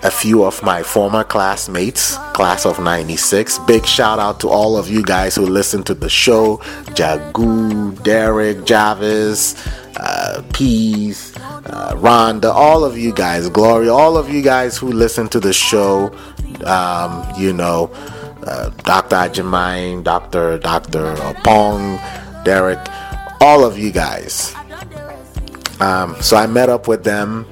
a 0.03 0.11
few 0.11 0.43
of 0.43 0.61
my 0.63 0.83
former 0.83 1.23
classmates, 1.23 2.17
class 2.33 2.65
of 2.65 2.79
'96. 2.79 3.59
Big 3.59 3.85
shout 3.85 4.19
out 4.19 4.39
to 4.41 4.49
all 4.49 4.77
of 4.77 4.89
you 4.89 5.03
guys 5.03 5.35
who 5.35 5.45
listen 5.45 5.83
to 5.83 5.93
the 5.93 6.09
show: 6.09 6.57
Jagu, 6.95 8.01
Derek, 8.03 8.65
Javis, 8.65 9.55
uh, 9.97 10.43
Peace, 10.53 11.35
uh, 11.37 11.95
Rhonda, 11.95 12.51
all 12.53 12.83
of 12.83 12.97
you 12.97 13.13
guys, 13.13 13.47
Gloria, 13.49 13.93
all 13.93 14.17
of 14.17 14.29
you 14.29 14.41
guys 14.41 14.77
who 14.77 14.91
listen 14.91 15.29
to 15.29 15.39
the 15.39 15.53
show. 15.53 16.13
Um, 16.65 17.25
you 17.37 17.53
know, 17.53 17.91
uh, 18.45 18.69
Dr. 18.83 19.15
Ajimine, 19.15 20.03
Dr. 20.03 20.57
Dr. 20.59 21.15
Pong, 21.43 21.99
Derek, 22.43 22.79
all 23.39 23.63
of 23.63 23.77
you 23.77 23.91
guys. 23.91 24.53
Um, 25.79 26.15
so 26.21 26.37
I 26.37 26.47
met 26.47 26.69
up 26.69 26.87
with 26.87 27.03
them, 27.03 27.45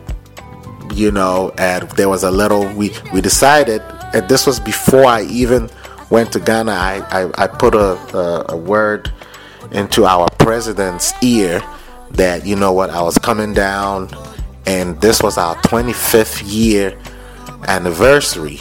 you 0.94 1.12
know, 1.12 1.52
and 1.58 1.90
there 1.92 2.10
was 2.10 2.24
a 2.24 2.32
little, 2.32 2.66
we, 2.74 2.92
we 3.14 3.22
decided, 3.22 3.82
and 4.14 4.28
this 4.30 4.46
was 4.46 4.60
before 4.60 5.06
I 5.06 5.24
even 5.24 5.70
went 6.10 6.32
to 6.34 6.40
Ghana, 6.40 6.72
I, 6.72 7.24
I, 7.24 7.44
I 7.44 7.48
put 7.48 7.74
a, 7.74 7.94
a, 8.18 8.46
a 8.50 8.58
word 8.58 9.12
into 9.72 10.06
our 10.06 10.30
president's 10.38 11.14
ear 11.24 11.62
that, 12.12 12.46
you 12.46 12.56
know 12.56 12.74
what, 12.74 12.90
I 12.90 13.02
was 13.02 13.18
coming 13.18 13.54
down, 13.54 14.10
and 14.66 15.00
this 15.02 15.22
was 15.22 15.38
our 15.38 15.56
25th 15.58 16.44
year 16.46 17.00
anniversary 17.68 18.60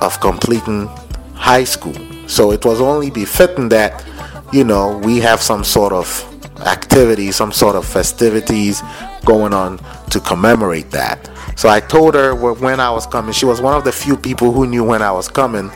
of 0.00 0.18
completing 0.20 0.86
high 1.34 1.64
school. 1.64 1.94
So 2.26 2.52
it 2.52 2.64
was 2.64 2.80
only 2.80 3.10
befitting 3.10 3.68
that, 3.70 4.04
you 4.52 4.64
know, 4.64 4.98
we 4.98 5.18
have 5.18 5.40
some 5.40 5.64
sort 5.64 5.92
of 5.92 6.06
activity, 6.62 7.32
some 7.32 7.52
sort 7.52 7.76
of 7.76 7.86
festivities 7.86 8.82
going 9.24 9.52
on 9.52 9.78
to 10.10 10.20
commemorate 10.20 10.90
that. 10.90 11.30
So 11.56 11.68
I 11.68 11.80
told 11.80 12.14
her 12.14 12.34
when 12.34 12.80
I 12.80 12.90
was 12.90 13.06
coming. 13.06 13.32
She 13.32 13.44
was 13.44 13.60
one 13.60 13.76
of 13.76 13.84
the 13.84 13.92
few 13.92 14.16
people 14.16 14.52
who 14.52 14.66
knew 14.66 14.84
when 14.84 15.02
I 15.02 15.12
was 15.12 15.28
coming. 15.28 15.70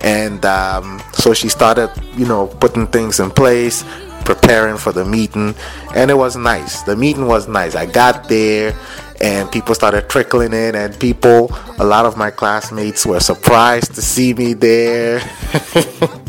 And 0.00 0.44
um, 0.44 1.02
so 1.12 1.34
she 1.34 1.48
started, 1.48 1.90
you 2.16 2.26
know, 2.26 2.46
putting 2.46 2.86
things 2.86 3.20
in 3.20 3.30
place, 3.30 3.84
preparing 4.24 4.76
for 4.76 4.92
the 4.92 5.04
meeting. 5.04 5.54
And 5.94 6.10
it 6.10 6.14
was 6.14 6.36
nice. 6.36 6.82
The 6.82 6.96
meeting 6.96 7.26
was 7.26 7.48
nice. 7.48 7.74
I 7.74 7.86
got 7.86 8.28
there 8.28 8.74
and 9.20 9.50
people 9.50 9.74
started 9.74 10.08
trickling 10.08 10.52
in 10.52 10.74
and 10.74 10.98
people 10.98 11.50
a 11.78 11.84
lot 11.84 12.04
of 12.04 12.16
my 12.16 12.30
classmates 12.30 13.06
were 13.06 13.20
surprised 13.20 13.94
to 13.94 14.02
see 14.02 14.34
me 14.34 14.52
there 14.52 15.20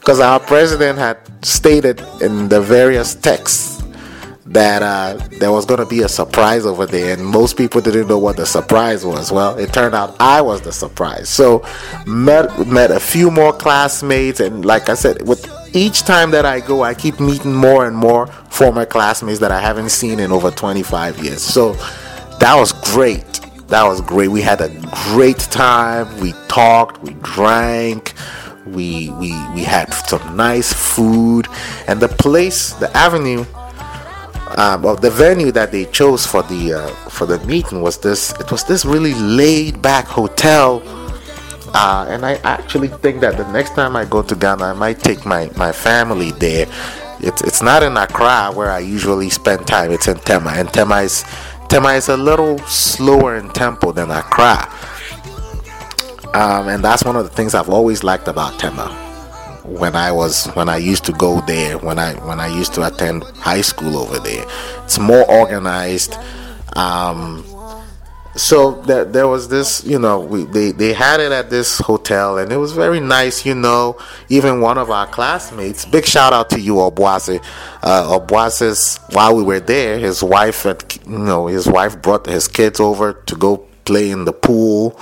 because 0.00 0.20
our 0.20 0.40
president 0.40 0.98
had 0.98 1.18
stated 1.44 2.00
in 2.20 2.48
the 2.48 2.60
various 2.60 3.14
texts 3.14 3.82
that 4.50 4.82
uh, 4.82 5.16
there 5.38 5.52
was 5.52 5.64
going 5.64 5.78
to 5.78 5.86
be 5.86 6.02
a 6.02 6.08
surprise 6.08 6.66
over 6.66 6.84
there, 6.84 7.14
and 7.14 7.24
most 7.24 7.56
people 7.56 7.80
didn't 7.80 8.08
know 8.08 8.18
what 8.18 8.36
the 8.36 8.44
surprise 8.44 9.06
was. 9.06 9.30
Well, 9.30 9.56
it 9.56 9.72
turned 9.72 9.94
out 9.94 10.16
I 10.20 10.40
was 10.40 10.60
the 10.60 10.72
surprise. 10.72 11.28
So 11.28 11.64
met 12.04 12.66
met 12.66 12.90
a 12.90 12.98
few 12.98 13.30
more 13.30 13.52
classmates, 13.52 14.40
and 14.40 14.64
like 14.64 14.88
I 14.88 14.94
said, 14.94 15.26
with 15.26 15.48
each 15.72 16.02
time 16.02 16.32
that 16.32 16.44
I 16.44 16.58
go, 16.58 16.82
I 16.82 16.94
keep 16.94 17.20
meeting 17.20 17.54
more 17.54 17.86
and 17.86 17.96
more 17.96 18.26
former 18.26 18.84
classmates 18.84 19.38
that 19.38 19.52
I 19.52 19.60
haven't 19.60 19.90
seen 19.90 20.18
in 20.18 20.32
over 20.32 20.50
25 20.50 21.24
years. 21.24 21.42
So 21.42 21.74
that 22.40 22.54
was 22.56 22.72
great. 22.92 23.24
That 23.68 23.84
was 23.84 24.00
great. 24.00 24.28
We 24.28 24.42
had 24.42 24.60
a 24.60 24.68
great 25.12 25.38
time. 25.38 26.20
We 26.20 26.32
talked, 26.48 27.00
we 27.02 27.14
drank, 27.22 28.14
we 28.74 29.10
we 29.10 29.30
we 29.54 29.62
had 29.64 29.92
some 29.92 30.36
nice 30.36 30.72
food, 30.72 31.46
and 31.86 32.00
the 32.00 32.08
place, 32.08 32.72
the 32.74 32.94
avenue, 32.96 33.44
um, 34.56 34.82
well, 34.82 34.96
the 34.96 35.10
venue 35.10 35.52
that 35.52 35.70
they 35.70 35.84
chose 35.86 36.26
for 36.26 36.42
the 36.42 36.74
uh, 36.74 36.88
for 37.08 37.26
the 37.26 37.38
meeting 37.46 37.82
was 37.82 37.98
this. 37.98 38.32
It 38.40 38.50
was 38.50 38.64
this 38.64 38.84
really 38.84 39.14
laid 39.14 39.80
back 39.80 40.06
hotel. 40.06 40.82
Uh, 41.72 42.04
and 42.08 42.26
I 42.26 42.34
actually 42.42 42.88
think 42.88 43.20
that 43.20 43.36
the 43.36 43.46
next 43.52 43.76
time 43.76 43.94
I 43.94 44.04
go 44.04 44.22
to 44.22 44.34
Ghana, 44.34 44.64
I 44.64 44.72
might 44.72 44.98
take 44.98 45.24
my, 45.24 45.48
my 45.56 45.70
family 45.70 46.32
there. 46.32 46.66
It's 47.20 47.42
it's 47.42 47.62
not 47.62 47.84
in 47.84 47.96
Accra 47.96 48.50
where 48.52 48.70
I 48.72 48.80
usually 48.80 49.30
spend 49.30 49.68
time. 49.68 49.92
It's 49.92 50.08
in 50.08 50.18
Tema, 50.18 50.50
and 50.50 50.68
Tema 50.72 51.02
is 51.02 51.24
Tema 51.68 51.92
is 51.92 52.08
a 52.08 52.16
little 52.16 52.58
slower 52.66 53.36
in 53.36 53.50
tempo 53.50 53.92
than 53.92 54.10
Accra. 54.10 54.68
Um, 56.34 56.68
and 56.68 56.84
that's 56.84 57.04
one 57.04 57.16
of 57.16 57.24
the 57.24 57.30
things 57.30 57.54
I've 57.54 57.68
always 57.68 58.04
liked 58.04 58.28
about 58.28 58.58
Tema. 58.58 58.88
When 59.64 59.94
I 59.94 60.10
was 60.12 60.46
when 60.54 60.68
I 60.68 60.78
used 60.78 61.04
to 61.04 61.12
go 61.12 61.40
there, 61.42 61.78
when 61.78 61.98
I 61.98 62.14
when 62.26 62.40
I 62.40 62.48
used 62.48 62.74
to 62.74 62.86
attend 62.86 63.24
high 63.24 63.60
school 63.60 63.96
over 63.96 64.18
there, 64.18 64.44
it's 64.84 64.98
more 64.98 65.28
organized. 65.30 66.16
Um, 66.76 67.44
so 68.36 68.80
there, 68.82 69.04
there 69.04 69.28
was 69.28 69.48
this, 69.48 69.84
you 69.84 69.98
know, 69.98 70.20
we, 70.20 70.44
they, 70.44 70.70
they 70.70 70.92
had 70.92 71.18
it 71.20 71.32
at 71.32 71.50
this 71.50 71.78
hotel 71.78 72.38
and 72.38 72.52
it 72.52 72.56
was 72.56 72.72
very 72.72 73.00
nice, 73.00 73.44
you 73.44 73.54
know. 73.54 73.98
Even 74.28 74.60
one 74.60 74.78
of 74.78 74.90
our 74.90 75.06
classmates, 75.06 75.84
big 75.84 76.06
shout 76.06 76.32
out 76.32 76.48
to 76.50 76.60
you, 76.60 76.74
Obuase. 76.74 77.44
Uh, 77.82 78.18
Obuase's, 78.18 78.98
while 79.10 79.36
we 79.36 79.42
were 79.42 79.60
there, 79.60 79.98
his 79.98 80.22
wife, 80.22 80.62
had, 80.62 80.84
you 81.06 81.18
know, 81.18 81.48
his 81.48 81.66
wife 81.66 82.00
brought 82.00 82.26
his 82.26 82.46
kids 82.46 82.78
over 82.78 83.14
to 83.14 83.34
go 83.36 83.58
play 83.84 84.10
in 84.10 84.24
the 84.24 84.32
pool. 84.32 84.98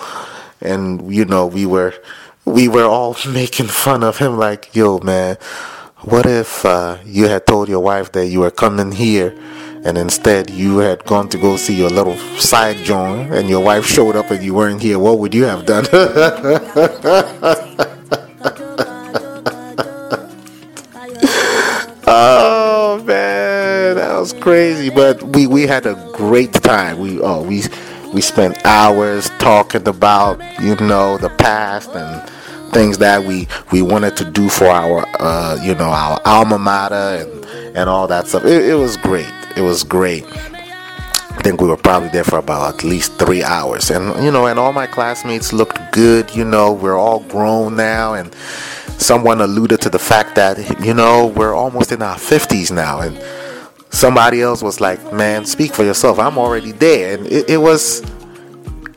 And, 0.61 1.13
you 1.15 1.25
know, 1.25 1.47
we 1.47 1.67
were, 1.67 1.95
we 2.45 2.69
were 2.69 2.85
all 2.85 3.17
making 3.29 3.69
fun 3.69 4.03
of 4.03 4.19
him 4.19 4.37
like, 4.37 4.75
yo, 4.75 4.99
man, 4.99 5.37
what 6.03 6.27
if 6.27 6.65
uh, 6.65 6.99
you 7.05 7.29
had 7.29 7.47
told 7.47 7.69
your 7.69 7.81
wife 7.81 8.13
that 8.13 8.27
you 8.27 8.41
were 8.41 8.51
coming 8.51 8.93
here? 8.93 9.37
and 9.85 9.97
instead 9.97 10.51
you 10.51 10.79
had 10.79 11.05
gone 11.05 11.29
to 11.29 11.39
go 11.39 11.57
see 11.57 11.75
your 11.75 11.91
little 11.91 12.17
side 12.39 12.77
joint 12.85 13.33
and 13.33 13.49
your 13.49 13.63
wife 13.63 13.87
showed 13.87 14.17
up 14.17 14.31
and 14.31 14.43
you 14.43 14.55
weren't 14.55 14.83
here, 14.83 14.99
what 14.99 15.19
would 15.19 15.35
you 15.35 15.45
have 15.45 15.65
done? 15.67 15.87
oh 22.07 23.03
man, 23.05 23.97
that 23.97 24.19
was 24.19 24.33
crazy. 24.33 24.91
But 24.91 25.23
we, 25.23 25.47
we 25.47 25.67
had 25.67 25.87
a 25.87 25.95
great 26.13 26.53
time. 26.53 26.99
We 26.99 27.21
oh 27.21 27.43
we 27.43 27.63
we 28.13 28.21
spent 28.21 28.65
hours 28.65 29.31
talking 29.39 29.87
about 29.87 30.41
you 30.61 30.77
know 30.77 31.19
the 31.19 31.31
past 31.31 31.91
and 31.91 32.31
things 32.73 32.99
that 32.99 33.25
we 33.25 33.49
we 33.73 33.83
wanted 33.83 34.17
to 34.17 34.25
do 34.31 34.49
for 34.49 34.67
our 34.67 35.05
uh, 35.21 35.59
you 35.63 35.75
know 35.75 35.89
our 35.89 36.21
alma 36.25 36.59
mater 36.59 36.95
and 36.95 37.77
and 37.77 37.89
all 37.89 38.07
that 38.09 38.27
stuff. 38.27 38.45
It, 38.45 38.71
it 38.71 38.75
was 38.75 38.97
great. 38.97 39.33
It 39.57 39.63
was 39.63 39.85
great. 39.85 40.25
I 40.27 41.41
think 41.43 41.61
we 41.61 41.69
were 41.69 41.77
probably 41.77 42.09
there 42.09 42.25
for 42.25 42.39
about 42.39 42.75
at 42.75 42.85
least 42.85 43.19
three 43.19 43.43
hours, 43.45 43.91
and 43.91 44.23
you 44.25 44.31
know, 44.31 44.47
and 44.47 44.59
all 44.59 44.73
my 44.73 44.87
classmates 44.87 45.53
looked 45.53 45.79
good. 45.93 46.35
You 46.35 46.45
know, 46.45 46.73
we're 46.73 46.99
all 46.99 47.21
grown 47.21 47.77
now, 47.77 48.15
and 48.15 48.35
someone 48.99 49.41
alluded 49.41 49.81
to 49.83 49.91
the 49.91 49.99
fact 49.99 50.35
that 50.35 50.59
you 50.85 50.95
know 50.95 51.27
we're 51.27 51.55
almost 51.55 51.93
in 51.93 52.03
our 52.03 52.17
50s 52.17 52.73
now, 52.73 53.01
and 53.01 53.17
somebody 53.91 54.43
else 54.43 54.63
was 54.63 54.81
like, 54.81 55.13
"Man, 55.13 55.45
speak 55.45 55.75
for 55.75 55.85
yourself. 55.85 56.19
I'm 56.19 56.39
already 56.39 56.73
there," 56.73 57.17
and 57.17 57.27
it, 57.27 57.51
it 57.51 57.57
was, 57.59 58.03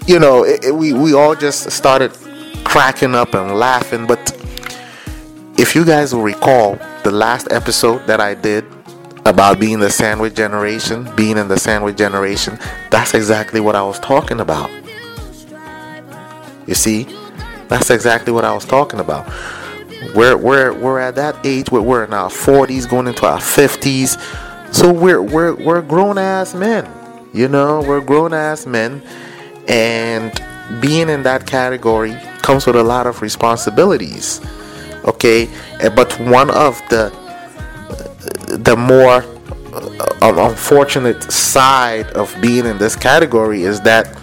you 0.07 0.19
know, 0.19 0.43
it, 0.43 0.65
it, 0.65 0.75
we 0.75 0.93
we 0.93 1.13
all 1.13 1.35
just 1.35 1.71
started 1.71 2.11
cracking 2.63 3.15
up 3.15 3.33
and 3.33 3.57
laughing. 3.57 4.07
But 4.07 4.37
if 5.57 5.75
you 5.75 5.85
guys 5.85 6.13
will 6.13 6.23
recall 6.23 6.77
the 7.03 7.11
last 7.11 7.51
episode 7.51 8.05
that 8.07 8.19
I 8.19 8.33
did 8.33 8.65
about 9.25 9.59
being 9.59 9.79
the 9.79 9.89
sandwich 9.89 10.35
generation, 10.35 11.07
being 11.15 11.37
in 11.37 11.47
the 11.47 11.57
sandwich 11.57 11.97
generation, 11.97 12.57
that's 12.89 13.13
exactly 13.13 13.59
what 13.59 13.75
I 13.75 13.83
was 13.83 13.99
talking 13.99 14.39
about. 14.39 14.69
You 16.67 16.75
see, 16.75 17.03
that's 17.67 17.89
exactly 17.89 18.33
what 18.33 18.45
I 18.45 18.53
was 18.53 18.65
talking 18.65 18.99
about. 18.99 19.31
We're 20.15 20.35
we're 20.37 20.73
we're 20.73 20.99
at 20.99 21.15
that 21.15 21.45
age 21.45 21.69
where 21.69 21.81
we're 21.81 22.03
in 22.03 22.13
our 22.13 22.29
40s, 22.29 22.89
going 22.89 23.07
into 23.07 23.25
our 23.25 23.39
50s. 23.39 24.17
So 24.71 24.91
we're 24.91 25.21
we're 25.21 25.53
we're 25.55 25.81
grown 25.81 26.17
ass 26.17 26.53
men. 26.53 26.89
You 27.33 27.47
know, 27.47 27.81
we're 27.81 28.01
grown 28.01 28.33
ass 28.33 28.65
men, 28.65 29.01
and 29.67 30.31
being 30.81 31.09
in 31.09 31.23
that 31.23 31.45
category 31.45 32.17
comes 32.41 32.65
with 32.65 32.75
a 32.75 32.83
lot 32.83 33.07
of 33.07 33.21
responsibilities. 33.21 34.41
Okay, 35.05 35.49
but 35.95 36.13
one 36.19 36.49
of 36.49 36.81
the 36.89 37.09
the 38.47 38.75
more 38.75 39.23
uh, 39.73 40.49
unfortunate 40.49 41.23
side 41.31 42.07
of 42.11 42.35
being 42.41 42.65
in 42.65 42.77
this 42.77 42.95
category 42.95 43.63
is 43.63 43.81
that 43.81 44.17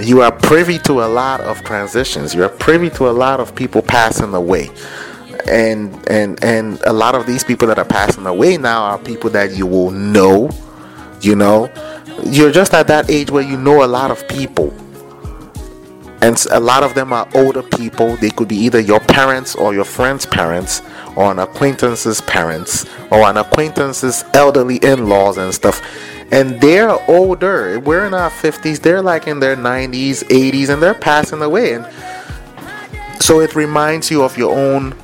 you 0.00 0.22
are 0.22 0.32
privy 0.32 0.78
to 0.80 1.02
a 1.02 1.08
lot 1.08 1.40
of 1.40 1.62
transitions. 1.64 2.34
You 2.34 2.44
are 2.44 2.48
privy 2.48 2.90
to 2.90 3.08
a 3.08 3.12
lot 3.12 3.40
of 3.40 3.54
people 3.54 3.82
passing 3.82 4.34
away. 4.34 4.70
And 5.48 6.08
and 6.10 6.42
and 6.44 6.80
a 6.86 6.92
lot 6.92 7.14
of 7.14 7.26
these 7.26 7.44
people 7.44 7.68
that 7.68 7.78
are 7.78 7.84
passing 7.84 8.26
away 8.26 8.56
now 8.56 8.82
are 8.82 8.98
people 8.98 9.30
that 9.30 9.52
you 9.52 9.66
will 9.66 9.90
know 9.90 10.50
you 11.22 11.36
know? 11.36 11.70
You're 12.24 12.52
just 12.52 12.74
at 12.74 12.86
that 12.88 13.10
age 13.10 13.30
where 13.30 13.42
you 13.42 13.56
know 13.56 13.84
a 13.84 13.86
lot 13.86 14.10
of 14.10 14.26
people. 14.28 14.72
And 16.20 16.40
a 16.52 16.60
lot 16.60 16.84
of 16.84 16.94
them 16.94 17.12
are 17.12 17.28
older 17.34 17.62
people. 17.62 18.16
They 18.16 18.30
could 18.30 18.46
be 18.46 18.56
either 18.56 18.78
your 18.78 19.00
parents 19.00 19.56
or 19.56 19.74
your 19.74 19.84
friends 19.84 20.24
parents 20.24 20.80
or 21.16 21.32
an 21.32 21.40
acquaintance's 21.40 22.20
parents 22.20 22.86
or 23.10 23.22
an 23.22 23.36
acquaintance's 23.36 24.24
elderly 24.34 24.76
in-laws 24.76 25.36
and 25.36 25.52
stuff. 25.52 25.82
And 26.30 26.60
they're 26.60 26.96
older. 27.10 27.80
We're 27.80 28.06
in 28.06 28.14
our 28.14 28.30
50s 28.30 28.80
they're 28.80 29.02
like 29.02 29.26
in 29.26 29.40
their 29.40 29.56
90s 29.56 30.24
80s 30.24 30.68
and 30.68 30.80
they're 30.80 30.94
passing 30.94 31.42
away. 31.42 31.74
And 31.74 31.88
so 33.20 33.40
it 33.40 33.56
reminds 33.56 34.10
you 34.10 34.22
of 34.22 34.38
your 34.38 34.56
own 34.56 34.94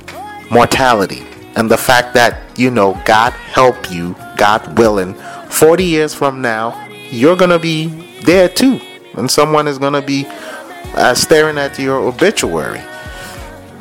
mortality 0.49 1.25
and 1.55 1.69
the 1.69 1.77
fact 1.77 2.13
that, 2.13 2.41
you 2.57 2.71
know, 2.71 3.01
God 3.05 3.33
help 3.33 3.91
you, 3.91 4.15
God 4.37 4.77
willing, 4.77 5.13
40 5.49 5.83
years 5.83 6.13
from 6.13 6.41
now, 6.41 6.87
you're 7.09 7.35
going 7.35 7.49
to 7.49 7.59
be 7.59 7.87
there 8.23 8.47
too. 8.47 8.79
And 9.15 9.29
someone 9.29 9.67
is 9.67 9.77
going 9.77 9.93
to 9.93 10.01
be 10.01 10.25
uh, 10.95 11.13
staring 11.13 11.57
at 11.57 11.77
your 11.79 11.97
obituary. 11.97 12.81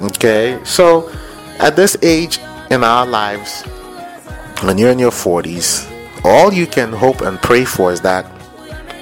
Okay? 0.01 0.59
So 0.65 1.11
at 1.59 1.77
this 1.77 1.97
age 2.03 2.39
in 2.71 2.83
our 2.83 3.07
lives, 3.07 3.63
when 4.63 4.79
you're 4.79 4.91
in 4.91 4.99
your 4.99 5.13
40s, 5.13 5.89
all 6.25 6.53
you 6.53 6.67
can 6.67 6.93
hope 6.93 7.21
and 7.21 7.39
pray 7.39 7.65
for 7.65 7.93
is 7.93 8.01
that 8.01 8.27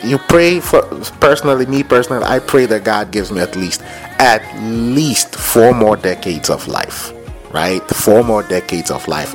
you 0.04 0.18
pray 0.18 0.60
for 0.60 0.82
personally 1.20 1.64
me 1.64 1.82
personally 1.82 2.22
i 2.24 2.38
pray 2.38 2.66
that 2.66 2.84
god 2.84 3.10
gives 3.10 3.32
me 3.32 3.40
at 3.40 3.56
least 3.56 3.80
at 4.18 4.42
least 4.62 5.34
four 5.34 5.72
more 5.72 5.96
decades 5.96 6.50
of 6.50 6.68
life 6.68 7.12
right? 7.52 7.82
Four 7.88 8.24
more 8.24 8.42
decades 8.42 8.90
of 8.90 9.06
life 9.08 9.34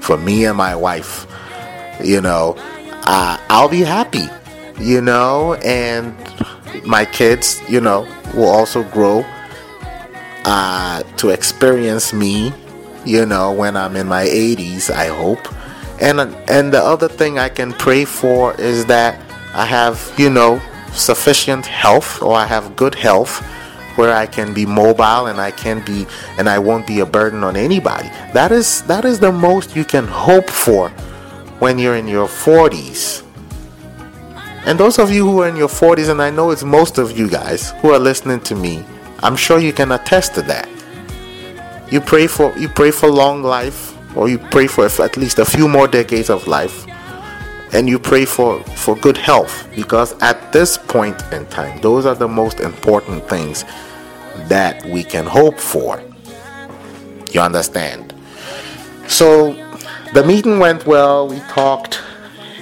for 0.00 0.16
me 0.16 0.46
and 0.46 0.56
my 0.56 0.74
wife 0.74 1.26
you 2.02 2.20
know 2.20 2.54
uh, 3.04 3.36
i'll 3.50 3.68
be 3.68 3.80
happy 3.80 4.26
you 4.80 5.00
know? 5.00 5.54
And 5.54 6.14
my 6.86 7.04
kids 7.04 7.60
you 7.68 7.80
know 7.80 8.06
will 8.34 8.48
also 8.48 8.84
grow 8.84 9.24
uh, 10.44 11.02
to 11.16 11.30
experience 11.30 12.12
me 12.12 12.52
you 13.04 13.26
know 13.26 13.52
when 13.52 13.76
i'm 13.76 13.96
in 13.96 14.06
my 14.06 14.24
80s 14.24 14.90
i 14.90 15.06
hope. 15.06 15.46
And 16.00 16.20
and 16.48 16.72
the 16.72 16.80
other 16.80 17.08
thing 17.08 17.40
i 17.40 17.48
can 17.48 17.72
pray 17.72 18.04
for 18.04 18.54
is 18.54 18.86
that 18.86 19.20
I 19.54 19.64
have, 19.64 20.12
you 20.16 20.30
know, 20.30 20.60
sufficient 20.92 21.66
health 21.66 22.22
or 22.22 22.34
I 22.34 22.44
have 22.44 22.76
good 22.76 22.94
health 22.94 23.42
where 23.98 24.14
I 24.14 24.26
can 24.26 24.54
be 24.54 24.64
mobile 24.64 25.26
and 25.26 25.40
I 25.40 25.50
can 25.50 25.84
be 25.84 26.06
and 26.38 26.48
I 26.48 26.60
won't 26.60 26.86
be 26.86 27.00
a 27.00 27.06
burden 27.06 27.42
on 27.42 27.56
anybody. 27.56 28.08
That 28.32 28.52
is 28.52 28.82
that 28.82 29.04
is 29.04 29.18
the 29.18 29.32
most 29.32 29.74
you 29.74 29.84
can 29.84 30.06
hope 30.06 30.48
for 30.48 30.90
when 31.58 31.78
you're 31.80 31.96
in 31.96 32.06
your 32.06 32.28
40s. 32.28 33.24
And 34.66 34.78
those 34.78 34.98
of 35.00 35.10
you 35.10 35.28
who 35.28 35.42
are 35.42 35.48
in 35.48 35.56
your 35.56 35.68
40s 35.68 36.10
and 36.10 36.22
I 36.22 36.30
know 36.30 36.50
it's 36.52 36.62
most 36.62 36.98
of 36.98 37.18
you 37.18 37.28
guys 37.28 37.72
who 37.80 37.90
are 37.90 37.98
listening 37.98 38.40
to 38.42 38.54
me, 38.54 38.84
I'm 39.20 39.34
sure 39.34 39.58
you 39.58 39.72
can 39.72 39.90
attest 39.90 40.34
to 40.36 40.42
that. 40.42 40.68
You 41.90 42.00
pray 42.00 42.28
for 42.28 42.56
you 42.56 42.68
pray 42.68 42.92
for 42.92 43.10
long 43.10 43.42
life 43.42 43.96
or 44.16 44.28
you 44.28 44.38
pray 44.38 44.68
for 44.68 44.86
at 44.86 45.16
least 45.16 45.40
a 45.40 45.44
few 45.44 45.66
more 45.66 45.88
decades 45.88 46.30
of 46.30 46.46
life 46.46 46.86
and 47.72 47.88
you 47.88 47.98
pray 47.98 48.24
for 48.24 48.62
for 48.76 48.96
good 48.96 49.16
health 49.16 49.68
because 49.74 50.12
at 50.22 50.52
this 50.52 50.78
point 50.78 51.20
in 51.32 51.46
time 51.46 51.80
those 51.80 52.06
are 52.06 52.14
the 52.14 52.28
most 52.28 52.60
important 52.60 53.28
things 53.28 53.64
that 54.48 54.84
we 54.86 55.02
can 55.02 55.26
hope 55.26 55.58
for 55.58 56.02
you 57.32 57.40
understand 57.40 58.14
so 59.06 59.52
the 60.14 60.24
meeting 60.24 60.58
went 60.58 60.86
well 60.86 61.28
we 61.28 61.38
talked 61.40 62.00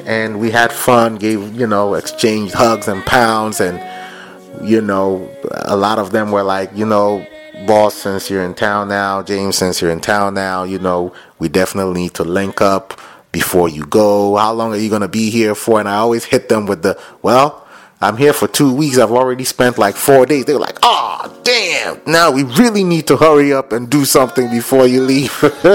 and 0.05 0.41
we 0.41 0.51
had 0.51 0.72
fun 0.72 1.16
gave 1.16 1.55
you 1.55 1.66
know 1.66 1.95
exchanged 1.95 2.55
hugs 2.55 2.89
and 2.89 3.05
pounds 3.05 3.61
and 3.61 3.81
you 4.66 4.81
know 4.81 5.29
a 5.66 5.77
lot 5.77 5.99
of 5.99 6.12
them 6.12 6.31
were 6.31 6.43
like 6.43 6.70
you 6.74 6.87
know 6.87 7.24
boss 7.66 7.95
since 7.95 8.31
you're 8.31 8.45
in 8.45 8.55
town 8.55 8.89
now 8.89 9.22
james 9.22 9.57
since 9.57 9.81
you're 9.81 9.91
in 9.91 10.01
town 10.01 10.35
now 10.35 10.62
you 10.62 10.79
know 10.79 11.12
we 11.39 11.49
definitely 11.49 12.03
need 12.03 12.14
to 12.14 12.24
link 12.24 12.61
up 12.61 13.01
before 13.37 13.68
you 13.68 13.85
go? 13.85 14.35
How 14.37 14.55
long 14.55 14.72
are 14.72 14.79
you 14.79 14.89
going 14.89 15.03
to 15.03 15.09
be 15.09 15.29
here 15.29 15.55
for? 15.55 15.79
And 15.79 15.87
I 15.87 15.97
always 15.97 16.24
hit 16.24 16.49
them 16.49 16.64
with 16.64 16.83
the, 16.83 16.99
well, 17.20 17.66
I'm 18.01 18.16
here 18.16 18.32
for 18.32 18.47
two 18.47 18.74
weeks. 18.74 18.99
I've 18.99 19.11
already 19.11 19.44
spent 19.44 19.78
like 19.78 19.97
four 19.97 20.26
days. 20.26 20.44
They 20.44 20.53
were 20.53 20.61
like, 20.61 20.78
oh, 20.82 21.40
damn. 21.42 22.01
Now 22.07 22.30
we 22.30 22.42
really 22.42 22.84
need 22.84 23.07
to 23.07 23.16
hurry 23.16 23.53
up 23.53 23.72
and 23.72 23.88
do 23.88 24.05
something 24.05 24.51
before 24.51 24.86
you 24.86 25.01
leave. 25.03 25.32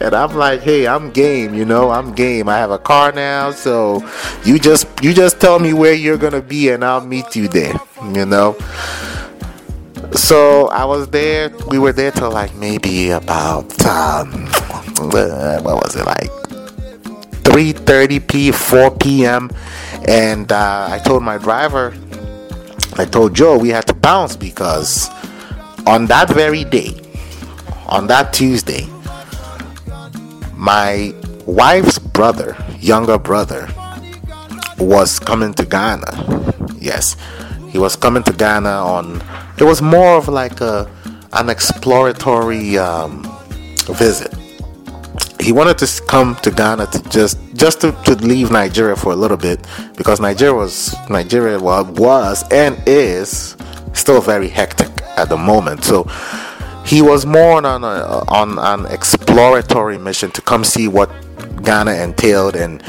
and 0.00 0.14
I'm 0.14 0.34
like, 0.34 0.62
hey, 0.62 0.88
I'm 0.88 1.12
game, 1.12 1.54
you 1.54 1.64
know, 1.64 1.90
I'm 1.90 2.12
game. 2.12 2.48
I 2.48 2.58
have 2.58 2.72
a 2.72 2.78
car 2.78 3.12
now, 3.12 3.52
so 3.52 4.02
you 4.44 4.58
just 4.58 4.88
you 5.02 5.14
just 5.14 5.40
tell 5.40 5.60
me 5.60 5.72
where 5.72 5.94
you're 5.94 6.18
gonna 6.18 6.42
be 6.42 6.70
and 6.70 6.84
I'll 6.84 7.06
meet 7.06 7.36
you 7.36 7.46
there, 7.46 7.74
you 8.12 8.26
know. 8.26 8.56
So 10.14 10.66
I 10.68 10.84
was 10.84 11.08
there. 11.08 11.50
We 11.68 11.78
were 11.78 11.92
there 11.92 12.10
till 12.10 12.32
like 12.32 12.54
maybe 12.56 13.10
about 13.10 13.86
um, 13.86 14.46
what 15.12 15.64
was 15.64 15.94
it 15.94 16.06
like 16.06 16.41
3:30 17.44 18.26
p 18.26 18.52
4 18.52 18.90
p.m. 18.98 19.50
And 20.08 20.50
uh, 20.50 20.88
I 20.90 20.98
told 20.98 21.22
my 21.22 21.38
driver, 21.38 21.94
I 22.94 23.04
told 23.04 23.34
Joe 23.34 23.58
we 23.58 23.70
had 23.70 23.86
to 23.86 23.94
bounce 23.94 24.36
because 24.36 25.08
on 25.86 26.06
that 26.06 26.28
very 26.30 26.64
day, 26.64 27.00
on 27.86 28.06
that 28.08 28.32
Tuesday, 28.32 28.86
my 30.54 31.14
wife's 31.46 31.98
brother, 31.98 32.56
younger 32.78 33.18
brother, 33.18 33.68
was 34.78 35.18
coming 35.18 35.54
to 35.54 35.64
Ghana. 35.64 36.54
Yes, 36.78 37.16
he 37.70 37.78
was 37.78 37.96
coming 37.96 38.22
to 38.24 38.32
Ghana 38.32 38.68
on. 38.68 39.22
It 39.58 39.64
was 39.64 39.82
more 39.82 40.16
of 40.16 40.28
like 40.28 40.60
a 40.60 40.90
an 41.32 41.48
exploratory 41.48 42.76
um, 42.78 43.22
visit. 43.88 44.32
He 45.42 45.52
wanted 45.52 45.78
to 45.78 46.02
come 46.06 46.36
to 46.36 46.50
Ghana 46.50 46.86
to 46.86 47.02
just 47.10 47.38
just 47.54 47.80
to, 47.80 47.92
to 48.04 48.14
leave 48.14 48.50
Nigeria 48.50 48.96
for 48.96 49.12
a 49.12 49.16
little 49.16 49.36
bit 49.36 49.66
because 49.96 50.20
Nigeria 50.20 50.54
was 50.54 50.94
Nigeria 51.10 51.58
wa- 51.58 51.82
was 51.82 52.44
and 52.50 52.80
is 52.86 53.56
still 53.92 54.20
very 54.20 54.48
hectic 54.48 54.88
at 55.16 55.28
the 55.28 55.36
moment. 55.36 55.84
So 55.84 56.04
he 56.84 57.02
was 57.02 57.26
more 57.26 57.64
on 57.64 57.84
a, 57.84 58.24
on 58.28 58.58
an 58.58 58.86
exploratory 58.92 59.98
mission 59.98 60.30
to 60.32 60.40
come 60.42 60.64
see 60.64 60.88
what 60.88 61.10
Ghana 61.62 61.92
entailed 61.94 62.56
and 62.56 62.82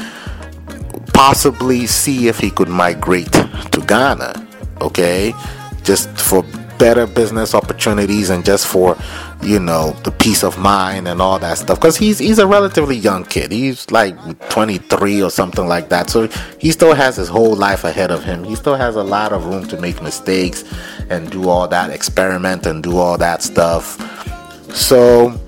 possibly 1.12 1.86
see 1.86 2.28
if 2.28 2.38
he 2.38 2.50
could 2.50 2.68
migrate 2.68 3.32
to 3.32 3.84
Ghana. 3.86 4.46
Okay, 4.80 5.32
just 5.82 6.08
for 6.18 6.42
better 6.78 7.06
business 7.06 7.54
opportunities 7.54 8.30
and 8.30 8.44
just 8.44 8.66
for 8.66 8.96
you 9.44 9.58
know 9.58 9.90
the 10.04 10.10
peace 10.10 10.42
of 10.42 10.58
mind 10.58 11.06
and 11.08 11.20
all 11.20 11.38
that 11.38 11.58
stuff. 11.58 11.78
Because 11.78 11.96
he's 11.96 12.18
he's 12.18 12.38
a 12.38 12.46
relatively 12.46 12.96
young 12.96 13.24
kid. 13.24 13.52
He's 13.52 13.90
like 13.90 14.16
23 14.50 15.22
or 15.22 15.30
something 15.30 15.66
like 15.66 15.88
that. 15.90 16.10
So 16.10 16.28
he 16.58 16.70
still 16.70 16.94
has 16.94 17.16
his 17.16 17.28
whole 17.28 17.54
life 17.54 17.84
ahead 17.84 18.10
of 18.10 18.24
him. 18.24 18.44
He 18.44 18.54
still 18.56 18.76
has 18.76 18.96
a 18.96 19.02
lot 19.02 19.32
of 19.32 19.46
room 19.46 19.66
to 19.68 19.80
make 19.80 20.02
mistakes 20.02 20.64
and 21.10 21.30
do 21.30 21.48
all 21.48 21.68
that 21.68 21.90
experiment 21.90 22.66
and 22.66 22.82
do 22.82 22.98
all 22.98 23.18
that 23.18 23.42
stuff. 23.42 23.98
So 24.74 25.38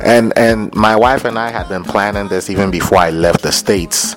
and 0.00 0.36
and 0.36 0.74
my 0.74 0.96
wife 0.96 1.24
and 1.24 1.38
I 1.38 1.50
had 1.50 1.68
been 1.68 1.84
planning 1.84 2.28
this 2.28 2.50
even 2.50 2.70
before 2.70 2.98
I 2.98 3.10
left 3.10 3.42
the 3.42 3.52
states. 3.52 4.16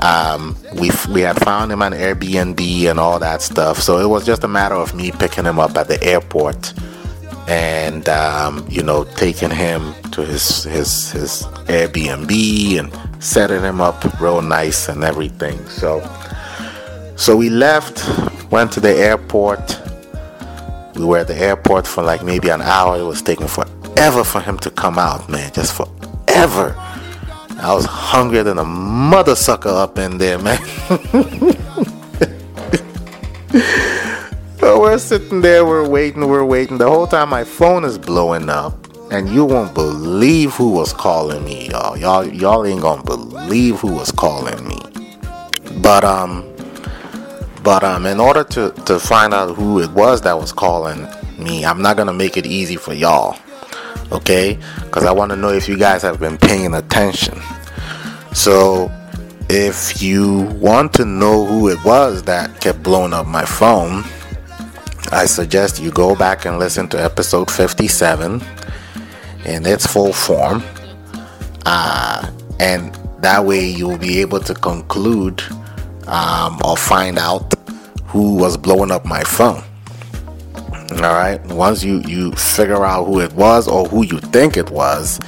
Um, 0.00 0.56
we 0.74 0.90
we 1.10 1.20
had 1.20 1.42
found 1.42 1.72
him 1.72 1.82
on 1.82 1.92
Airbnb 1.92 2.90
and 2.90 2.98
all 2.98 3.18
that 3.20 3.42
stuff. 3.42 3.80
So 3.80 3.98
it 3.98 4.08
was 4.08 4.26
just 4.26 4.44
a 4.44 4.48
matter 4.48 4.74
of 4.74 4.94
me 4.94 5.12
picking 5.12 5.44
him 5.44 5.58
up 5.58 5.76
at 5.76 5.88
the 5.88 6.02
airport 6.02 6.74
and 7.48 8.08
um, 8.08 8.66
you 8.68 8.82
know 8.82 9.04
taking 9.16 9.50
him 9.50 9.94
to 10.12 10.24
his 10.24 10.64
his 10.64 11.10
his 11.12 11.42
Airbnb 11.66 12.78
and 12.78 13.22
setting 13.22 13.62
him 13.62 13.80
up 13.80 14.02
real 14.20 14.42
nice 14.42 14.88
and 14.88 15.04
everything. 15.04 15.64
So 15.68 16.00
so 17.16 17.36
we 17.36 17.48
left, 17.48 18.04
went 18.50 18.72
to 18.72 18.80
the 18.80 18.92
airport. 18.92 19.80
We 20.96 21.04
were 21.04 21.18
at 21.18 21.28
the 21.28 21.36
airport 21.36 21.86
for 21.86 22.02
like 22.02 22.24
maybe 22.24 22.48
an 22.48 22.60
hour. 22.60 22.98
It 22.98 23.04
was 23.04 23.22
taking 23.22 23.46
forever 23.46 24.24
for 24.24 24.40
him 24.40 24.58
to 24.58 24.70
come 24.70 24.98
out, 24.98 25.28
man, 25.28 25.52
just 25.52 25.74
forever. 25.74 26.74
I 26.76 27.72
was 27.72 27.84
hungrier 27.84 28.42
than 28.42 28.58
a 28.58 28.64
mother 28.64 29.36
sucker 29.36 29.68
up 29.68 29.96
in 29.98 30.18
there, 30.18 30.38
man. 30.38 30.58
so 34.64 34.80
we're 34.80 34.96
sitting 34.96 35.42
there, 35.42 35.66
we're 35.66 35.86
waiting, 35.86 36.26
we're 36.26 36.42
waiting. 36.42 36.78
The 36.78 36.88
whole 36.88 37.06
time 37.06 37.28
my 37.28 37.44
phone 37.44 37.84
is 37.84 37.98
blowing 37.98 38.48
up. 38.48 38.72
And 39.10 39.28
you 39.28 39.44
won't 39.44 39.74
believe 39.74 40.54
who 40.54 40.70
was 40.70 40.90
calling 40.90 41.44
me, 41.44 41.68
y'all. 41.68 41.98
Y'all 41.98 42.26
y'all 42.26 42.64
ain't 42.64 42.80
gonna 42.80 43.02
believe 43.02 43.80
who 43.80 43.92
was 43.92 44.10
calling 44.10 44.66
me. 44.66 44.80
But 45.82 46.02
um 46.02 46.50
but 47.62 47.84
um 47.84 48.06
in 48.06 48.18
order 48.18 48.42
to, 48.42 48.70
to 48.86 48.98
find 48.98 49.34
out 49.34 49.54
who 49.54 49.80
it 49.80 49.90
was 49.90 50.22
that 50.22 50.38
was 50.38 50.50
calling, 50.50 51.06
Me, 51.38 51.66
I'm 51.66 51.82
not 51.82 51.98
gonna 51.98 52.14
make 52.14 52.38
it 52.38 52.46
easy 52.46 52.76
for 52.76 52.94
y'all. 52.94 53.36
Okay? 54.12 54.58
Because 54.86 55.04
I 55.04 55.12
want 55.12 55.30
to 55.32 55.36
know 55.36 55.50
if 55.50 55.68
you 55.68 55.76
guys 55.76 56.00
have 56.00 56.18
been 56.18 56.38
paying 56.38 56.72
attention. 56.72 57.38
So, 58.32 58.90
if 59.50 60.00
you 60.00 60.44
want 60.58 60.94
to 60.94 61.04
know 61.04 61.44
who 61.44 61.68
it 61.68 61.84
was 61.84 62.22
that 62.22 62.62
kept 62.62 62.82
blowing 62.82 63.12
up 63.12 63.26
my 63.26 63.44
phone, 63.44 64.04
I 65.12 65.26
suggest 65.26 65.80
you 65.80 65.90
go 65.90 66.14
back 66.16 66.44
and 66.44 66.58
listen 66.58 66.88
to 66.88 67.02
episode 67.02 67.50
57 67.50 68.42
in 69.44 69.66
its 69.66 69.86
full 69.86 70.12
form. 70.12 70.62
Uh, 71.66 72.30
and 72.60 72.94
that 73.20 73.44
way 73.44 73.64
you'll 73.64 73.98
be 73.98 74.20
able 74.20 74.40
to 74.40 74.54
conclude 74.54 75.42
um, 76.06 76.58
or 76.64 76.76
find 76.76 77.18
out 77.18 77.54
who 78.06 78.36
was 78.36 78.56
blowing 78.56 78.90
up 78.90 79.04
my 79.04 79.22
phone. 79.24 79.62
All 80.92 81.14
right. 81.14 81.44
Once 81.46 81.82
you 81.82 82.00
you 82.06 82.32
figure 82.32 82.84
out 82.84 83.06
who 83.06 83.20
it 83.20 83.32
was 83.32 83.66
or 83.66 83.86
who 83.86 84.04
you 84.04 84.20
think 84.20 84.56
it 84.56 84.70
was, 84.70 85.18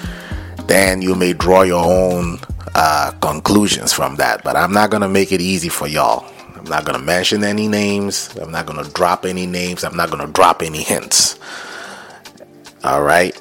then 0.67 1.03
you 1.03 1.15
may 1.15 1.33
draw 1.33 1.63
your 1.63 1.85
own 1.85 2.39
uh, 2.75 3.11
conclusions 3.21 3.93
from 3.93 4.17
that. 4.17 4.45
But 4.45 4.57
I'm 4.57 4.73
not 4.73 4.91
gonna 4.91 5.09
make 5.09 5.33
it 5.33 5.41
easy 5.41 5.69
for 5.69 5.89
y'all. 5.89 6.31
I'm 6.67 6.71
not 6.71 6.85
gonna 6.85 6.99
mention 6.99 7.45
any 7.45 7.69
names. 7.69 8.37
I'm 8.43 8.51
not 8.51 8.67
gonna 8.67 8.89
drop 8.89 9.25
any 9.25 9.47
names. 9.47 9.85
I'm 9.85 9.97
not 9.97 10.11
gonna 10.11 10.27
drop 10.27 10.63
any 10.63 10.83
hints. 10.83 11.39
All 12.83 13.03
right. 13.03 13.37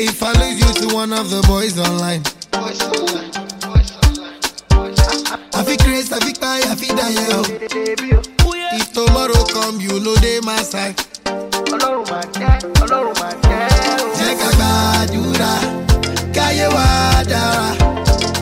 If 0.00 0.22
I 0.22 0.32
lose 0.32 0.58
you 0.58 0.88
to 0.88 0.94
one 0.94 1.12
of 1.12 1.30
the 1.30 1.44
boys 1.46 1.78
online. 1.78 2.24
I 5.30 5.62
feel 5.64 5.76
crazy, 5.76 6.12
I 6.14 6.18
feel 6.20 6.34
cry, 6.36 6.60
I 6.64 6.74
feel 6.74 6.96
die. 6.96 7.10
yo. 7.10 7.42
If 8.76 8.92
tomorrow 8.92 9.44
come, 9.52 9.80
you 9.80 10.00
know 10.00 10.14
they 10.16 10.40
my 10.40 10.62
side. 10.62 10.96
Jẹ́ 14.18 14.32
ká 14.40 14.48
gbàdúrà, 14.56 15.52
káyé 16.34 16.66
wa 16.76 16.86
dára. 17.30 17.68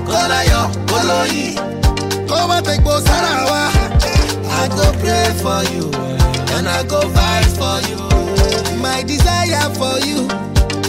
Kọ́lá 0.08 0.40
yọ, 0.52 0.62
olóyin, 0.96 1.54
kó 2.28 2.36
má 2.48 2.58
fẹ́ 2.66 2.78
gbó 2.82 2.94
sára 3.06 3.34
wa. 3.50 3.62
I 4.60 4.68
go 4.76 4.86
pray 5.00 5.28
for 5.42 5.60
you, 5.74 5.86
and 6.56 6.68
I 6.68 6.82
go 6.90 7.00
fight 7.14 7.50
for 7.58 7.78
you. 7.90 8.00
My 8.84 9.02
desire 9.02 9.68
for 9.78 9.96
you 10.08 10.20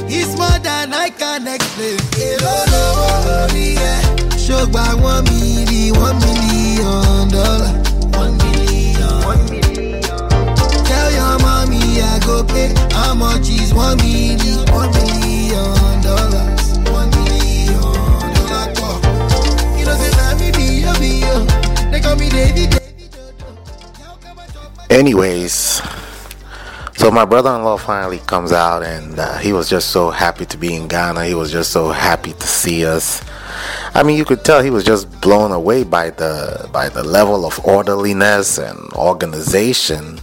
is 0.10 0.30
more 0.38 0.60
than 0.68 0.94
I 0.94 1.10
can 1.10 1.48
explain. 1.48 1.98
Èrò 2.30 2.56
lówó 2.72 3.08
orí 3.44 3.68
ẹ̀, 3.94 4.00
ṣògbà 4.48 4.86
one 5.04 5.24
million, 5.26 5.94
one 6.00 6.18
million 6.20 7.28
dollar. 7.28 7.72
One 8.16 8.38
million. 8.38 9.12
One 9.28 9.44
million. 9.50 10.02
Tell 10.88 11.10
your 11.12 11.36
mommy 11.44 12.00
I 12.00 12.20
go 12.26 12.44
pay. 12.46 12.72
How 12.96 13.14
much 13.14 13.50
is 13.50 13.74
one 13.74 13.98
million? 13.98 14.64
One 14.72 14.92
million 14.96 16.02
dollars. 16.02 16.64
One 16.96 17.10
million 17.12 17.82
dollar. 18.48 18.96
You 19.78 19.84
know 19.86 19.96
say 20.00 20.12
na 20.16 20.36
me 20.40 20.52
be 20.56 20.66
yo 20.86 20.94
be 21.02 21.12
yo. 21.28 21.44
They 21.92 22.00
call 22.00 22.16
me 22.16 22.30
David. 22.30 22.80
Anyways, 24.90 25.82
so 26.96 27.12
my 27.12 27.26
brother-in-law 27.26 27.76
finally 27.78 28.20
comes 28.20 28.54
out, 28.54 28.82
and 28.82 29.20
uh, 29.20 29.38
he 29.40 29.52
was 29.52 29.70
just 29.70 29.90
so 29.90 30.10
happy 30.10 30.46
to 30.46 30.58
be 30.58 30.74
in 30.74 30.88
Ghana. 30.88 31.26
He 31.26 31.36
was 31.36 31.52
just 31.52 31.72
so 31.72 31.90
happy 31.90 32.32
to 32.32 32.48
see 32.48 32.86
us. 32.86 33.22
I 33.94 34.04
mean, 34.04 34.18
you 34.18 34.26
could 34.26 34.44
tell 34.44 34.62
he 34.62 34.70
was 34.70 34.84
just 34.84 35.22
blown 35.22 35.52
away 35.52 35.84
by 35.84 36.12
the 36.12 36.70
by 36.72 36.90
the 36.90 37.04
level 37.04 37.46
of 37.46 37.60
orderliness 37.66 38.58
and 38.58 38.78
organization 38.94 40.20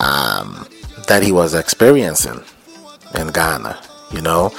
um, 0.00 0.66
that 1.08 1.22
he 1.22 1.32
was 1.32 1.54
experiencing 1.54 2.42
in 3.14 3.28
Ghana. 3.28 3.80
You 4.12 4.22
know, 4.22 4.52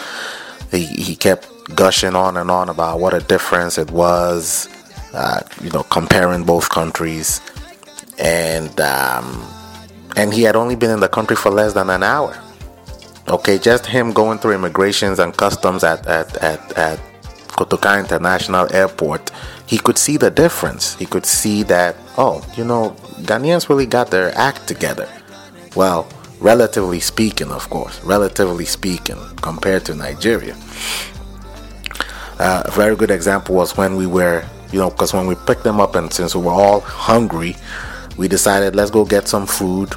he 0.72 0.86
he 0.86 1.16
kept 1.16 1.48
gushing 1.76 2.16
on 2.16 2.38
and 2.38 2.50
on 2.50 2.70
about 2.70 3.00
what 3.00 3.14
a 3.14 3.20
difference 3.20 3.78
it 3.78 3.92
was. 3.92 4.70
Uh, 5.14 5.42
you 5.64 5.72
know, 5.72 5.84
comparing 5.84 6.44
both 6.44 6.70
countries 6.70 7.42
and 8.20 8.80
um, 8.82 9.48
and 10.16 10.34
he 10.34 10.44
had 10.44 10.56
only 10.56 10.76
been 10.76 10.92
in 10.92 11.00
the 11.00 11.08
country 11.08 11.36
for 11.36 11.50
less 11.50 11.74
than 11.74 11.90
an 11.90 12.04
hour. 12.04 12.38
Okay, 13.30 13.58
just 13.58 13.86
him 13.86 14.14
going 14.14 14.40
through 14.40 14.54
immigrations 14.54 15.20
and 15.20 15.36
customs 15.36 15.84
at 15.84 16.06
at 16.08 16.36
at, 16.38 16.78
at 16.78 17.00
Kotoka 17.58 18.00
International 18.00 18.72
Airport, 18.74 19.32
he 19.66 19.78
could 19.78 19.98
see 19.98 20.18
the 20.18 20.32
difference. 20.32 20.96
He 20.96 21.06
could 21.06 21.26
see 21.26 21.64
that 21.64 21.96
oh, 22.18 22.44
you 22.58 22.66
know, 22.66 22.96
Ghanaians 23.22 23.70
really 23.70 23.86
got 23.86 24.10
their 24.12 24.36
act 24.38 24.68
together. 24.68 25.08
Well, 25.76 26.08
relatively 26.40 27.00
speaking, 27.00 27.52
of 27.52 27.70
course, 27.70 28.04
relatively 28.04 28.66
speaking, 28.66 29.18
compared 29.42 29.86
to 29.86 29.96
Nigeria. 29.96 30.56
Uh, 32.40 32.64
a 32.66 32.72
very 32.72 32.96
good 32.96 33.12
example 33.12 33.56
was 33.56 33.78
when 33.78 33.96
we 33.96 34.06
were, 34.06 34.44
you 34.72 34.80
know, 34.80 34.90
because 34.90 35.14
when 35.14 35.28
we 35.28 35.36
picked 35.48 35.64
them 35.64 35.80
up 35.80 35.96
and 35.96 36.12
since 36.12 36.36
we 36.36 36.42
were 36.44 36.52
all 36.52 36.82
hungry, 36.82 37.56
we 38.18 38.28
decided 38.28 38.76
let's 38.76 38.92
go 38.92 39.06
get 39.06 39.28
some 39.28 39.46
food, 39.46 39.94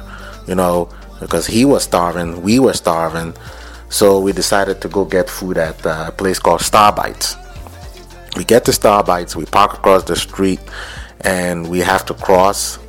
you 0.47 0.55
know, 0.55 0.89
because 1.19 1.45
he 1.45 1.65
was 1.65 1.83
starving, 1.83 2.41
we 2.41 2.59
were 2.59 2.73
starving. 2.73 3.33
So 3.89 4.19
we 4.19 4.31
decided 4.31 4.79
to 4.81 4.87
go 4.87 5.03
get 5.05 5.29
food 5.29 5.57
at 5.57 5.85
a 5.85 6.13
place 6.17 6.39
called 6.39 6.61
Starbites. 6.61 7.35
We 8.35 8.43
get 8.43 8.65
to 8.65 8.71
Starbites, 8.71 9.35
we 9.35 9.45
park 9.45 9.73
across 9.73 10.03
the 10.03 10.15
street, 10.15 10.59
and 11.21 11.69
we 11.69 11.79
have 11.79 12.05
to 12.05 12.13
cross 12.13 12.79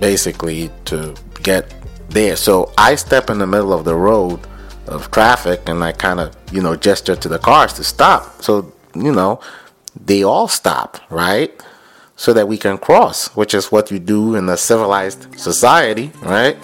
basically 0.00 0.70
to 0.86 1.14
get 1.42 1.72
there. 2.08 2.36
So 2.36 2.72
I 2.76 2.94
step 2.96 3.30
in 3.30 3.38
the 3.38 3.46
middle 3.46 3.72
of 3.72 3.84
the 3.84 3.94
road 3.94 4.40
of 4.86 5.10
traffic 5.10 5.68
and 5.68 5.82
I 5.82 5.92
kind 5.92 6.20
of, 6.20 6.34
you 6.52 6.60
know, 6.60 6.76
gesture 6.76 7.16
to 7.16 7.28
the 7.28 7.38
cars 7.38 7.72
to 7.74 7.84
stop. 7.84 8.42
So, 8.42 8.72
you 8.94 9.12
know, 9.12 9.40
they 9.98 10.22
all 10.22 10.48
stop, 10.48 10.98
right? 11.10 11.52
So 12.16 12.32
that 12.32 12.46
we 12.46 12.58
can 12.58 12.78
cross, 12.78 13.28
which 13.34 13.54
is 13.54 13.72
what 13.72 13.90
you 13.90 13.98
do 13.98 14.34
in 14.34 14.48
a 14.48 14.56
civilized 14.56 15.38
society, 15.38 16.12
right? 16.22 16.56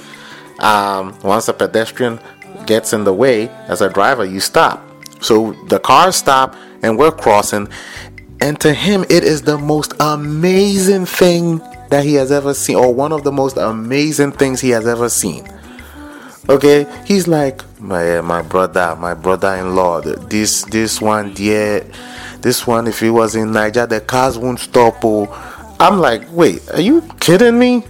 Um, 0.60 1.18
once 1.22 1.48
a 1.48 1.54
pedestrian 1.54 2.20
gets 2.66 2.92
in 2.92 3.04
the 3.04 3.14
way, 3.14 3.48
as 3.68 3.80
a 3.80 3.88
driver, 3.88 4.24
you 4.24 4.40
stop. 4.40 4.84
So 5.20 5.52
the 5.68 5.78
cars 5.78 6.16
stop 6.16 6.54
and 6.82 6.98
we're 6.98 7.10
crossing. 7.12 7.68
And 8.40 8.58
to 8.60 8.72
him, 8.72 9.04
it 9.10 9.24
is 9.24 9.42
the 9.42 9.58
most 9.58 9.94
amazing 10.00 11.06
thing 11.06 11.58
that 11.90 12.04
he 12.04 12.14
has 12.14 12.30
ever 12.30 12.54
seen, 12.54 12.76
or 12.76 12.94
one 12.94 13.12
of 13.12 13.24
the 13.24 13.32
most 13.32 13.56
amazing 13.56 14.32
things 14.32 14.60
he 14.60 14.70
has 14.70 14.86
ever 14.86 15.08
seen. 15.08 15.48
Okay, 16.48 16.86
he's 17.04 17.26
like 17.28 17.62
my 17.80 18.20
my 18.20 18.42
brother, 18.42 18.96
my 18.96 19.14
brother-in-law. 19.14 20.00
This 20.00 20.62
this 20.64 21.00
one, 21.00 21.32
yeah, 21.36 21.82
this 22.40 22.66
one. 22.66 22.86
If 22.86 23.00
he 23.00 23.10
was 23.10 23.34
in 23.34 23.52
Niger, 23.52 23.86
the 23.86 24.00
cars 24.00 24.38
won't 24.38 24.60
stop. 24.60 25.04
Oh, 25.04 25.26
I'm 25.80 25.98
like, 25.98 26.22
wait, 26.30 26.68
are 26.70 26.80
you 26.80 27.02
kidding 27.20 27.58
me? 27.58 27.84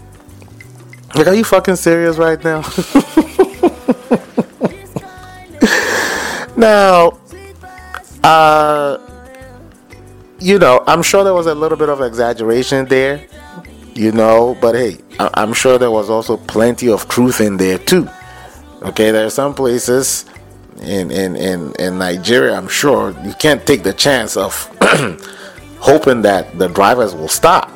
Like, 1.14 1.26
are 1.26 1.34
you 1.34 1.44
fucking 1.44 1.76
serious 1.76 2.16
right 2.16 2.42
now? 2.42 2.61
now, 6.57 7.18
uh, 8.24 8.99
you 10.39 10.59
know, 10.59 10.82
I'm 10.86 11.03
sure 11.03 11.24
there 11.24 11.34
was 11.34 11.47
a 11.47 11.55
little 11.55 11.78
bit 11.78 11.89
of 11.89 12.01
exaggeration 12.01 12.86
there, 12.86 13.20
you 13.95 14.12
know, 14.12 14.57
but 14.61 14.74
hey, 14.74 14.99
I- 15.18 15.30
I'm 15.34 15.53
sure 15.53 15.78
there 15.78 15.91
was 15.91 16.11
also 16.11 16.36
plenty 16.36 16.89
of 16.89 17.09
truth 17.09 17.41
in 17.41 17.57
there 17.57 17.78
too. 17.78 18.09
Okay, 18.82 19.11
there 19.11 19.26
are 19.26 19.30
some 19.30 19.55
places 19.55 20.24
in 20.82 21.11
in 21.11 21.34
in, 21.34 21.72
in 21.78 21.99
Nigeria, 21.99 22.55
I'm 22.55 22.68
sure 22.68 23.11
you 23.24 23.32
can't 23.41 23.66
take 23.66 23.82
the 23.82 23.93
chance 23.93 24.36
of 24.36 24.53
hoping 25.80 26.22
that 26.22 26.57
the 26.59 26.68
drivers 26.68 27.14
will 27.14 27.28
stop. 27.28 27.72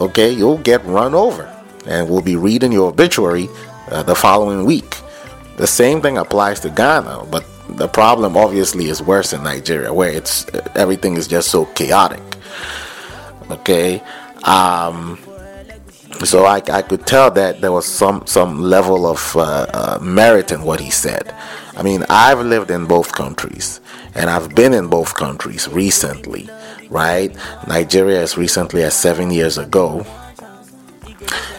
Okay, 0.00 0.30
you'll 0.30 0.58
get 0.58 0.84
run 0.84 1.14
over, 1.14 1.46
and 1.86 2.08
we'll 2.10 2.22
be 2.22 2.36
reading 2.36 2.72
your 2.72 2.88
obituary 2.88 3.48
uh, 3.90 4.02
the 4.02 4.14
following 4.14 4.64
week. 4.64 4.96
The 5.56 5.66
same 5.66 6.00
thing 6.00 6.18
applies 6.18 6.60
to 6.60 6.70
Ghana, 6.70 7.26
but 7.30 7.44
the 7.68 7.88
problem 7.88 8.36
obviously 8.36 8.88
is 8.88 9.02
worse 9.02 9.32
in 9.32 9.42
Nigeria, 9.42 9.92
where 9.92 10.10
it's 10.10 10.46
everything 10.74 11.16
is 11.16 11.28
just 11.28 11.50
so 11.50 11.66
chaotic. 11.66 12.22
Okay, 13.50 14.02
um, 14.44 15.18
so 16.24 16.44
I, 16.44 16.56
I 16.70 16.82
could 16.82 17.06
tell 17.06 17.30
that 17.32 17.60
there 17.60 17.72
was 17.72 17.86
some 17.86 18.26
some 18.26 18.60
level 18.62 19.06
of 19.06 19.36
uh, 19.36 19.66
uh, 19.72 19.98
merit 20.02 20.52
in 20.52 20.62
what 20.62 20.80
he 20.80 20.90
said. 20.90 21.34
I 21.76 21.82
mean, 21.82 22.04
I've 22.08 22.40
lived 22.40 22.70
in 22.70 22.86
both 22.86 23.12
countries, 23.12 23.80
and 24.14 24.28
I've 24.28 24.54
been 24.54 24.74
in 24.74 24.88
both 24.88 25.14
countries 25.14 25.68
recently, 25.68 26.48
right? 26.90 27.34
Nigeria 27.68 28.20
as 28.20 28.36
recently 28.36 28.82
as 28.82 28.94
seven 28.96 29.30
years 29.30 29.58
ago, 29.58 30.04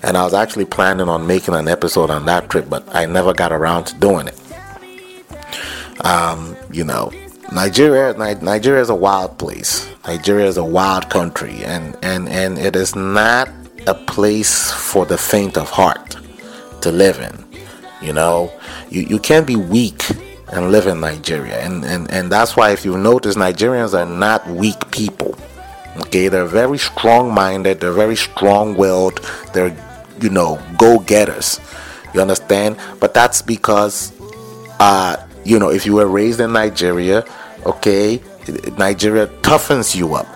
and 0.04 0.18
I 0.18 0.24
was 0.24 0.34
actually 0.34 0.66
planning 0.66 1.08
on 1.08 1.26
making 1.26 1.56
an 1.56 1.68
episode 1.68 2.10
on 2.10 2.26
that 2.26 2.50
trip, 2.50 2.70
but 2.70 2.84
I 2.94 3.06
never 3.06 3.34
got 3.34 3.52
around 3.52 3.86
to 3.86 3.96
doing 4.00 4.28
it. 4.28 4.40
Um, 6.02 6.56
you 6.72 6.84
know, 6.84 7.12
Nigeria, 7.52 8.14
Nigeria 8.14 8.82
is 8.82 8.90
a 8.90 8.96
wild 8.96 9.38
place. 9.38 9.90
Nigeria 10.08 10.46
is 10.48 10.58
a 10.58 10.64
wild 10.64 11.10
country, 11.10 11.64
and 11.66 11.98
and 12.02 12.30
and 12.30 12.58
it 12.58 12.76
is 12.76 12.96
not 12.96 13.50
a 13.88 13.94
place 13.94 14.72
for 14.72 15.06
the 15.06 15.18
faint 15.18 15.58
of 15.58 15.70
heart 15.70 16.18
to 16.82 16.92
live 16.92 17.20
in. 17.20 17.46
You 18.02 18.14
know, 18.14 18.52
you 18.90 19.02
you 19.02 19.20
can't 19.20 19.48
be 19.48 19.56
weak 19.56 20.04
and 20.52 20.72
live 20.72 20.88
in 20.88 21.00
Nigeria, 21.00 21.60
and 21.60 21.84
and 21.86 22.10
and 22.12 22.32
that's 22.32 22.56
why 22.56 22.72
if 22.72 22.86
you 22.86 22.98
notice, 22.98 23.36
Nigerians 23.36 23.98
are 23.98 24.06
not 24.06 24.48
weak 24.48 24.92
people. 24.92 25.38
Okay, 25.98 26.28
they're 26.28 26.46
very 26.46 26.78
strong-minded. 26.78 27.80
They're 27.82 27.92
very 27.92 28.16
strong-willed. 28.16 29.20
They're 29.54 29.76
you 30.22 30.30
know 30.30 30.62
go-getters. 30.78 31.60
You 32.14 32.22
understand? 32.22 32.78
But 33.00 33.14
that's 33.14 33.42
because 33.42 34.14
uh, 34.80 35.18
you 35.50 35.58
know, 35.58 35.70
if 35.72 35.86
you 35.86 35.96
were 35.96 36.08
raised 36.08 36.40
in 36.40 36.54
Nigeria, 36.54 37.26
okay, 37.66 38.22
Nigeria 38.78 39.26
toughens 39.42 39.96
you 39.96 40.14
up 40.14 40.28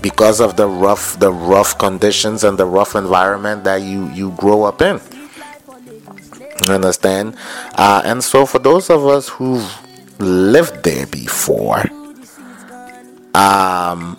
because 0.00 0.40
of 0.40 0.56
the 0.56 0.68
rough, 0.68 1.18
the 1.18 1.32
rough 1.32 1.76
conditions 1.78 2.44
and 2.44 2.56
the 2.56 2.64
rough 2.64 2.94
environment 2.94 3.64
that 3.64 3.82
you 3.82 4.08
you 4.10 4.30
grow 4.32 4.62
up 4.62 4.80
in. 4.82 5.00
You 6.68 6.74
understand? 6.74 7.36
Uh, 7.74 8.02
and 8.04 8.22
so, 8.22 8.46
for 8.46 8.60
those 8.60 8.88
of 8.88 9.04
us 9.06 9.28
who've 9.28 9.68
lived 10.20 10.84
there 10.84 11.06
before, 11.06 11.82
um, 13.34 14.16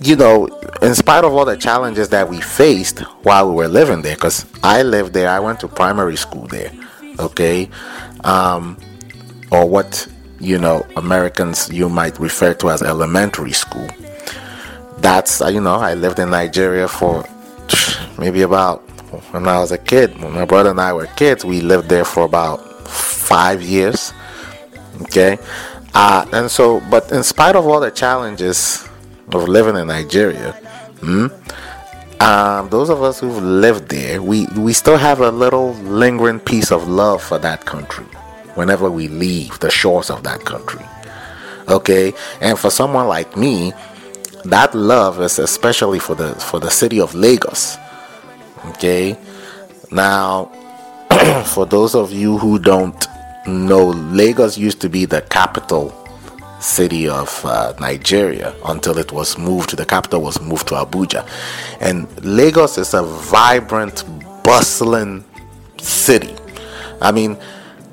you 0.00 0.16
know, 0.16 0.46
in 0.80 0.94
spite 0.94 1.24
of 1.24 1.34
all 1.34 1.44
the 1.44 1.56
challenges 1.56 2.08
that 2.10 2.30
we 2.30 2.40
faced 2.40 3.00
while 3.24 3.48
we 3.48 3.56
were 3.56 3.68
living 3.68 4.00
there, 4.00 4.14
because 4.14 4.46
I 4.62 4.82
lived 4.82 5.12
there, 5.12 5.28
I 5.28 5.40
went 5.40 5.60
to 5.60 5.68
primary 5.68 6.16
school 6.16 6.46
there, 6.46 6.72
okay, 7.18 7.68
um, 8.24 8.78
or 9.50 9.68
what 9.68 10.08
you 10.40 10.58
know 10.58 10.86
Americans 10.96 11.70
you 11.70 11.88
might 11.88 12.18
refer 12.18 12.54
to 12.54 12.70
as 12.70 12.82
elementary 12.82 13.52
school. 13.52 13.88
That's 14.98 15.40
uh, 15.40 15.48
you 15.48 15.60
know 15.60 15.74
I 15.76 15.94
lived 15.94 16.18
in 16.18 16.30
Nigeria 16.30 16.88
for 16.88 17.24
maybe 18.18 18.42
about 18.42 18.80
when 19.32 19.46
I 19.46 19.58
was 19.58 19.72
a 19.72 19.78
kid. 19.78 20.18
When 20.20 20.32
my 20.32 20.44
brother 20.44 20.70
and 20.70 20.80
I 20.80 20.92
were 20.92 21.06
kids, 21.06 21.44
we 21.44 21.60
lived 21.60 21.88
there 21.88 22.04
for 22.04 22.24
about 22.24 22.88
five 22.88 23.62
years. 23.62 24.12
Okay, 25.02 25.38
uh, 25.94 26.26
and 26.32 26.50
so 26.50 26.80
but 26.90 27.12
in 27.12 27.22
spite 27.22 27.56
of 27.56 27.66
all 27.66 27.80
the 27.80 27.90
challenges 27.90 28.88
of 29.32 29.48
living 29.48 29.76
in 29.76 29.88
Nigeria, 29.88 30.52
hmm, 31.00 31.26
um, 32.20 32.68
those 32.70 32.88
of 32.88 33.02
us 33.02 33.20
who've 33.20 33.42
lived 33.42 33.88
there, 33.88 34.22
we, 34.22 34.46
we 34.56 34.72
still 34.72 34.96
have 34.96 35.20
a 35.20 35.30
little 35.30 35.74
lingering 35.74 36.40
piece 36.40 36.70
of 36.72 36.88
love 36.88 37.22
for 37.22 37.38
that 37.38 37.66
country 37.66 38.06
whenever 38.56 38.90
we 38.90 39.08
leave 39.08 39.58
the 39.60 39.70
shores 39.70 40.10
of 40.10 40.22
that 40.24 40.44
country. 40.44 40.84
Okay, 41.68 42.12
and 42.40 42.58
for 42.58 42.70
someone 42.70 43.06
like 43.06 43.36
me, 43.36 43.72
that 44.44 44.74
love 44.74 45.20
is 45.20 45.38
especially 45.38 45.98
for 45.98 46.14
the 46.14 46.34
for 46.36 46.60
the 46.60 46.70
city 46.70 47.00
of 47.00 47.14
Lagos. 47.14 47.76
Okay, 48.70 49.16
now 49.90 50.46
for 51.46 51.66
those 51.66 51.94
of 51.94 52.12
you 52.12 52.38
who 52.38 52.58
don't 52.58 53.06
know, 53.46 53.88
Lagos 53.88 54.56
used 54.58 54.80
to 54.80 54.88
be 54.88 55.04
the 55.04 55.22
capital 55.22 55.92
city 56.60 57.08
of 57.08 57.44
uh, 57.44 57.74
Nigeria 57.80 58.54
until 58.66 58.98
it 58.98 59.12
was 59.12 59.36
moved. 59.36 59.76
The 59.76 59.84
capital 59.86 60.22
was 60.22 60.40
moved 60.40 60.68
to 60.68 60.74
Abuja, 60.74 61.28
and 61.80 62.06
Lagos 62.24 62.78
is 62.78 62.94
a 62.94 63.02
vibrant, 63.02 64.04
bustling 64.42 65.24
city. 65.78 66.34
I 67.00 67.12
mean, 67.12 67.36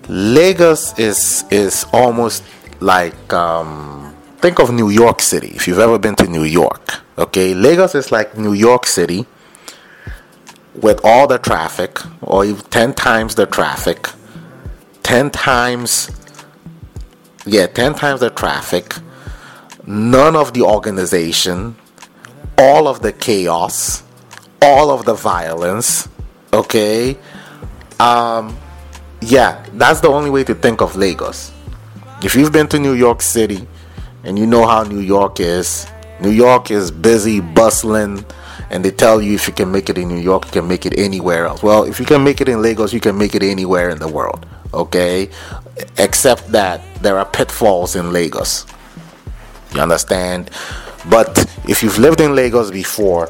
Lagos 0.07 0.97
is 0.99 1.45
is 1.49 1.85
almost 1.93 2.43
like 2.79 3.33
um, 3.33 4.15
think 4.37 4.59
of 4.59 4.71
New 4.71 4.89
York 4.89 5.21
City. 5.21 5.51
If 5.55 5.67
you've 5.67 5.79
ever 5.79 5.97
been 5.97 6.15
to 6.15 6.27
New 6.27 6.43
York, 6.43 7.01
okay, 7.17 7.53
Lagos 7.53 7.95
is 7.95 8.11
like 8.11 8.37
New 8.37 8.53
York 8.53 8.85
City 8.85 9.25
with 10.75 10.99
all 11.03 11.27
the 11.27 11.37
traffic, 11.37 11.99
or 12.21 12.45
even 12.45 12.61
ten 12.69 12.93
times 12.93 13.35
the 13.35 13.45
traffic, 13.45 14.09
ten 15.03 15.29
times 15.29 16.09
yeah, 17.45 17.67
10 17.67 17.95
times 17.95 18.21
the 18.21 18.29
traffic, 18.29 18.95
none 19.85 20.35
of 20.35 20.53
the 20.53 20.61
organization, 20.61 21.75
all 22.57 22.87
of 22.87 23.01
the 23.01 23.11
chaos, 23.11 24.03
all 24.61 24.91
of 24.91 25.05
the 25.05 25.13
violence, 25.13 26.07
okay? 26.53 27.17
Um, 27.99 28.57
yeah, 29.23 29.65
that's 29.73 30.01
the 30.01 30.09
only 30.09 30.29
way 30.29 30.43
to 30.43 30.53
think 30.53 30.81
of 30.81 30.95
Lagos. 30.95 31.51
If 32.23 32.35
you've 32.35 32.51
been 32.51 32.67
to 32.69 32.79
New 32.79 32.93
York 32.93 33.21
City 33.21 33.67
and 34.23 34.37
you 34.37 34.45
know 34.45 34.65
how 34.65 34.83
New 34.83 34.99
York 34.99 35.39
is, 35.39 35.87
New 36.21 36.29
York 36.29 36.71
is 36.71 36.91
busy, 36.91 37.39
bustling, 37.39 38.25
and 38.69 38.83
they 38.83 38.91
tell 38.91 39.21
you 39.21 39.35
if 39.35 39.47
you 39.47 39.53
can 39.53 39.71
make 39.71 39.89
it 39.89 39.97
in 39.97 40.07
New 40.07 40.19
York, 40.19 40.45
you 40.45 40.51
can 40.51 40.67
make 40.67 40.85
it 40.85 40.97
anywhere 40.97 41.45
else. 41.45 41.61
Well, 41.61 41.83
if 41.83 41.99
you 41.99 42.05
can 42.05 42.23
make 42.23 42.41
it 42.41 42.49
in 42.49 42.61
Lagos, 42.61 42.93
you 42.93 42.99
can 42.99 43.17
make 43.17 43.35
it 43.35 43.43
anywhere 43.43 43.89
in 43.89 43.99
the 43.99 44.07
world, 44.07 44.45
okay? 44.73 45.29
Except 45.97 46.47
that 46.51 46.81
there 47.01 47.17
are 47.17 47.25
pitfalls 47.25 47.95
in 47.95 48.13
Lagos. 48.13 48.65
You 49.73 49.81
understand? 49.81 50.49
But 51.09 51.45
if 51.67 51.83
you've 51.83 51.97
lived 51.97 52.21
in 52.21 52.35
Lagos 52.35 52.71
before, 52.71 53.29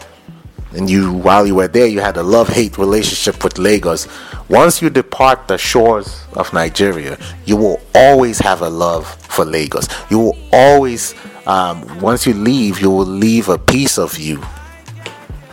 and 0.75 0.89
you 0.89 1.11
while 1.13 1.45
you 1.45 1.55
were 1.55 1.67
there 1.67 1.85
you 1.85 1.99
had 1.99 2.17
a 2.17 2.23
love-hate 2.23 2.77
relationship 2.77 3.43
with 3.43 3.57
Lagos, 3.57 4.07
once 4.49 4.81
you 4.81 4.89
depart 4.89 5.47
the 5.47 5.57
shores 5.57 6.25
of 6.33 6.51
Nigeria, 6.53 7.17
you 7.45 7.55
will 7.57 7.79
always 7.95 8.39
have 8.39 8.61
a 8.61 8.69
love 8.69 9.07
for 9.07 9.45
Lagos. 9.45 9.87
You 10.09 10.19
will 10.19 10.37
always 10.51 11.15
um, 11.45 11.99
once 11.99 12.25
you 12.25 12.33
leave, 12.33 12.79
you 12.79 12.89
will 12.89 13.05
leave 13.05 13.49
a 13.49 13.57
piece 13.57 13.97
of 13.97 14.17
you 14.17 14.41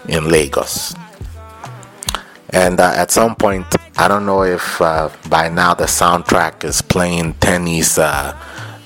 in 0.09 0.29
Lagos. 0.29 0.95
And 2.51 2.81
uh, 2.81 2.93
at 2.97 3.11
some 3.11 3.37
point, 3.37 3.67
I 3.97 4.09
don't 4.09 4.27
know 4.27 4.43
if 4.43 4.81
uh, 4.81 5.11
by 5.29 5.49
now 5.49 5.75
the 5.75 5.85
soundtrack 5.85 6.65
is 6.65 6.83
playing 6.83 7.35
Tenny's 7.35 7.99
uh, 7.99 8.37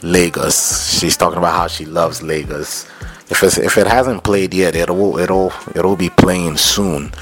Lagos. 0.02 0.98
She's 0.98 1.16
talking 1.16 1.38
about 1.38 1.54
how 1.54 1.66
she 1.66 1.84
loves 1.86 2.22
Lagos. 2.22 2.86
If 3.30 3.42
it's, 3.42 3.58
if 3.58 3.78
it 3.78 3.86
hasn't 3.86 4.22
played 4.22 4.52
yet, 4.52 4.76
it'll 4.76 5.18
it'll 5.18 5.52
it'll 5.74 5.96
be 5.96 6.10
playing 6.10 6.56
soon. 6.56 7.12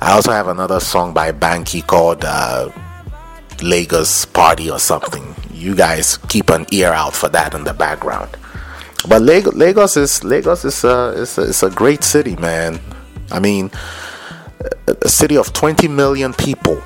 I 0.00 0.12
also 0.12 0.32
have 0.32 0.48
another 0.48 0.80
song 0.80 1.12
by 1.12 1.32
Banky 1.32 1.86
called 1.86 2.24
uh, 2.24 2.70
Lagos 3.62 4.24
Party 4.24 4.70
or 4.70 4.78
something. 4.78 5.34
You 5.52 5.74
guys 5.74 6.16
keep 6.28 6.50
an 6.50 6.66
ear 6.70 6.92
out 6.92 7.14
for 7.14 7.28
that 7.30 7.54
in 7.54 7.64
the 7.64 7.74
background. 7.74 8.30
But 9.08 9.22
Lagos, 9.22 9.96
is 9.96 10.24
Lagos 10.24 10.64
is 10.64 10.84
a, 10.84 11.14
is 11.16 11.38
a, 11.38 11.42
is 11.42 11.62
a 11.62 11.70
great 11.70 12.04
city, 12.04 12.36
man. 12.36 12.80
I 13.30 13.40
mean, 13.40 13.70
a 14.86 15.08
city 15.08 15.36
of 15.36 15.52
20 15.52 15.88
million 15.88 16.34
people. 16.34 16.82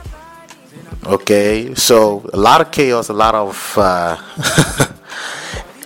Okay, 1.06 1.74
so 1.74 2.28
a 2.32 2.36
lot 2.36 2.60
of 2.60 2.70
chaos, 2.70 3.08
a 3.08 3.12
lot 3.12 3.34
of, 3.34 3.74
uh, 3.76 4.16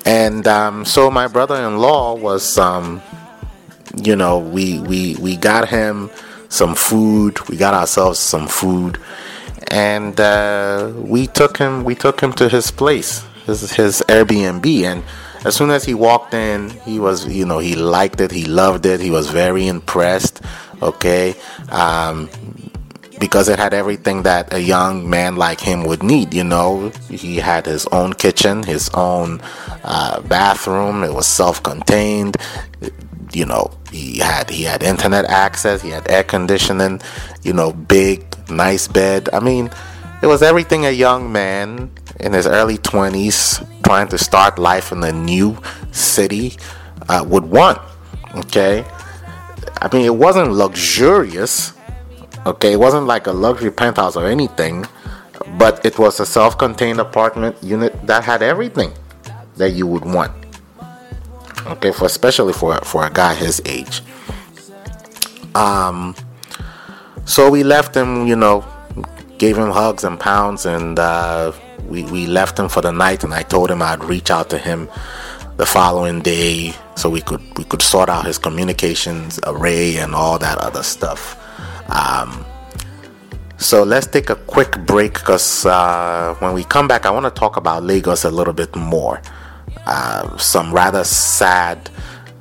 and 0.08 0.48
um, 0.48 0.86
so 0.86 1.10
my 1.10 1.28
brother-in-law 1.28 2.14
was, 2.14 2.56
um, 2.56 3.02
you 3.94 4.16
know, 4.16 4.38
we 4.38 4.78
we 4.80 5.16
we 5.16 5.36
got 5.36 5.68
him 5.68 6.08
some 6.48 6.74
food. 6.74 7.46
We 7.50 7.58
got 7.58 7.74
ourselves 7.74 8.18
some 8.18 8.48
food, 8.48 8.98
and 9.70 10.18
uh, 10.18 10.92
we 10.96 11.26
took 11.26 11.58
him 11.58 11.84
we 11.84 11.94
took 11.94 12.22
him 12.22 12.32
to 12.40 12.48
his 12.48 12.70
place, 12.70 13.22
his 13.44 13.70
his 13.72 14.02
Airbnb, 14.08 14.66
and 14.82 15.04
as 15.44 15.54
soon 15.54 15.68
as 15.68 15.84
he 15.84 15.92
walked 15.92 16.32
in, 16.32 16.70
he 16.86 16.98
was 16.98 17.26
you 17.26 17.44
know 17.44 17.58
he 17.58 17.74
liked 17.74 18.22
it, 18.22 18.30
he 18.30 18.46
loved 18.46 18.86
it, 18.86 19.00
he 19.00 19.10
was 19.10 19.28
very 19.28 19.66
impressed. 19.68 20.40
Okay, 20.80 21.34
um, 21.68 22.30
because 23.18 23.48
it 23.48 23.58
had 23.58 23.74
everything 23.74 24.22
that 24.22 24.52
a 24.52 24.60
young 24.60 25.08
man 25.08 25.36
like 25.36 25.60
him 25.60 25.84
would 25.84 26.02
need. 26.02 26.32
You 26.32 26.44
know, 26.44 26.90
he 27.10 27.36
had 27.36 27.66
his 27.66 27.86
own 27.86 28.12
kitchen, 28.12 28.62
his 28.62 28.90
own 28.94 29.40
uh, 29.84 30.20
bathroom. 30.22 31.04
It 31.04 31.12
was 31.12 31.26
self-contained. 31.26 32.36
You 33.32 33.46
know, 33.46 33.70
he 33.92 34.18
had 34.18 34.50
he 34.50 34.62
had 34.62 34.82
internet 34.82 35.24
access. 35.26 35.82
He 35.82 35.90
had 35.90 36.08
air 36.10 36.24
conditioning. 36.24 37.00
You 37.42 37.52
know, 37.52 37.72
big, 37.72 38.24
nice 38.50 38.88
bed. 38.88 39.28
I 39.32 39.40
mean, 39.40 39.70
it 40.22 40.26
was 40.26 40.42
everything 40.42 40.86
a 40.86 40.90
young 40.90 41.30
man 41.32 41.90
in 42.20 42.32
his 42.32 42.46
early 42.46 42.78
twenties 42.78 43.60
trying 43.84 44.08
to 44.08 44.18
start 44.18 44.58
life 44.58 44.92
in 44.92 45.02
a 45.04 45.12
new 45.12 45.56
city 45.92 46.56
uh, 47.08 47.24
would 47.26 47.44
want. 47.44 47.78
Okay. 48.34 48.84
I 49.80 49.88
mean, 49.94 50.04
it 50.04 50.16
wasn't 50.16 50.50
luxurious, 50.52 51.72
okay? 52.48 52.72
It 52.72 52.80
wasn't 52.80 53.06
like 53.06 53.26
a 53.26 53.32
luxury 53.32 53.70
penthouse 53.70 54.16
or 54.16 54.26
anything, 54.26 54.86
but 55.58 55.84
it 55.84 55.98
was 55.98 56.20
a 56.20 56.26
self 56.26 56.58
contained 56.58 57.00
apartment 57.00 57.56
unit 57.62 57.94
that 58.06 58.24
had 58.24 58.42
everything 58.42 58.92
that 59.56 59.70
you 59.72 59.86
would 59.86 60.04
want, 60.04 60.32
okay? 61.66 61.92
For 61.92 62.06
especially 62.06 62.52
for, 62.52 62.76
for 62.84 63.06
a 63.06 63.10
guy 63.10 63.34
his 63.34 63.60
age. 63.66 64.02
Um, 65.54 66.14
so 67.24 67.50
we 67.50 67.62
left 67.64 67.96
him, 67.96 68.26
you 68.26 68.36
know, 68.36 68.64
gave 69.38 69.56
him 69.56 69.70
hugs 69.70 70.04
and 70.04 70.18
pounds, 70.18 70.66
and 70.66 70.98
uh, 70.98 71.52
we 71.88 72.04
we 72.04 72.26
left 72.26 72.58
him 72.58 72.68
for 72.68 72.80
the 72.80 72.92
night. 72.92 73.24
And 73.24 73.34
I 73.34 73.42
told 73.42 73.70
him 73.70 73.82
I'd 73.82 74.02
reach 74.04 74.30
out 74.30 74.50
to 74.50 74.58
him 74.58 74.88
the 75.56 75.66
following 75.66 76.20
day 76.20 76.72
so 76.94 77.10
we 77.10 77.20
could 77.20 77.42
we 77.58 77.64
could 77.64 77.82
sort 77.82 78.08
out 78.08 78.26
his 78.26 78.38
communications 78.38 79.40
array 79.46 79.96
and 79.96 80.14
all 80.14 80.38
that 80.38 80.58
other 80.58 80.82
stuff. 80.82 81.37
Um, 81.88 82.44
so 83.56 83.82
let's 83.82 84.06
take 84.06 84.30
a 84.30 84.36
quick 84.36 84.78
break 84.86 85.14
because 85.14 85.66
uh, 85.66 86.34
when 86.38 86.54
we 86.54 86.64
come 86.64 86.86
back, 86.86 87.06
I 87.06 87.10
want 87.10 87.24
to 87.26 87.30
talk 87.30 87.56
about 87.56 87.82
Lagos 87.82 88.24
a 88.24 88.30
little 88.30 88.52
bit 88.52 88.74
more. 88.76 89.20
Uh, 89.86 90.36
some 90.36 90.72
rather 90.72 91.02
sad 91.04 91.90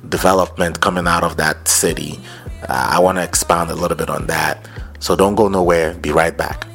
development 0.08 0.80
coming 0.80 1.06
out 1.06 1.24
of 1.24 1.36
that 1.36 1.66
city. 1.66 2.20
Uh, 2.62 2.90
I 2.92 2.98
want 3.00 3.18
to 3.18 3.24
expound 3.24 3.70
a 3.70 3.74
little 3.74 3.96
bit 3.96 4.10
on 4.10 4.26
that. 4.26 4.68
So 5.00 5.16
don't 5.16 5.34
go 5.34 5.48
nowhere. 5.48 5.94
Be 5.94 6.12
right 6.12 6.36
back. 6.36 6.66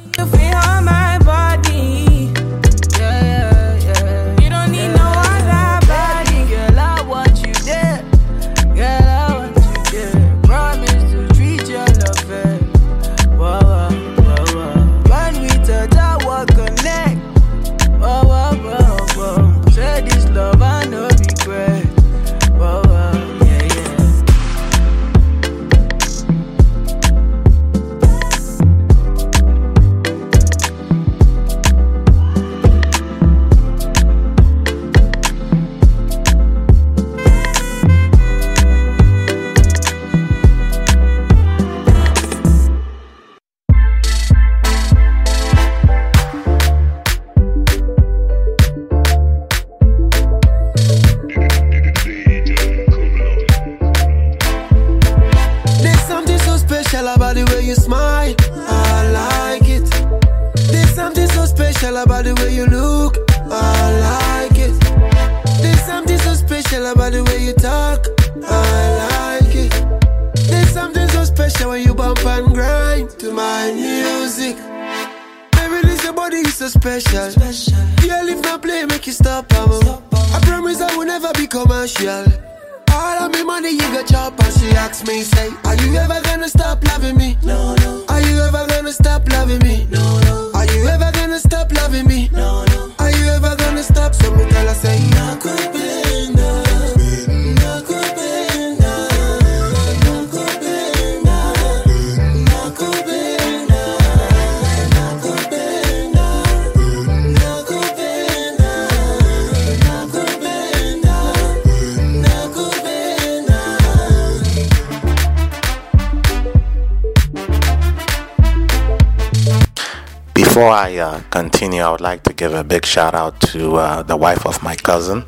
Give 122.44 122.52
a 122.52 122.62
big 122.62 122.84
shout 122.84 123.14
out 123.14 123.40
to 123.40 123.76
uh, 123.76 124.02
the 124.02 124.16
wife 124.16 124.44
of 124.44 124.62
my 124.62 124.76
cousin, 124.76 125.24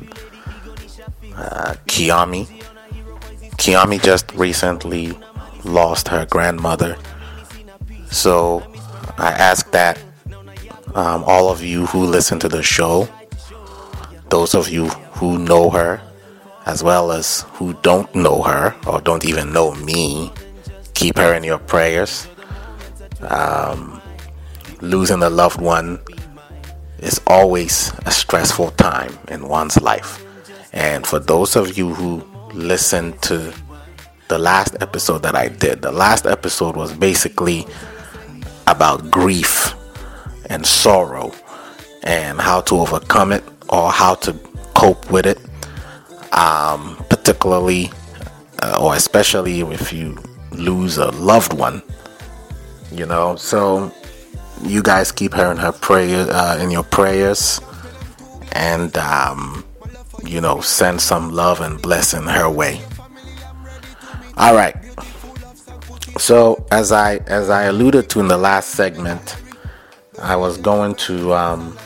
uh. 1.35 1.73
Kiyomi 3.57 3.97
just 4.03 4.31
recently 4.33 5.17
lost 5.63 6.09
her 6.09 6.27
grandmother. 6.29 6.95
So 8.11 8.61
I 9.17 9.31
ask 9.31 9.71
that 9.71 9.97
um, 10.93 11.23
all 11.25 11.49
of 11.49 11.63
you 11.63 11.87
who 11.87 12.05
listen 12.05 12.37
to 12.37 12.47
the 12.47 12.61
show, 12.61 13.09
those 14.29 14.53
of 14.53 14.69
you 14.69 14.85
who 15.17 15.39
know 15.39 15.71
her, 15.71 15.99
as 16.67 16.83
well 16.83 17.11
as 17.11 17.45
who 17.53 17.73
don't 17.81 18.13
know 18.13 18.43
her 18.43 18.75
or 18.85 19.01
don't 19.01 19.25
even 19.25 19.51
know 19.51 19.73
me, 19.73 20.31
keep 20.93 21.17
her 21.17 21.33
in 21.33 21.43
your 21.43 21.57
prayers. 21.57 22.27
Um, 23.21 23.99
losing 24.81 25.23
a 25.23 25.29
loved 25.29 25.59
one 25.59 25.97
is 26.99 27.21
always 27.27 27.91
a 28.05 28.11
stressful 28.11 28.71
time 28.71 29.17
in 29.27 29.47
one's 29.47 29.81
life. 29.81 30.23
And 30.73 31.05
for 31.05 31.19
those 31.19 31.55
of 31.55 31.77
you 31.77 31.93
who 31.93 32.23
listened 32.53 33.21
to 33.23 33.53
the 34.27 34.37
last 34.37 34.75
episode 34.81 35.23
that 35.23 35.35
I 35.35 35.47
did, 35.47 35.81
the 35.81 35.91
last 35.91 36.25
episode 36.25 36.75
was 36.75 36.93
basically 36.93 37.65
about 38.67 39.09
grief 39.09 39.73
and 40.49 40.65
sorrow 40.65 41.33
and 42.03 42.39
how 42.39 42.61
to 42.61 42.75
overcome 42.75 43.31
it 43.31 43.43
or 43.69 43.91
how 43.91 44.15
to 44.15 44.33
cope 44.73 45.09
with 45.11 45.25
it. 45.25 45.39
Um, 46.33 46.97
particularly 47.09 47.89
uh, 48.61 48.77
or 48.81 48.95
especially 48.95 49.61
if 49.61 49.93
you 49.93 50.17
lose 50.51 50.97
a 50.97 51.11
loved 51.11 51.53
one, 51.53 51.81
you 52.91 53.05
know. 53.05 53.35
So 53.35 53.91
you 54.63 54.81
guys 54.81 55.11
keep 55.11 55.33
her 55.33 55.51
in 55.51 55.57
her 55.57 55.71
prayer 55.71 56.27
uh, 56.29 56.57
in 56.57 56.71
your 56.71 56.83
prayers 56.83 57.59
and 58.53 58.97
um, 58.97 59.65
you 60.23 60.41
know 60.41 60.61
send 60.61 61.01
some 61.01 61.31
love 61.31 61.61
and 61.61 61.81
blessing 61.81 62.23
her 62.23 62.49
way. 62.49 62.81
All 64.37 64.55
right. 64.55 64.75
So 66.17 66.65
as 66.71 66.91
i 66.91 67.17
as 67.27 67.49
i 67.49 67.63
alluded 67.63 68.09
to 68.09 68.19
in 68.19 68.27
the 68.27 68.37
last 68.37 68.69
segment 68.69 69.37
i 70.21 70.35
was 70.35 70.57
going 70.57 70.95
to 70.95 71.33
um, 71.33 71.77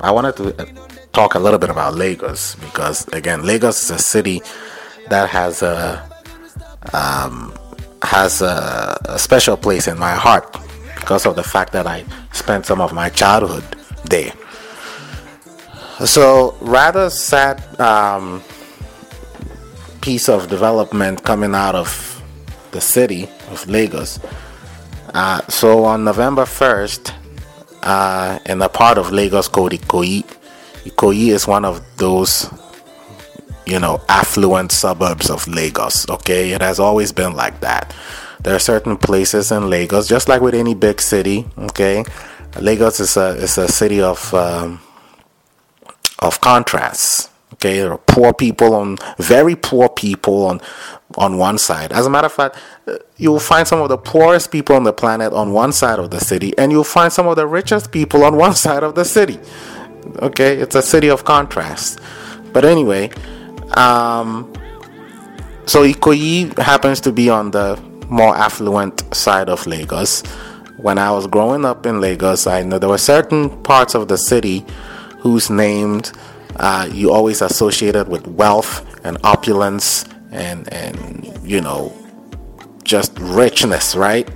i 0.00 0.10
wanted 0.10 0.36
to 0.36 0.66
talk 1.12 1.34
a 1.34 1.38
little 1.38 1.58
bit 1.58 1.70
about 1.70 1.94
lagos 1.94 2.54
because 2.56 3.06
again 3.08 3.44
lagos 3.44 3.82
is 3.82 3.90
a 3.90 3.98
city 3.98 4.40
that 5.08 5.28
has 5.28 5.62
a 5.62 6.08
um, 6.92 7.52
has 8.02 8.42
a, 8.42 8.96
a 9.08 9.18
special 9.18 9.56
place 9.56 9.88
in 9.88 9.98
my 9.98 10.14
heart 10.14 10.56
because 11.00 11.26
of 11.26 11.34
the 11.36 11.42
fact 11.42 11.72
that 11.72 11.86
I 11.86 12.04
spent 12.32 12.66
some 12.66 12.80
of 12.80 12.92
my 12.92 13.08
childhood 13.08 13.64
there. 14.04 14.32
So, 16.06 16.56
rather 16.60 17.10
sad 17.10 17.58
um, 17.80 18.42
piece 20.00 20.28
of 20.28 20.48
development 20.48 21.24
coming 21.24 21.54
out 21.54 21.74
of 21.74 22.22
the 22.70 22.80
city 22.80 23.28
of 23.50 23.66
Lagos. 23.68 24.20
Uh, 25.12 25.40
so, 25.48 25.84
on 25.84 26.04
November 26.04 26.44
1st, 26.44 27.12
uh, 27.82 28.38
in 28.46 28.62
a 28.62 28.68
part 28.68 28.96
of 28.96 29.10
Lagos 29.10 29.48
called 29.48 29.72
Ikoyi, 29.72 30.24
Ikoyi 30.84 31.28
is 31.28 31.46
one 31.46 31.64
of 31.64 31.82
those 31.96 32.48
you 33.70 33.78
know, 33.78 34.00
affluent 34.08 34.72
suburbs 34.72 35.30
of 35.30 35.46
Lagos. 35.46 36.08
Okay, 36.10 36.50
it 36.50 36.60
has 36.60 36.80
always 36.80 37.12
been 37.12 37.34
like 37.34 37.60
that. 37.60 37.94
There 38.42 38.54
are 38.54 38.60
certain 38.60 38.96
places 38.96 39.52
in 39.52 39.68
Lagos, 39.68 40.08
just 40.08 40.28
like 40.28 40.40
with 40.40 40.54
any 40.54 40.74
big 40.74 41.00
city. 41.00 41.46
Okay, 41.58 42.04
Lagos 42.58 43.00
is 43.00 43.16
a 43.16 43.36
is 43.36 43.58
a 43.58 43.68
city 43.68 44.00
of 44.00 44.32
um, 44.32 44.80
of 46.20 46.40
contrasts. 46.40 47.28
Okay, 47.54 47.80
there 47.80 47.92
are 47.92 47.98
poor 47.98 48.32
people 48.32 48.74
on 48.74 48.96
very 49.18 49.56
poor 49.56 49.88
people 49.88 50.46
on 50.46 50.60
on 51.16 51.36
one 51.36 51.58
side. 51.58 51.92
As 51.92 52.06
a 52.06 52.10
matter 52.10 52.26
of 52.26 52.32
fact, 52.32 52.56
uh, 52.86 52.96
you 53.18 53.30
will 53.30 53.40
find 53.40 53.68
some 53.68 53.82
of 53.82 53.88
the 53.90 53.98
poorest 53.98 54.50
people 54.50 54.74
on 54.74 54.84
the 54.84 54.92
planet 54.92 55.32
on 55.32 55.52
one 55.52 55.72
side 55.72 55.98
of 55.98 56.10
the 56.10 56.20
city, 56.20 56.56
and 56.56 56.72
you'll 56.72 56.84
find 56.84 57.12
some 57.12 57.26
of 57.26 57.36
the 57.36 57.46
richest 57.46 57.92
people 57.92 58.24
on 58.24 58.36
one 58.46 58.54
side 58.54 58.82
of 58.82 58.94
the 58.94 59.04
city. 59.04 59.38
Okay, 60.22 60.56
it's 60.56 60.74
a 60.74 60.82
city 60.82 61.08
of 61.08 61.24
contrasts. 61.24 61.98
But 62.54 62.64
anyway, 62.64 63.10
um, 63.76 64.50
so 65.66 65.84
Ikoyi 65.84 66.56
happens 66.58 67.00
to 67.02 67.12
be 67.12 67.28
on 67.28 67.50
the 67.50 67.89
more 68.10 68.36
affluent 68.36 69.14
side 69.14 69.48
of 69.48 69.66
Lagos, 69.66 70.22
when 70.76 70.98
I 70.98 71.10
was 71.10 71.26
growing 71.26 71.64
up 71.64 71.86
in 71.86 72.00
Lagos, 72.00 72.46
I 72.46 72.62
know 72.62 72.78
there 72.78 72.88
were 72.88 72.98
certain 72.98 73.50
parts 73.62 73.94
of 73.94 74.08
the 74.08 74.18
city 74.18 74.64
whose 75.18 75.50
names 75.50 76.12
uh, 76.56 76.88
you 76.90 77.12
always 77.12 77.42
associated 77.42 78.08
with 78.08 78.26
wealth 78.26 78.84
and 79.04 79.18
opulence 79.24 80.04
and 80.32 80.72
and 80.72 81.38
you 81.42 81.60
know 81.60 81.92
just 82.84 83.16
richness, 83.18 83.94
right? 83.94 84.28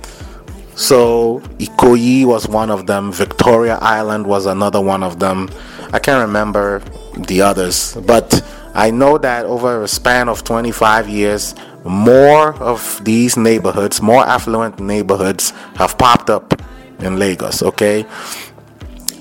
So 0.75 1.39
Ikoyi 1.57 2.25
was 2.25 2.47
one 2.47 2.69
of 2.69 2.85
them. 2.85 3.11
Victoria 3.11 3.77
Island 3.81 4.27
was 4.27 4.45
another 4.45 4.81
one 4.81 5.03
of 5.03 5.19
them. 5.19 5.49
I 5.93 5.99
can't 5.99 6.25
remember 6.25 6.79
the 7.17 7.41
others, 7.41 7.95
but 8.05 8.41
I 8.73 8.91
know 8.91 9.17
that 9.17 9.45
over 9.45 9.83
a 9.83 9.87
span 9.87 10.27
of 10.27 10.43
25 10.43 11.07
years, 11.07 11.55
more 11.85 12.55
of 12.55 13.03
these 13.05 13.37
neighborhoods, 13.37 14.01
more 14.01 14.25
affluent 14.25 14.79
neighborhoods, 14.79 15.51
have 15.75 15.97
popped 15.97 16.29
up 16.29 16.59
in 16.99 17.17
Lagos. 17.17 17.61
Okay. 17.61 18.05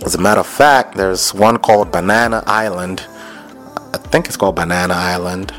As 0.04 0.14
a 0.14 0.20
matter 0.20 0.40
of 0.40 0.46
fact, 0.46 0.96
there's 0.96 1.32
one 1.32 1.58
called 1.58 1.92
Banana 1.92 2.42
Island. 2.46 3.06
I 3.92 3.98
think 3.98 4.26
it's 4.26 4.36
called 4.36 4.56
Banana 4.56 4.94
Island. 4.94 5.52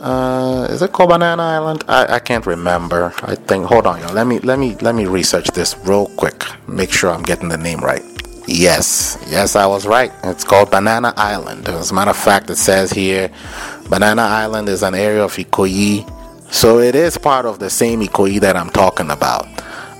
Uh, 0.00 0.66
is 0.70 0.82
it 0.82 0.92
called 0.92 1.10
Banana 1.10 1.42
Island? 1.42 1.84
I, 1.88 2.14
I 2.14 2.18
can't 2.18 2.46
remember. 2.46 3.12
I 3.22 3.34
think. 3.34 3.66
Hold 3.66 3.86
on, 3.86 4.00
y'all. 4.00 4.14
Let 4.14 4.26
me 4.26 4.38
let 4.40 4.58
me 4.58 4.76
let 4.76 4.94
me 4.94 5.06
research 5.06 5.48
this 5.48 5.76
real 5.84 6.06
quick. 6.16 6.44
Make 6.68 6.92
sure 6.92 7.10
I'm 7.10 7.22
getting 7.22 7.48
the 7.48 7.56
name 7.58 7.80
right. 7.80 8.02
Yes, 8.46 9.18
yes, 9.28 9.56
I 9.56 9.66
was 9.66 9.86
right. 9.86 10.10
It's 10.24 10.44
called 10.44 10.70
Banana 10.70 11.12
Island. 11.16 11.68
As 11.68 11.90
a 11.90 11.94
matter 11.94 12.12
of 12.12 12.16
fact, 12.16 12.48
it 12.48 12.56
says 12.56 12.90
here, 12.90 13.30
Banana 13.90 14.22
Island 14.22 14.70
is 14.70 14.82
an 14.82 14.94
area 14.94 15.22
of 15.22 15.34
Ikoyi, 15.34 16.06
so 16.50 16.78
it 16.78 16.94
is 16.94 17.18
part 17.18 17.46
of 17.46 17.58
the 17.58 17.70
same 17.70 18.00
Ikoyi 18.00 18.40
that 18.40 18.56
I'm 18.56 18.70
talking 18.70 19.10
about. 19.10 19.46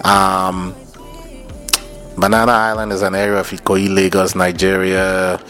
Um, 0.05 0.75
Banana 2.17 2.53
Island 2.53 2.93
is 2.93 3.03
an 3.03 3.15
area 3.15 3.39
of 3.41 3.49
Ikoyi, 3.49 3.95
Lagos, 3.95 4.35
Nigeria 4.35 5.41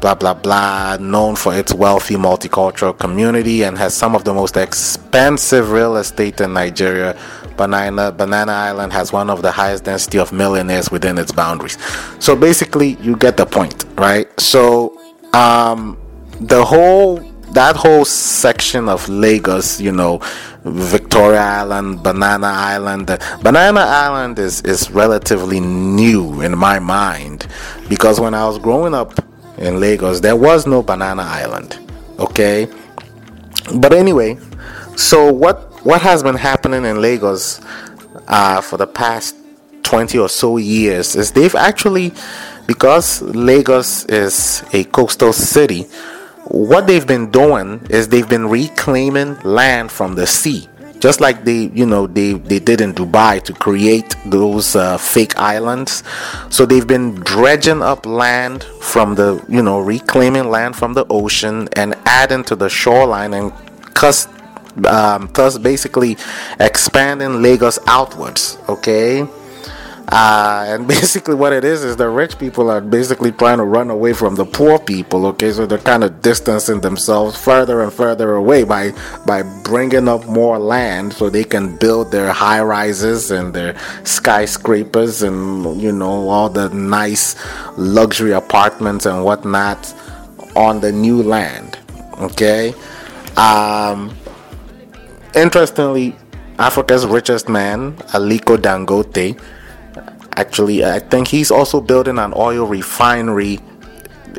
blah 0.00 0.14
blah 0.14 0.34
blah, 0.34 0.96
known 1.00 1.36
for 1.36 1.54
its 1.54 1.74
wealthy 1.74 2.14
multicultural 2.16 2.96
community 2.96 3.62
and 3.62 3.76
has 3.78 3.94
some 3.94 4.14
of 4.14 4.24
the 4.24 4.32
most 4.32 4.56
expensive 4.56 5.70
real 5.70 5.96
estate 5.96 6.40
in 6.40 6.52
Nigeria. 6.52 7.18
Banana 7.56 8.12
Banana 8.12 8.52
Island 8.52 8.92
has 8.92 9.12
one 9.12 9.30
of 9.30 9.42
the 9.42 9.50
highest 9.50 9.84
density 9.84 10.18
of 10.18 10.32
millionaires 10.32 10.90
within 10.90 11.18
its 11.18 11.32
boundaries. 11.32 11.76
So 12.20 12.36
basically, 12.36 12.96
you 13.00 13.16
get 13.16 13.36
the 13.36 13.46
point, 13.46 13.84
right? 13.96 14.28
So 14.40 14.98
um, 15.34 15.98
the 16.40 16.64
whole 16.64 17.20
that 17.52 17.76
whole 17.76 18.04
section 18.04 18.88
of 18.88 19.08
Lagos, 19.08 19.80
you 19.80 19.92
know, 19.92 20.20
Victoria 20.64 21.40
Island, 21.40 22.02
Banana 22.02 22.46
Island. 22.46 23.06
Banana 23.42 23.80
Island 23.80 24.38
is, 24.38 24.60
is 24.62 24.90
relatively 24.90 25.60
new 25.60 26.42
in 26.42 26.56
my 26.56 26.78
mind 26.78 27.46
because 27.88 28.20
when 28.20 28.34
I 28.34 28.46
was 28.46 28.58
growing 28.58 28.94
up 28.94 29.18
in 29.58 29.80
Lagos, 29.80 30.20
there 30.20 30.36
was 30.36 30.66
no 30.66 30.82
Banana 30.82 31.22
Island. 31.22 31.78
Okay, 32.18 32.68
but 33.74 33.92
anyway, 33.92 34.38
so 34.96 35.32
what 35.32 35.84
what 35.84 36.02
has 36.02 36.22
been 36.22 36.34
happening 36.34 36.84
in 36.84 37.00
Lagos 37.00 37.60
uh, 38.26 38.60
for 38.60 38.76
the 38.76 38.86
past 38.86 39.36
20 39.84 40.18
or 40.18 40.28
so 40.28 40.56
years 40.56 41.16
is 41.16 41.32
they've 41.32 41.54
actually 41.54 42.12
because 42.66 43.22
Lagos 43.22 44.04
is 44.06 44.62
a 44.72 44.84
coastal 44.84 45.32
city 45.32 45.86
what 46.48 46.86
they've 46.86 47.06
been 47.06 47.30
doing 47.30 47.86
is 47.90 48.08
they've 48.08 48.28
been 48.28 48.48
reclaiming 48.48 49.38
land 49.40 49.92
from 49.92 50.14
the 50.14 50.26
sea. 50.26 50.68
Just 50.98 51.20
like 51.20 51.44
they 51.44 51.70
you 51.72 51.86
know 51.86 52.08
they 52.08 52.32
they 52.32 52.58
did 52.58 52.80
in 52.80 52.92
dubai 52.92 53.40
to 53.44 53.52
create 53.52 54.16
those 54.26 54.74
uh, 54.74 54.98
fake 54.98 55.38
islands. 55.38 56.02
So 56.50 56.66
they've 56.66 56.86
been 56.86 57.14
dredging 57.20 57.82
up 57.82 58.04
land 58.04 58.64
from 58.80 59.14
the 59.14 59.44
you 59.48 59.62
know 59.62 59.78
reclaiming 59.78 60.50
land 60.50 60.74
from 60.74 60.94
the 60.94 61.06
ocean 61.08 61.68
and 61.74 61.94
adding 62.04 62.42
to 62.44 62.56
the 62.56 62.68
shoreline 62.68 63.32
and 63.32 63.52
cus- 63.94 64.26
um, 64.86 65.30
thus 65.34 65.58
basically 65.58 66.16
expanding 66.60 67.42
lagos 67.42 67.78
outwards 67.86 68.58
okay 68.68 69.26
uh, 70.10 70.64
and 70.66 70.88
basically, 70.88 71.34
what 71.34 71.52
it 71.52 71.64
is 71.64 71.84
is 71.84 71.96
the 71.96 72.08
rich 72.08 72.38
people 72.38 72.70
are 72.70 72.80
basically 72.80 73.30
trying 73.30 73.58
to 73.58 73.64
run 73.64 73.90
away 73.90 74.14
from 74.14 74.34
the 74.36 74.44
poor 74.44 74.78
people. 74.78 75.26
Okay, 75.26 75.52
so 75.52 75.66
they're 75.66 75.78
kind 75.78 76.02
of 76.02 76.22
distancing 76.22 76.80
themselves 76.80 77.36
further 77.36 77.82
and 77.82 77.92
further 77.92 78.34
away 78.34 78.64
by 78.64 78.92
by 79.26 79.42
bringing 79.64 80.08
up 80.08 80.24
more 80.26 80.58
land 80.58 81.12
so 81.12 81.28
they 81.28 81.44
can 81.44 81.76
build 81.76 82.10
their 82.10 82.32
high 82.32 82.62
rises 82.62 83.30
and 83.30 83.52
their 83.52 83.76
skyscrapers 84.04 85.22
and 85.22 85.80
you 85.80 85.92
know 85.92 86.28
all 86.28 86.48
the 86.48 86.70
nice 86.70 87.36
luxury 87.76 88.32
apartments 88.32 89.04
and 89.04 89.22
whatnot 89.22 89.94
on 90.56 90.80
the 90.80 90.90
new 90.90 91.22
land. 91.22 91.78
Okay, 92.18 92.72
um, 93.36 94.16
interestingly, 95.34 96.16
Africa's 96.58 97.06
richest 97.06 97.50
man, 97.50 97.92
Aliko 98.14 98.56
Dangote 98.56 99.38
actually 100.40 100.84
i 100.84 100.98
think 100.98 101.28
he's 101.28 101.50
also 101.50 101.80
building 101.80 102.18
an 102.18 102.32
oil 102.36 102.66
refinery 102.66 103.58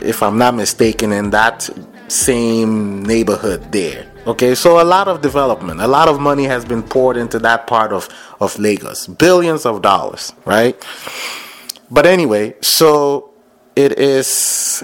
if 0.01 0.23
i'm 0.23 0.38
not 0.38 0.53
mistaken 0.55 1.11
in 1.11 1.30
that 1.30 1.69
same 2.11 3.03
neighborhood 3.03 3.71
there. 3.71 4.05
Okay 4.26 4.55
so 4.55 4.81
a 4.81 4.84
lot 4.84 5.07
of 5.07 5.21
development 5.21 5.80
a 5.80 5.88
lot 5.88 6.07
of 6.07 6.19
money 6.19 6.45
has 6.45 6.65
been 6.65 6.84
poured 6.84 7.17
into 7.17 7.39
that 7.39 7.67
part 7.67 7.91
of 7.93 8.09
of 8.39 8.57
lagos. 8.59 9.07
Billions 9.07 9.65
of 9.65 9.81
dollars 9.81 10.34
right? 10.45 10.76
But 11.89 12.05
anyway 12.05 12.55
so 12.61 13.34
it 13.76 13.97
is 13.97 14.84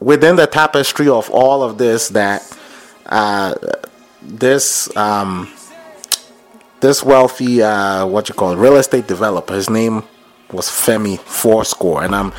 within 0.00 0.36
the 0.36 0.46
tapestry 0.46 1.08
of 1.08 1.30
all 1.30 1.62
of 1.62 1.78
this 1.78 2.08
that 2.10 2.40
uh, 3.06 3.54
this 4.22 4.94
um, 4.96 5.52
this 6.80 7.02
wealthy 7.02 7.62
uh, 7.62 8.06
what 8.06 8.28
you 8.28 8.34
call 8.34 8.52
it, 8.52 8.56
real 8.56 8.76
estate 8.76 9.06
developer 9.06 9.54
his 9.54 9.70
name 9.70 10.02
was 10.52 10.68
Femi 10.68 11.18
Fourscore, 11.18 12.04
and 12.04 12.14
I'm 12.14 12.32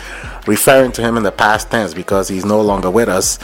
referring 0.45 0.91
to 0.93 1.01
him 1.01 1.17
in 1.17 1.23
the 1.23 1.31
past 1.31 1.69
tense 1.69 1.93
because 1.93 2.27
he's 2.27 2.45
no 2.45 2.61
longer 2.61 2.89
with 2.89 3.09
us. 3.09 3.39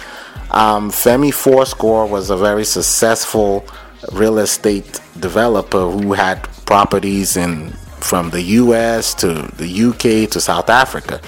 Um, 0.52 0.92
Femi 0.92 1.34
Fourscore 1.34 2.06
was 2.06 2.30
a 2.30 2.38
very 2.38 2.66
successful 2.66 3.66
real 4.12 4.40
estate 4.40 5.00
developer 5.20 5.90
who 5.90 6.14
had 6.14 6.44
properties 6.66 7.38
in 7.38 7.72
from 8.00 8.30
the 8.30 8.42
U.S. 8.42 9.14
to 9.16 9.34
the 9.58 9.84
UK 9.86 10.30
to 10.32 10.42
South 10.42 10.70
Africa, 10.70 11.22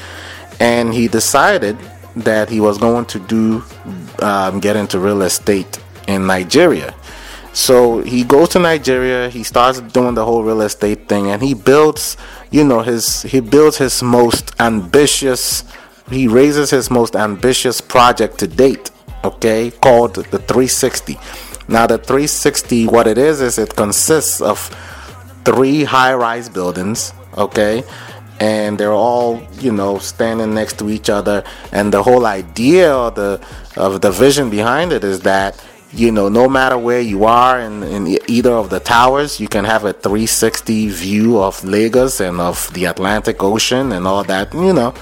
and 0.60 0.94
he 0.94 1.08
decided 1.08 1.78
that 2.16 2.50
he 2.50 2.60
was 2.60 2.78
going 2.78 3.06
to 3.06 3.20
do 3.20 3.64
um, 4.20 4.60
get 4.60 4.76
into 4.76 5.00
real 5.00 5.22
estate 5.22 5.80
in 6.08 6.26
Nigeria. 6.28 6.94
So 7.56 8.02
he 8.02 8.26
goes 8.26 8.50
to 8.50 8.60
Nigeria, 8.60 9.30
he 9.30 9.44
starts 9.44 9.80
doing 9.80 10.14
the 10.14 10.26
whole 10.26 10.44
real 10.44 10.60
estate 10.60 11.08
thing, 11.08 11.32
and 11.32 11.42
he 11.42 11.54
builds, 11.54 12.18
you 12.52 12.64
know, 12.64 12.82
his 12.82 13.24
he 13.24 13.40
builds 13.40 13.78
his 13.78 14.02
most 14.04 14.54
ambitious, 14.60 15.64
he 16.10 16.28
raises 16.28 16.70
his 16.70 16.90
most 16.90 17.16
ambitious 17.16 17.82
project 17.82 18.38
to 18.40 18.48
date, 18.48 18.92
okay, 19.24 19.72
called 19.72 20.16
the 20.16 20.40
360. 20.40 21.18
Now 21.68 21.88
the 21.88 21.98
360, 21.98 22.88
what 22.88 23.08
it 23.08 23.18
is, 23.18 23.42
is 23.42 23.58
it 23.58 23.76
consists 23.76 24.40
of 24.42 24.60
three 25.44 25.84
high-rise 25.84 26.48
buildings, 26.48 27.14
okay, 27.38 27.84
and 28.40 28.78
they're 28.78 28.94
all 28.94 29.42
you 29.60 29.72
know 29.72 29.98
standing 29.98 30.54
next 30.54 30.78
to 30.80 30.90
each 30.90 31.10
other, 31.10 31.44
and 31.72 31.94
the 31.94 32.04
whole 32.04 32.26
idea 32.26 32.92
of 32.94 33.16
the 33.16 33.42
of 33.78 34.02
the 34.02 34.12
vision 34.12 34.50
behind 34.50 34.92
it 34.94 35.04
is 35.04 35.22
that 35.22 35.64
you 35.96 36.12
know, 36.12 36.28
no 36.28 36.50
matter 36.50 36.78
where 36.78 37.00
you 37.00 37.24
are 37.24 37.60
in, 37.60 37.84
in 37.84 38.20
either 38.28 38.52
of 38.52 38.70
the 38.70 38.80
towers, 38.80 39.40
you 39.40 39.48
can 39.48 39.64
have 39.64 39.86
a 39.86 39.94
360 39.94 40.90
view 40.90 41.42
of 41.42 41.64
Lagos 41.64 42.20
and 42.20 42.42
of 42.42 42.72
the 42.74 42.86
Atlantic 42.86 43.42
Ocean 43.42 43.94
and 43.94 44.06
all 44.06 44.24
that. 44.26 44.54
You 44.54 44.74
know, 44.74 44.94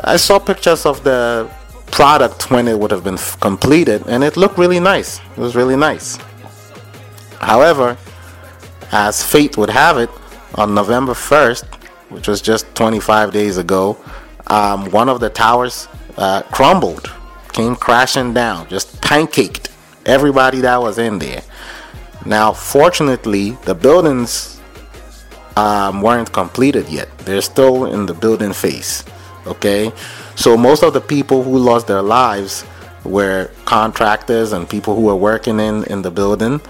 I 0.00 0.16
saw 0.16 0.38
pictures 0.38 0.86
of 0.86 1.02
the 1.02 1.50
product 1.86 2.50
when 2.50 2.68
it 2.68 2.78
would 2.78 2.92
have 2.92 3.02
been 3.02 3.14
f- 3.14 3.38
completed, 3.40 4.04
and 4.06 4.22
it 4.22 4.36
looked 4.36 4.58
really 4.58 4.80
nice. 4.80 5.18
It 5.36 5.38
was 5.38 5.56
really 5.56 5.76
nice. 5.76 6.18
However, 7.40 7.96
as 8.92 9.22
fate 9.22 9.56
would 9.56 9.70
have 9.70 9.98
it, 9.98 10.10
on 10.54 10.74
November 10.74 11.12
1st, 11.12 11.64
which 12.10 12.28
was 12.28 12.40
just 12.40 12.72
25 12.74 13.32
days 13.32 13.58
ago, 13.58 13.98
um, 14.46 14.90
one 14.90 15.08
of 15.08 15.20
the 15.20 15.28
towers 15.28 15.88
uh, 16.16 16.42
crumbled, 16.42 17.12
came 17.52 17.74
crashing 17.74 18.32
down, 18.32 18.68
just 18.68 19.00
pancaked 19.00 19.68
everybody 20.06 20.62
that 20.62 20.80
was 20.80 20.98
in 20.98 21.18
there. 21.18 21.42
Now, 22.24 22.52
fortunately, 22.52 23.50
the 23.66 23.74
buildings 23.74 24.60
um, 25.56 26.02
weren't 26.02 26.32
completed 26.32 26.88
yet. 26.88 27.08
They're 27.18 27.42
still 27.42 27.86
in 27.86 28.06
the 28.06 28.14
building 28.14 28.52
phase. 28.52 29.04
Okay, 29.46 29.92
so 30.34 30.56
most 30.56 30.82
of 30.82 30.92
the 30.92 31.00
people 31.00 31.42
who 31.42 31.58
lost 31.58 31.86
their 31.86 32.02
lives 32.02 32.64
were 33.04 33.50
contractors 33.64 34.52
and 34.52 34.68
people 34.68 34.96
who 34.96 35.02
were 35.02 35.16
working 35.16 35.60
in 35.60 35.84
in 35.84 36.02
the 36.02 36.10
building. 36.10 36.60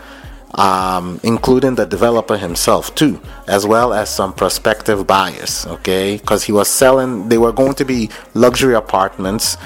um, 0.54 1.20
including 1.22 1.74
the 1.74 1.86
developer 1.86 2.36
himself 2.36 2.94
too, 2.94 3.20
as 3.46 3.66
well 3.66 3.92
as 3.92 4.08
some 4.08 4.32
prospective 4.32 5.06
buyers. 5.06 5.66
Okay, 5.66 6.16
because 6.16 6.44
he 6.44 6.52
was 6.52 6.68
selling, 6.68 7.28
they 7.28 7.38
were 7.38 7.52
going 7.52 7.74
to 7.74 7.84
be 7.84 8.10
luxury 8.34 8.74
apartments, 8.74 9.56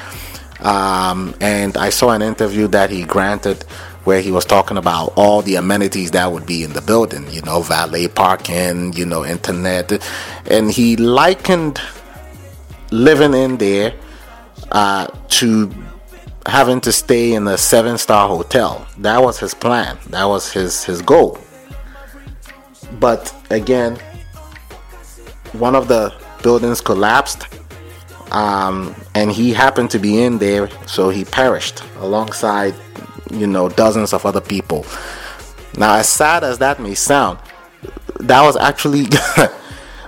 um, 0.63 1.35
and 1.41 1.77
I 1.77 1.91
saw 1.91 2.11
an 2.11 2.23
interview 2.23 2.69
that 2.69 2.91
he 2.91 3.05
granted 3.05 3.63
where 4.05 4.21
he 4.21 4.31
was 4.31 4.45
talking 4.45 4.77
about 4.77 5.13
all 5.17 5.43
the 5.43 5.57
amenities 5.57 6.11
that 6.13 6.33
would 6.33 6.47
be 6.47 6.65
in 6.65 6.73
the 6.73 6.81
building. 6.81 7.31
You 7.31 7.43
know, 7.43 7.63
valet 7.63 8.09
parking, 8.09 8.93
you 8.95 9.05
know, 9.05 9.25
internet, 9.25 9.93
and 10.47 10.71
he 10.71 10.97
likened 10.97 11.81
living 12.91 13.35
in 13.35 13.57
there 13.59 13.95
uh, 14.73 15.07
to 15.29 15.73
having 16.47 16.81
to 16.81 16.93
stay 16.93 17.35
in 17.35 17.47
a 17.47 17.59
seven 17.59 17.99
star 17.99 18.29
hotel. 18.29 18.87
That 18.99 19.23
was 19.23 19.39
his 19.39 19.55
plan. 19.55 19.99
That 20.09 20.25
was 20.25 20.53
his 20.53 20.85
his 20.85 21.03
goal. 21.03 21.39
But 22.99 23.33
again, 23.51 23.99
one 25.53 25.75
of 25.75 25.89
the 25.89 26.13
buildings 26.43 26.81
collapsed, 26.81 27.47
um, 28.33 28.95
and 29.15 29.31
he 29.31 29.53
happened 29.53 29.91
to 29.91 29.99
be 29.99 30.23
in 30.23 30.39
there, 30.39 30.69
so 30.87 31.11
he 31.11 31.25
perished 31.25 31.83
alongside, 31.99 32.75
you 33.31 33.47
know, 33.47 33.69
dozens 33.69 34.13
of 34.13 34.25
other 34.25 34.41
people. 34.41 34.87
Now, 35.77 35.97
as 35.97 36.09
sad 36.09 36.45
as 36.45 36.59
that 36.59 36.81
may 36.81 36.95
sound, 36.95 37.39
that 38.21 38.43
was 38.43 38.57
actually, 38.57 39.07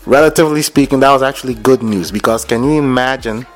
relatively 0.06 0.62
speaking, 0.62 1.00
that 1.00 1.12
was 1.12 1.22
actually 1.22 1.54
good 1.54 1.82
news 1.82 2.10
because 2.10 2.44
can 2.44 2.62
you 2.64 2.78
imagine? 2.78 3.46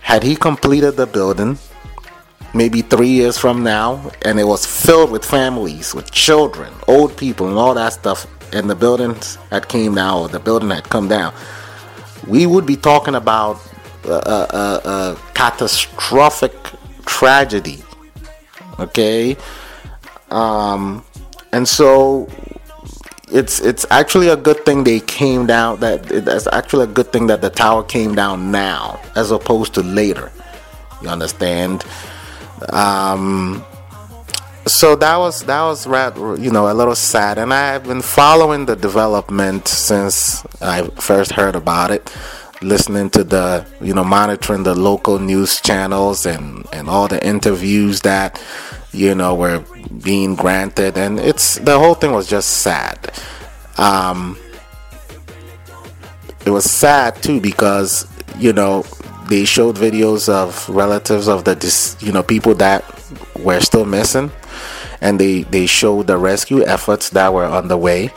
Had 0.00 0.22
he 0.22 0.36
completed 0.36 0.92
the 0.92 1.06
building, 1.06 1.58
maybe 2.54 2.80
three 2.80 3.08
years 3.08 3.36
from 3.36 3.62
now, 3.62 4.10
and 4.22 4.40
it 4.40 4.44
was 4.44 4.64
filled 4.64 5.10
with 5.10 5.24
families, 5.24 5.94
with 5.94 6.10
children, 6.10 6.72
old 6.86 7.16
people, 7.16 7.48
and 7.48 7.58
all 7.58 7.74
that 7.74 7.92
stuff, 7.92 8.26
and 8.54 8.70
the 8.70 8.74
buildings 8.74 9.36
had 9.50 9.68
came 9.68 9.94
down, 9.94 10.18
or 10.18 10.28
the 10.28 10.40
building 10.40 10.70
had 10.70 10.84
come 10.84 11.08
down, 11.08 11.34
we 12.26 12.46
would 12.46 12.66
be 12.66 12.76
talking 12.76 13.14
about 13.14 13.60
a 14.04 15.16
catastrophic 15.34 16.54
tragedy. 17.06 17.82
Okay, 18.78 19.36
um, 20.30 21.04
and 21.52 21.66
so 21.66 22.28
it's 23.30 23.60
it's 23.60 23.84
actually 23.90 24.28
a 24.28 24.36
good 24.36 24.64
thing 24.64 24.84
they 24.84 25.00
came 25.00 25.46
down. 25.46 25.80
That 25.80 26.10
it's 26.10 26.46
actually 26.52 26.84
a 26.84 26.92
good 26.92 27.12
thing 27.12 27.26
that 27.26 27.40
the 27.40 27.50
tower 27.50 27.82
came 27.82 28.14
down 28.14 28.50
now, 28.50 29.00
as 29.16 29.30
opposed 29.30 29.74
to 29.74 29.82
later. 29.82 30.30
You 31.02 31.08
understand? 31.08 31.84
Um, 32.72 33.64
so 34.66 34.96
that 34.96 35.16
was 35.16 35.44
that 35.44 35.62
was 35.62 35.86
right, 35.86 36.14
you 36.38 36.50
know 36.50 36.70
a 36.70 36.74
little 36.74 36.94
sad, 36.94 37.38
and 37.38 37.52
I've 37.52 37.84
been 37.84 38.02
following 38.02 38.66
the 38.66 38.76
development 38.76 39.66
since 39.68 40.44
I 40.60 40.82
first 41.00 41.32
heard 41.32 41.56
about 41.56 41.90
it, 41.90 42.12
listening 42.62 43.10
to 43.10 43.24
the 43.24 43.66
you 43.80 43.94
know 43.94 44.04
monitoring 44.04 44.62
the 44.62 44.74
local 44.74 45.18
news 45.18 45.60
channels 45.60 46.26
and 46.26 46.66
and 46.72 46.88
all 46.88 47.08
the 47.08 47.24
interviews 47.24 48.00
that 48.02 48.42
you 48.92 49.14
know 49.14 49.34
were 49.34 49.64
being 50.02 50.34
granted, 50.34 50.96
and 50.98 51.20
it's 51.20 51.58
the 51.58 51.78
whole 51.78 51.94
thing 51.94 52.12
was 52.12 52.28
just 52.28 52.58
sad. 52.58 53.12
Um, 53.76 54.36
it 56.44 56.50
was 56.50 56.64
sad 56.64 57.22
too 57.22 57.40
because 57.40 58.06
you 58.38 58.52
know 58.52 58.84
they 59.28 59.44
showed 59.44 59.76
videos 59.76 60.28
of 60.28 60.68
relatives 60.68 61.28
of 61.28 61.44
the 61.44 61.54
dis- 61.54 61.96
you 62.00 62.12
know 62.12 62.22
people 62.22 62.54
that 62.54 62.84
were 63.36 63.60
still 63.60 63.84
missing. 63.84 64.30
And 65.00 65.20
they 65.20 65.42
they 65.44 65.66
showed 65.66 66.08
the 66.08 66.18
rescue 66.18 66.64
efforts 66.64 67.10
that 67.10 67.32
were 67.32 67.46
underway 67.46 68.10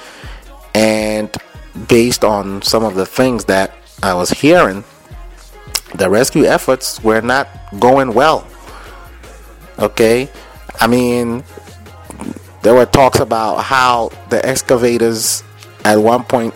and 0.73 1.29
based 1.87 2.23
on 2.23 2.61
some 2.63 2.83
of 2.83 2.95
the 2.95 3.05
things 3.05 3.45
that 3.45 3.73
I 4.03 4.13
was 4.13 4.31
hearing 4.31 4.83
the 5.95 6.09
rescue 6.09 6.45
efforts 6.45 7.03
were 7.03 7.21
not 7.21 7.47
going 7.79 8.13
well 8.13 8.47
okay 9.79 10.29
I 10.79 10.87
mean 10.87 11.43
there 12.61 12.73
were 12.73 12.85
talks 12.85 13.19
about 13.19 13.57
how 13.57 14.11
the 14.29 14.45
excavators 14.45 15.43
at 15.83 15.97
one 15.97 16.23
point 16.23 16.53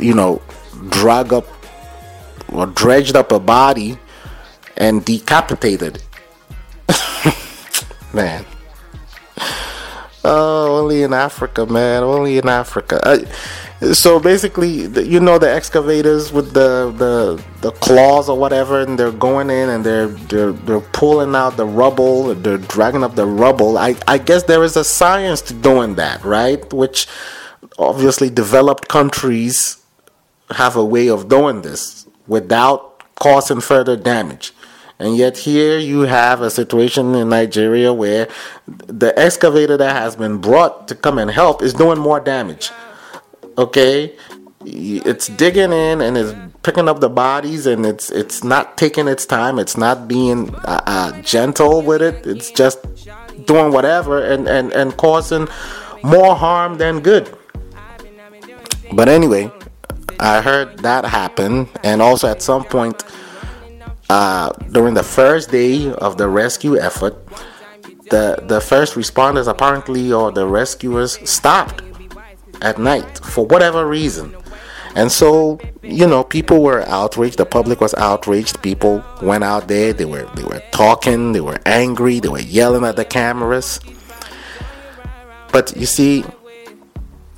you 0.00 0.14
know 0.14 0.42
drug 0.90 1.32
up 1.32 1.46
or 2.52 2.66
dredged 2.66 3.16
up 3.16 3.32
a 3.32 3.38
body 3.38 3.98
and 4.76 5.04
decapitated. 5.04 6.02
man. 8.12 8.44
Oh, 10.24 10.78
only 10.80 11.02
in 11.02 11.12
Africa, 11.12 11.66
man. 11.66 12.02
Only 12.02 12.38
in 12.38 12.48
Africa. 12.48 13.24
So 13.80 14.18
basically, 14.18 14.86
you 15.04 15.20
know 15.20 15.38
the 15.38 15.50
excavators 15.50 16.32
with 16.32 16.52
the, 16.52 16.92
the 16.96 17.42
the 17.60 17.70
claws 17.72 18.28
or 18.28 18.36
whatever, 18.36 18.80
and 18.80 18.98
they're 18.98 19.12
going 19.12 19.50
in 19.50 19.68
and 19.68 19.84
they're 19.84 20.08
they're 20.08 20.52
they're 20.52 20.80
pulling 20.80 21.36
out 21.36 21.56
the 21.56 21.66
rubble. 21.66 22.34
They're 22.34 22.58
dragging 22.58 23.04
up 23.04 23.14
the 23.14 23.26
rubble. 23.26 23.78
I 23.78 23.94
I 24.08 24.18
guess 24.18 24.42
there 24.44 24.64
is 24.64 24.76
a 24.76 24.82
science 24.82 25.40
to 25.42 25.54
doing 25.54 25.94
that, 25.94 26.24
right? 26.24 26.72
Which 26.72 27.06
obviously 27.78 28.30
developed 28.30 28.88
countries 28.88 29.78
have 30.50 30.74
a 30.74 30.84
way 30.84 31.08
of 31.08 31.28
doing 31.28 31.62
this 31.62 32.08
without 32.26 33.04
causing 33.16 33.60
further 33.60 33.96
damage. 33.96 34.52
And 34.98 35.16
yet, 35.16 35.38
here 35.38 35.78
you 35.78 36.00
have 36.00 36.42
a 36.42 36.50
situation 36.50 37.14
in 37.14 37.28
Nigeria 37.28 37.92
where 37.92 38.26
the 38.66 39.16
excavator 39.16 39.76
that 39.76 39.94
has 39.94 40.16
been 40.16 40.38
brought 40.38 40.88
to 40.88 40.96
come 40.96 41.18
and 41.18 41.30
help 41.30 41.62
is 41.62 41.72
doing 41.72 42.00
more 42.00 42.18
damage. 42.18 42.72
Okay, 43.58 44.14
it's 44.64 45.26
digging 45.26 45.72
in 45.72 46.00
and 46.00 46.16
it's 46.16 46.32
picking 46.62 46.88
up 46.88 47.00
the 47.00 47.08
bodies, 47.08 47.66
and 47.66 47.84
it's 47.84 48.08
it's 48.10 48.44
not 48.44 48.78
taking 48.78 49.08
its 49.08 49.26
time. 49.26 49.58
It's 49.58 49.76
not 49.76 50.06
being 50.06 50.54
uh, 50.54 50.80
uh, 50.86 51.22
gentle 51.22 51.82
with 51.82 52.00
it. 52.00 52.24
It's 52.24 52.52
just 52.52 52.78
doing 53.46 53.72
whatever 53.72 54.22
and 54.22 54.46
and 54.46 54.72
and 54.72 54.96
causing 54.96 55.48
more 56.04 56.36
harm 56.36 56.78
than 56.78 57.00
good. 57.00 57.36
But 58.92 59.08
anyway, 59.08 59.50
I 60.20 60.40
heard 60.40 60.78
that 60.78 61.04
happen, 61.04 61.68
and 61.82 62.00
also 62.00 62.28
at 62.28 62.42
some 62.42 62.62
point 62.62 63.02
uh, 64.08 64.50
during 64.70 64.94
the 64.94 65.02
first 65.02 65.50
day 65.50 65.92
of 65.92 66.16
the 66.16 66.28
rescue 66.28 66.78
effort, 66.78 67.16
the 68.10 68.38
the 68.46 68.60
first 68.60 68.94
responders 68.94 69.48
apparently 69.48 70.12
or 70.12 70.30
the 70.30 70.46
rescuers 70.46 71.18
stopped 71.28 71.82
at 72.62 72.78
night 72.78 73.18
for 73.18 73.46
whatever 73.46 73.86
reason. 73.86 74.34
And 74.94 75.12
so, 75.12 75.60
you 75.82 76.06
know, 76.06 76.24
people 76.24 76.62
were 76.62 76.82
outraged. 76.88 77.38
The 77.38 77.46
public 77.46 77.80
was 77.80 77.94
outraged. 77.94 78.62
People 78.62 79.04
went 79.22 79.44
out 79.44 79.68
there. 79.68 79.92
They 79.92 80.04
were 80.04 80.28
they 80.34 80.44
were 80.44 80.62
talking. 80.72 81.32
They 81.32 81.40
were 81.40 81.58
angry. 81.66 82.20
They 82.20 82.28
were 82.28 82.40
yelling 82.40 82.84
at 82.84 82.96
the 82.96 83.04
cameras. 83.04 83.80
But 85.52 85.76
you 85.76 85.86
see, 85.86 86.24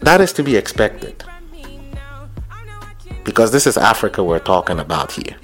that 0.01 0.21
is 0.21 0.33
to 0.35 0.43
be 0.43 0.57
expected 0.57 1.23
because 3.25 3.53
this 3.53 3.67
is 3.67 3.77
Africa 3.77 4.25
we're 4.25 4.39
talking 4.39 4.79
about 4.79 5.13
here. 5.13 5.37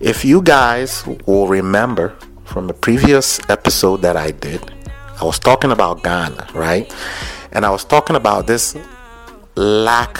If 0.00 0.24
you 0.24 0.42
guys 0.42 1.06
will 1.26 1.46
remember 1.46 2.16
from 2.44 2.66
the 2.66 2.74
previous 2.74 3.38
episode 3.48 3.98
that 4.02 4.16
I 4.16 4.30
did, 4.32 4.72
I 5.20 5.24
was 5.24 5.38
talking 5.38 5.70
about 5.70 6.02
Ghana, 6.02 6.48
right? 6.54 6.92
And 7.52 7.64
I 7.64 7.70
was 7.70 7.84
talking 7.84 8.16
about 8.16 8.46
this 8.46 8.76
lack 9.54 10.18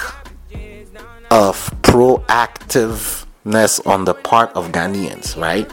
of 1.30 1.56
proactiveness 1.82 3.84
on 3.86 4.04
the 4.04 4.14
part 4.14 4.52
of 4.54 4.70
Ghanaians, 4.70 5.40
right? 5.40 5.70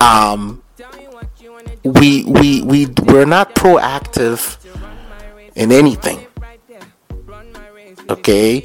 Um, 0.00 0.62
we 1.84 2.24
we 2.24 2.62
we 2.62 2.86
we're 3.04 3.26
not 3.26 3.54
proactive 3.54 4.56
in 5.54 5.72
anything 5.72 6.26
okay? 8.08 8.62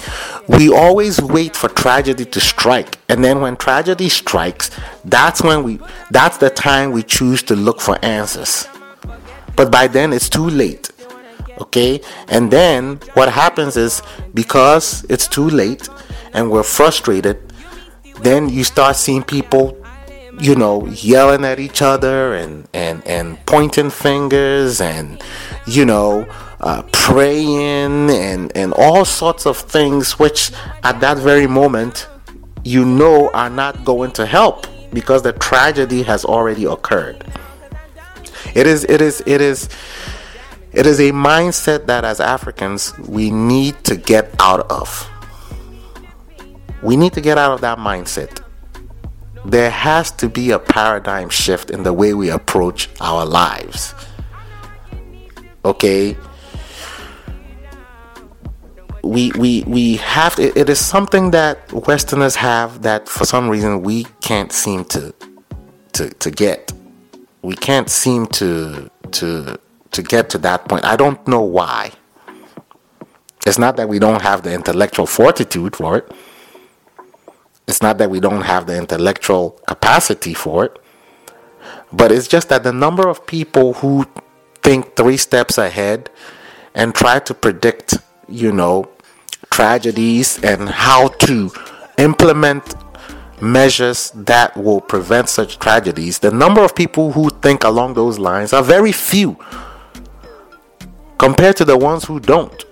We 0.47 0.71
always 0.71 1.21
wait 1.21 1.55
for 1.55 1.69
tragedy 1.69 2.25
to 2.25 2.39
strike. 2.39 2.97
And 3.09 3.23
then 3.23 3.41
when 3.41 3.57
tragedy 3.57 4.09
strikes 4.09 4.71
that's 5.05 5.41
when 5.41 5.63
we 5.63 5.79
that's 6.09 6.37
the 6.37 6.49
time 6.49 6.91
we 6.91 7.03
choose 7.03 7.43
to 7.43 7.55
look 7.55 7.81
for 7.81 7.97
answers. 8.03 8.67
But 9.55 9.71
by 9.71 9.87
then 9.87 10.13
it's 10.13 10.29
too 10.29 10.49
late 10.49 10.91
okay? 11.61 12.01
And 12.27 12.51
then 12.51 12.99
what 13.13 13.31
happens 13.31 13.77
is 13.77 14.01
because 14.33 15.05
it's 15.09 15.27
too 15.27 15.49
late 15.49 15.87
and 16.33 16.51
we're 16.51 16.63
frustrated 16.63 17.51
then 18.21 18.49
you 18.49 18.63
start 18.63 18.95
seeing 18.95 19.23
people 19.23 19.77
you 20.39 20.55
know 20.55 20.85
yelling 20.87 21.43
at 21.43 21.59
each 21.59 21.81
other 21.81 22.35
and 22.35 22.67
and 22.73 23.05
and 23.05 23.43
pointing 23.45 23.89
fingers 23.89 24.79
and 24.79 25.21
you 25.67 25.85
know 25.85 26.25
uh, 26.61 26.81
praying 26.91 28.09
and 28.09 28.55
and 28.55 28.73
all 28.73 29.03
sorts 29.03 29.45
of 29.45 29.57
things 29.57 30.17
which 30.19 30.51
at 30.83 30.99
that 30.99 31.17
very 31.17 31.47
moment 31.47 32.07
you 32.63 32.85
know 32.85 33.29
are 33.31 33.49
not 33.49 33.83
going 33.83 34.11
to 34.11 34.25
help 34.25 34.67
because 34.93 35.21
the 35.23 35.33
tragedy 35.33 36.03
has 36.03 36.25
already 36.25 36.65
occurred. 36.65 37.25
It 38.53 38.67
is 38.67 38.83
it 38.85 39.01
is 39.01 39.23
it 39.25 39.41
is 39.41 39.69
it 40.73 40.85
is 40.85 40.99
a 40.99 41.11
mindset 41.11 41.85
that 41.87 42.05
as 42.05 42.19
Africans 42.19 42.97
we 42.99 43.29
need 43.29 43.83
to 43.83 43.95
get 43.97 44.33
out 44.39 44.71
of. 44.71 45.09
We 46.81 46.95
need 46.95 47.13
to 47.13 47.21
get 47.21 47.37
out 47.37 47.51
of 47.51 47.61
that 47.61 47.77
mindset. 47.77 48.41
There 49.45 49.69
has 49.69 50.11
to 50.11 50.29
be 50.29 50.51
a 50.51 50.59
paradigm 50.59 51.29
shift 51.29 51.71
in 51.71 51.83
the 51.83 51.93
way 51.93 52.13
we 52.13 52.29
approach 52.29 52.89
our 53.01 53.25
lives. 53.25 53.93
Okay? 55.65 56.15
We 59.03 59.31
we 59.37 59.63
we 59.67 59.97
have 59.97 60.39
it, 60.39 60.55
it 60.55 60.69
is 60.69 60.79
something 60.79 61.31
that 61.31 61.71
westerners 61.73 62.35
have 62.35 62.83
that 62.83 63.09
for 63.09 63.25
some 63.25 63.49
reason 63.49 63.81
we 63.81 64.05
can't 64.21 64.51
seem 64.51 64.85
to 64.85 65.13
to 65.93 66.09
to 66.09 66.31
get. 66.31 66.71
We 67.41 67.55
can't 67.55 67.89
seem 67.89 68.27
to 68.27 68.89
to 69.11 69.59
to 69.91 70.01
get 70.01 70.29
to 70.31 70.37
that 70.39 70.67
point. 70.67 70.85
I 70.85 70.95
don't 70.95 71.25
know 71.27 71.41
why. 71.41 71.91
It's 73.45 73.57
not 73.57 73.75
that 73.77 73.89
we 73.89 73.99
don't 73.99 74.21
have 74.21 74.43
the 74.43 74.53
intellectual 74.53 75.05
fortitude 75.05 75.75
for 75.75 75.97
it. 75.97 76.11
It's 77.67 77.81
not 77.81 77.97
that 77.97 78.09
we 78.09 78.19
don't 78.19 78.41
have 78.41 78.67
the 78.67 78.77
intellectual 78.77 79.51
capacity 79.67 80.33
for 80.33 80.65
it. 80.65 80.79
But 81.91 82.11
it's 82.11 82.27
just 82.27 82.49
that 82.49 82.63
the 82.63 82.73
number 82.73 83.07
of 83.07 83.25
people 83.25 83.73
who 83.73 84.05
think 84.61 84.95
three 84.95 85.17
steps 85.17 85.57
ahead 85.57 86.09
and 86.73 86.93
try 86.93 87.19
to 87.19 87.33
predict, 87.33 87.95
you 88.29 88.51
know, 88.51 88.89
tragedies 89.49 90.41
and 90.43 90.69
how 90.69 91.09
to 91.09 91.51
implement 91.97 92.75
measures 93.41 94.11
that 94.11 94.55
will 94.55 94.79
prevent 94.79 95.27
such 95.27 95.59
tragedies, 95.59 96.19
the 96.19 96.31
number 96.31 96.61
of 96.63 96.75
people 96.75 97.11
who 97.11 97.29
think 97.41 97.63
along 97.63 97.95
those 97.95 98.19
lines 98.19 98.53
are 98.53 98.63
very 98.63 98.91
few 98.91 99.37
compared 101.21 101.55
to 101.55 101.63
the 101.63 101.77
ones 101.77 102.03
who 102.03 102.19
don't. 102.19 102.65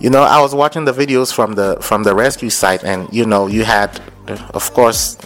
You 0.00 0.08
know, 0.08 0.22
I 0.22 0.40
was 0.40 0.54
watching 0.54 0.86
the 0.86 0.92
videos 0.92 1.30
from 1.30 1.52
the 1.52 1.76
from 1.82 2.04
the 2.04 2.14
rescue 2.14 2.48
site, 2.48 2.82
and 2.84 3.00
you 3.12 3.26
know, 3.26 3.48
you 3.48 3.64
had, 3.64 4.00
of 4.54 4.72
course, 4.72 5.18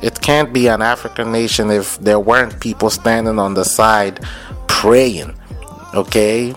it 0.00 0.22
can't 0.22 0.50
be 0.50 0.68
an 0.68 0.80
African 0.80 1.32
nation 1.32 1.70
if 1.70 1.98
there 1.98 2.18
weren't 2.18 2.60
people 2.60 2.88
standing 2.88 3.38
on 3.38 3.52
the 3.54 3.64
side 3.64 4.24
praying. 4.68 5.34
Okay, 5.92 6.54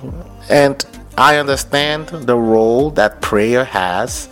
and 0.49 0.85
I 1.17 1.37
understand 1.37 2.07
the 2.31 2.37
role 2.37 2.91
that 2.91 3.21
prayer 3.21 3.65
has. 3.65 4.29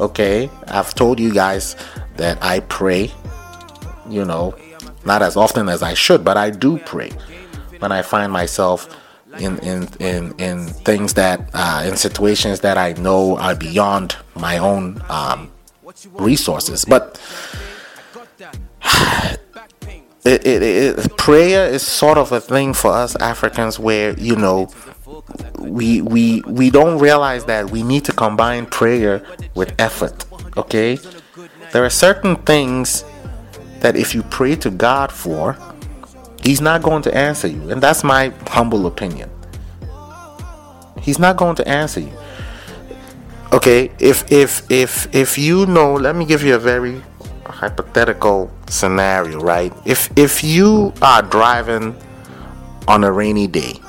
Okay, 0.00 0.50
I've 0.66 0.94
told 0.94 1.18
you 1.18 1.32
guys 1.32 1.76
that 2.16 2.36
I 2.42 2.60
pray. 2.60 3.10
You 4.10 4.24
know, 4.26 4.54
not 5.06 5.22
as 5.22 5.34
often 5.36 5.70
as 5.70 5.82
I 5.82 5.94
should, 5.94 6.24
but 6.24 6.36
I 6.36 6.50
do 6.50 6.78
pray 6.78 7.12
when 7.78 7.92
I 7.92 8.02
find 8.02 8.32
myself 8.32 8.88
in 9.38 9.58
in 9.58 9.88
in, 10.00 10.34
in 10.38 10.66
things 10.66 11.14
that 11.14 11.50
uh, 11.54 11.84
in 11.86 11.96
situations 11.96 12.60
that 12.60 12.78
I 12.78 12.92
know 12.94 13.36
are 13.38 13.54
beyond 13.54 14.16
my 14.34 14.58
own 14.58 15.02
um, 15.08 15.50
resources. 16.14 16.84
But 16.84 17.20
it, 20.24 20.46
it, 20.46 20.62
it, 20.62 21.16
prayer 21.16 21.66
is 21.66 21.86
sort 21.86 22.18
of 22.18 22.32
a 22.32 22.40
thing 22.40 22.72
for 22.72 22.92
us 22.92 23.16
Africans 23.16 23.78
where 23.78 24.18
you 24.18 24.36
know 24.36 24.70
we 25.58 26.00
we 26.00 26.42
we 26.42 26.70
don't 26.70 26.98
realize 26.98 27.44
that 27.46 27.70
we 27.70 27.82
need 27.82 28.04
to 28.06 28.12
combine 28.12 28.66
prayer 28.66 29.22
with 29.54 29.74
effort. 29.78 30.24
Okay, 30.56 30.98
there 31.72 31.84
are 31.84 31.90
certain 31.90 32.36
things 32.36 33.04
that 33.80 33.94
if 33.96 34.14
you 34.14 34.22
pray 34.24 34.56
to 34.56 34.70
God 34.70 35.12
for, 35.12 35.56
He's 36.42 36.60
not 36.60 36.82
going 36.82 37.02
to 37.02 37.14
answer 37.14 37.48
you, 37.48 37.70
and 37.70 37.82
that's 37.82 38.04
my 38.04 38.32
humble 38.48 38.86
opinion. 38.86 39.30
He's 41.00 41.18
not 41.18 41.36
going 41.36 41.56
to 41.56 41.68
answer 41.68 42.00
you. 42.00 42.12
Okay, 43.52 43.90
if 43.98 44.30
if 44.30 44.70
if 44.70 45.12
if 45.14 45.38
you 45.38 45.66
know, 45.66 45.94
let 45.94 46.14
me 46.14 46.24
give 46.24 46.42
you 46.42 46.54
a 46.54 46.58
very 46.58 47.02
hypothetical 47.46 48.50
scenario, 48.68 49.40
right? 49.40 49.72
If 49.86 50.10
if 50.16 50.44
you 50.44 50.92
are 51.00 51.22
driving 51.22 51.96
on 52.86 53.04
a 53.04 53.12
rainy 53.12 53.46
day, 53.46 53.80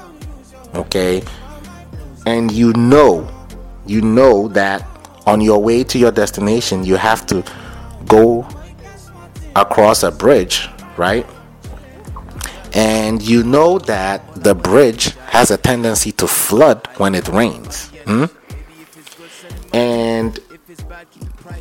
okay, 0.76 1.24
and 2.26 2.52
you 2.52 2.74
know, 2.74 3.30
you 3.86 4.02
know 4.02 4.48
that 4.50 4.86
on 5.26 5.42
your 5.42 5.62
way 5.62 5.84
to 5.84 6.00
your 6.00 6.12
destination, 6.12 6.86
you 6.86 6.96
have 6.96 7.28
to 7.28 7.44
go 8.06 8.48
across 9.56 10.04
a 10.04 10.12
bridge, 10.12 10.70
right? 10.98 11.26
And 12.80 13.22
you 13.22 13.44
know 13.44 13.78
that 13.80 14.24
the 14.36 14.56
bridge 14.56 15.12
has 15.36 15.52
a 15.52 15.58
tendency 15.58 16.14
to 16.14 16.28
flood 16.28 16.88
when 16.96 17.14
it 17.14 17.28
rains. 17.28 17.92
Hmm? 18.06 18.26
And 19.74 20.40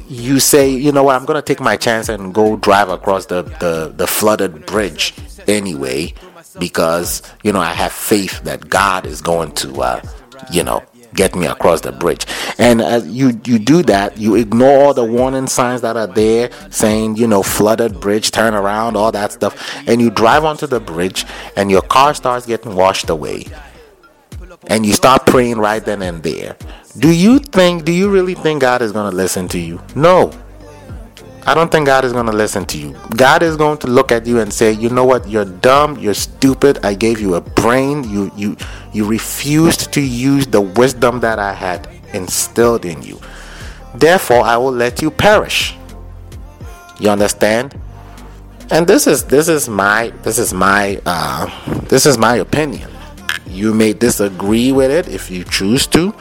you 0.06 0.38
say, 0.38 0.70
you 0.70 0.92
know 0.92 1.02
what, 1.02 1.16
I'm 1.16 1.24
going 1.24 1.34
to 1.34 1.42
take 1.42 1.58
my 1.58 1.76
chance 1.76 2.08
and 2.08 2.32
go 2.32 2.56
drive 2.56 2.88
across 2.88 3.26
the, 3.26 3.42
the, 3.42 3.92
the 3.96 4.06
flooded 4.06 4.64
bridge 4.64 5.12
anyway 5.48 6.14
because, 6.60 7.22
you 7.42 7.52
know, 7.52 7.60
I 7.60 7.72
have 7.72 7.90
faith 7.92 8.40
that 8.44 8.68
God 8.68 9.04
is 9.04 9.20
going 9.20 9.52
to, 9.56 9.82
uh, 9.82 10.00
you 10.52 10.62
know, 10.62 10.84
get 11.18 11.34
me 11.34 11.46
across 11.46 11.80
the 11.82 11.92
bridge. 11.92 12.24
And 12.58 12.80
as 12.80 13.06
you 13.06 13.40
you 13.44 13.58
do 13.58 13.82
that, 13.82 14.16
you 14.16 14.36
ignore 14.36 14.78
all 14.84 14.94
the 14.94 15.04
warning 15.04 15.48
signs 15.48 15.80
that 15.82 15.96
are 15.96 16.06
there 16.06 16.50
saying, 16.70 17.16
you 17.16 17.26
know, 17.26 17.42
flooded 17.42 18.00
bridge, 18.00 18.30
turn 18.30 18.54
around, 18.54 18.96
all 18.96 19.12
that 19.12 19.32
stuff, 19.32 19.54
and 19.88 20.00
you 20.00 20.10
drive 20.10 20.44
onto 20.44 20.66
the 20.66 20.80
bridge 20.80 21.26
and 21.56 21.70
your 21.70 21.82
car 21.82 22.14
starts 22.14 22.46
getting 22.46 22.74
washed 22.74 23.10
away. 23.10 23.44
And 24.68 24.86
you 24.86 24.92
start 24.92 25.26
praying 25.26 25.58
right 25.58 25.84
then 25.84 26.02
and 26.02 26.22
there. 26.22 26.56
Do 26.96 27.10
you 27.12 27.38
think 27.38 27.84
do 27.84 27.92
you 27.92 28.10
really 28.10 28.34
think 28.34 28.60
God 28.62 28.80
is 28.80 28.92
going 28.92 29.10
to 29.10 29.16
listen 29.16 29.48
to 29.48 29.58
you? 29.58 29.80
No. 29.94 30.32
I 31.48 31.54
don't 31.54 31.72
think 31.72 31.86
God 31.86 32.04
is 32.04 32.12
going 32.12 32.26
to 32.26 32.32
listen 32.32 32.66
to 32.66 32.76
you. 32.76 32.94
God 33.16 33.42
is 33.42 33.56
going 33.56 33.78
to 33.78 33.86
look 33.86 34.12
at 34.12 34.26
you 34.26 34.38
and 34.38 34.52
say, 34.52 34.70
"You 34.70 34.90
know 34.90 35.06
what? 35.06 35.26
You're 35.26 35.46
dumb. 35.46 35.96
You're 35.98 36.12
stupid. 36.12 36.78
I 36.84 36.92
gave 36.92 37.22
you 37.22 37.36
a 37.36 37.40
brain. 37.40 38.04
You 38.04 38.30
you 38.36 38.54
you 38.92 39.06
refused 39.06 39.90
to 39.94 40.02
use 40.02 40.46
the 40.46 40.60
wisdom 40.60 41.20
that 41.20 41.38
I 41.38 41.54
had 41.54 41.88
instilled 42.12 42.84
in 42.84 43.00
you. 43.00 43.18
Therefore, 43.94 44.42
I 44.44 44.58
will 44.58 44.72
let 44.72 45.00
you 45.00 45.10
perish." 45.10 45.74
You 47.00 47.08
understand? 47.08 47.80
And 48.70 48.86
this 48.86 49.06
is 49.06 49.24
this 49.24 49.48
is 49.48 49.70
my 49.70 50.12
this 50.24 50.38
is 50.38 50.52
my 50.52 51.00
uh, 51.06 51.48
this 51.88 52.04
is 52.04 52.18
my 52.18 52.36
opinion. 52.36 52.90
You 53.46 53.72
may 53.72 53.94
disagree 53.94 54.70
with 54.70 54.90
it 54.90 55.08
if 55.08 55.30
you 55.30 55.44
choose 55.44 55.86
to, 55.96 56.12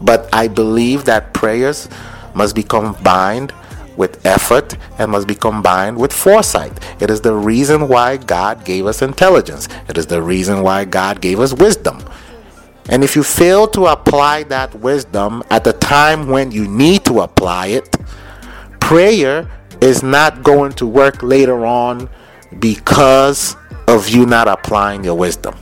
but 0.00 0.28
I 0.32 0.46
believe 0.46 1.06
that 1.06 1.34
prayers 1.34 1.88
must 2.32 2.54
be 2.54 2.62
combined 2.62 3.52
with 4.00 4.24
effort 4.26 4.76
and 4.98 5.12
must 5.12 5.28
be 5.28 5.34
combined 5.34 5.98
with 5.98 6.12
foresight. 6.12 6.72
It 7.00 7.10
is 7.10 7.20
the 7.20 7.34
reason 7.34 7.86
why 7.86 8.16
God 8.16 8.64
gave 8.64 8.86
us 8.86 9.02
intelligence. 9.02 9.68
It 9.88 9.98
is 9.98 10.06
the 10.06 10.22
reason 10.22 10.62
why 10.62 10.86
God 10.86 11.20
gave 11.20 11.38
us 11.38 11.52
wisdom. 11.52 12.02
And 12.88 13.04
if 13.04 13.14
you 13.14 13.22
fail 13.22 13.68
to 13.68 13.86
apply 13.86 14.44
that 14.44 14.74
wisdom 14.74 15.44
at 15.50 15.64
the 15.64 15.74
time 15.74 16.28
when 16.28 16.50
you 16.50 16.66
need 16.66 17.04
to 17.04 17.20
apply 17.20 17.66
it, 17.66 17.94
prayer 18.80 19.48
is 19.82 20.02
not 20.02 20.42
going 20.42 20.72
to 20.72 20.86
work 20.86 21.22
later 21.22 21.66
on 21.66 22.08
because 22.58 23.54
of 23.86 24.08
you 24.08 24.24
not 24.24 24.48
applying 24.48 25.04
your 25.04 25.16
wisdom. 25.16 25.54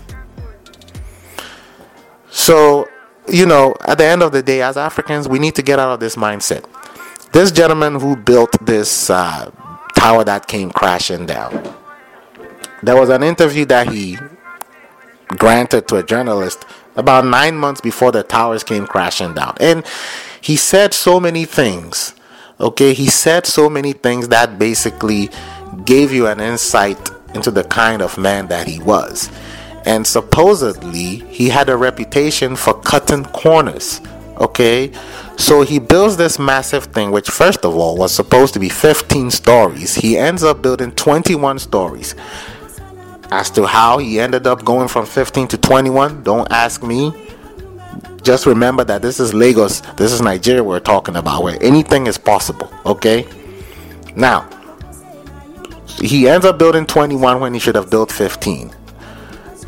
So, 2.30 2.88
you 3.28 3.46
know, 3.46 3.74
at 3.84 3.98
the 3.98 4.04
end 4.04 4.22
of 4.22 4.30
the 4.32 4.42
day, 4.42 4.62
as 4.62 4.76
Africans, 4.76 5.28
we 5.28 5.38
need 5.38 5.56
to 5.56 5.62
get 5.62 5.78
out 5.78 5.92
of 5.92 6.00
this 6.00 6.16
mindset. 6.16 6.64
This 7.32 7.52
gentleman 7.52 8.00
who 8.00 8.16
built 8.16 8.50
this 8.64 9.10
uh, 9.10 9.50
tower 9.94 10.24
that 10.24 10.48
came 10.48 10.70
crashing 10.70 11.26
down, 11.26 11.74
there 12.82 12.96
was 12.96 13.10
an 13.10 13.22
interview 13.22 13.64
that 13.66 13.88
he 13.88 14.16
granted 15.28 15.86
to 15.88 15.96
a 15.96 16.02
journalist 16.02 16.64
about 16.96 17.24
nine 17.24 17.56
months 17.56 17.80
before 17.80 18.12
the 18.12 18.22
towers 18.22 18.64
came 18.64 18.86
crashing 18.86 19.34
down. 19.34 19.56
And 19.60 19.84
he 20.40 20.56
said 20.56 20.94
so 20.94 21.20
many 21.20 21.44
things. 21.44 22.14
Okay, 22.60 22.92
he 22.92 23.06
said 23.08 23.46
so 23.46 23.68
many 23.70 23.92
things 23.92 24.28
that 24.28 24.58
basically 24.58 25.30
gave 25.84 26.12
you 26.12 26.26
an 26.26 26.40
insight 26.40 27.10
into 27.34 27.50
the 27.50 27.64
kind 27.64 28.02
of 28.02 28.18
man 28.18 28.48
that 28.48 28.66
he 28.66 28.80
was. 28.80 29.30
And 29.84 30.06
supposedly, 30.06 31.20
he 31.28 31.50
had 31.50 31.68
a 31.68 31.76
reputation 31.76 32.56
for 32.56 32.74
cutting 32.74 33.24
corners. 33.26 34.00
Okay, 34.38 34.92
so 35.38 35.62
he 35.62 35.78
builds 35.78 36.16
this 36.16 36.36
massive 36.36 36.86
thing, 36.86 37.12
which, 37.12 37.30
first 37.30 37.64
of 37.64 37.74
all, 37.74 37.96
was 37.96 38.12
supposed 38.12 38.54
to 38.54 38.60
be 38.60 38.68
15 38.68 39.30
stories. 39.30 39.94
He 39.94 40.18
ends 40.18 40.42
up 40.42 40.60
building 40.62 40.90
21 40.90 41.60
stories. 41.60 42.16
As 43.30 43.48
to 43.52 43.64
how 43.64 43.98
he 43.98 44.18
ended 44.18 44.48
up 44.48 44.64
going 44.64 44.88
from 44.88 45.06
15 45.06 45.46
to 45.48 45.56
21, 45.58 46.24
don't 46.24 46.50
ask 46.50 46.82
me. 46.82 47.12
Just 48.22 48.46
remember 48.46 48.82
that 48.82 49.00
this 49.00 49.20
is 49.20 49.32
Lagos, 49.32 49.80
this 49.96 50.12
is 50.12 50.20
Nigeria 50.20 50.62
we're 50.62 50.80
talking 50.80 51.14
about, 51.14 51.44
where 51.44 51.56
anything 51.62 52.08
is 52.08 52.18
possible, 52.18 52.70
okay? 52.84 53.24
Now, 54.16 54.48
he 56.02 56.28
ends 56.28 56.46
up 56.46 56.58
building 56.58 56.84
21 56.84 57.38
when 57.38 57.54
he 57.54 57.60
should 57.60 57.76
have 57.76 57.90
built 57.90 58.10
15. 58.10 58.74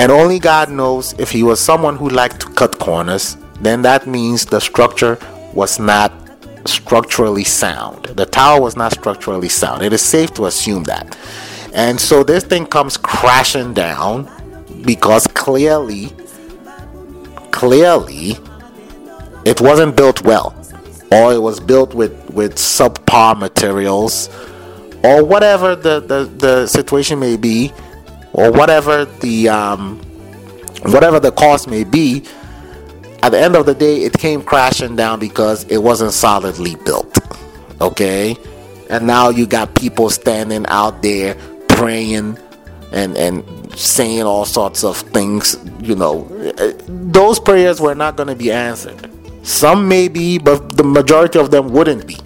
And 0.00 0.10
only 0.10 0.40
God 0.40 0.68
knows 0.68 1.12
if 1.18 1.30
he 1.30 1.44
was 1.44 1.60
someone 1.60 1.96
who 1.96 2.08
liked 2.08 2.40
to 2.40 2.48
cut 2.54 2.78
corners, 2.80 3.36
then 3.60 3.82
that 3.82 4.08
means 4.08 4.46
the 4.46 4.60
structure 4.60 5.16
was 5.54 5.78
not 5.78 6.12
structurally 6.66 7.44
sound. 7.44 8.04
The 8.04 8.26
tower 8.26 8.60
was 8.60 8.76
not 8.76 8.92
structurally 8.92 9.48
sound. 9.48 9.82
It 9.82 9.92
is 9.92 10.02
safe 10.02 10.32
to 10.34 10.46
assume 10.46 10.84
that. 10.84 11.16
And 11.74 12.00
so 12.00 12.22
this 12.22 12.44
thing 12.44 12.66
comes 12.66 12.96
crashing 12.96 13.74
down 13.74 14.28
because 14.84 15.26
clearly, 15.28 16.10
clearly, 17.50 18.36
it 19.44 19.60
wasn't 19.60 19.96
built 19.96 20.22
well, 20.22 20.54
or 21.12 21.32
it 21.32 21.40
was 21.40 21.60
built 21.60 21.94
with 21.94 22.12
with 22.30 22.56
subpar 22.56 23.38
materials, 23.38 24.28
or 25.02 25.24
whatever 25.24 25.76
the 25.76 26.00
the, 26.00 26.24
the 26.24 26.66
situation 26.66 27.18
may 27.18 27.36
be, 27.36 27.72
or 28.32 28.50
whatever 28.50 29.04
the 29.04 29.48
um, 29.48 29.98
whatever 30.82 31.20
the 31.20 31.32
cost 31.32 31.68
may 31.68 31.84
be. 31.84 32.24
At 33.22 33.30
the 33.30 33.38
end 33.38 33.56
of 33.56 33.66
the 33.66 33.74
day, 33.74 34.02
it 34.04 34.14
came 34.14 34.42
crashing 34.42 34.96
down 34.96 35.18
because 35.18 35.64
it 35.64 35.78
wasn't 35.78 36.12
solidly 36.12 36.76
built. 36.76 37.18
Okay, 37.80 38.36
and 38.88 39.06
now 39.06 39.28
you 39.28 39.46
got 39.46 39.74
people 39.74 40.10
standing 40.10 40.66
out 40.68 41.02
there 41.02 41.34
praying 41.68 42.38
and 42.92 43.16
and 43.16 43.44
saying 43.78 44.22
all 44.22 44.44
sorts 44.44 44.84
of 44.84 44.96
things 44.96 45.56
you 45.80 45.94
know? 45.94 46.24
Those 46.86 47.40
prayers 47.40 47.80
were 47.80 47.94
not 47.94 48.16
going 48.16 48.28
to 48.28 48.34
be 48.34 48.52
answered. 48.52 49.10
Some 49.42 49.88
may 49.88 50.08
be 50.08 50.38
but 50.38 50.76
the 50.76 50.84
majority 50.84 51.38
of 51.38 51.50
them 51.50 51.70
wouldn't 51.70 52.06
be 52.06 52.18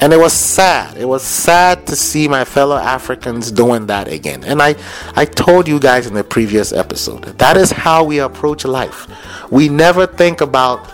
and 0.00 0.12
it 0.12 0.18
was 0.18 0.32
sad. 0.32 0.96
It 0.96 1.06
was 1.06 1.22
sad 1.22 1.86
to 1.86 1.96
see 1.96 2.28
my 2.28 2.44
fellow 2.44 2.76
africans 2.76 3.50
doing 3.50 3.86
that 3.86 4.08
again. 4.08 4.44
And 4.44 4.60
i 4.60 4.74
i 5.14 5.24
told 5.24 5.68
you 5.68 5.78
guys 5.78 6.06
in 6.06 6.14
the 6.14 6.24
previous 6.24 6.72
episode 6.72 7.24
that 7.38 7.56
is 7.56 7.70
how 7.70 8.04
we 8.04 8.18
approach 8.18 8.64
life. 8.64 9.06
We 9.50 9.68
never 9.68 10.06
think 10.06 10.40
about 10.40 10.92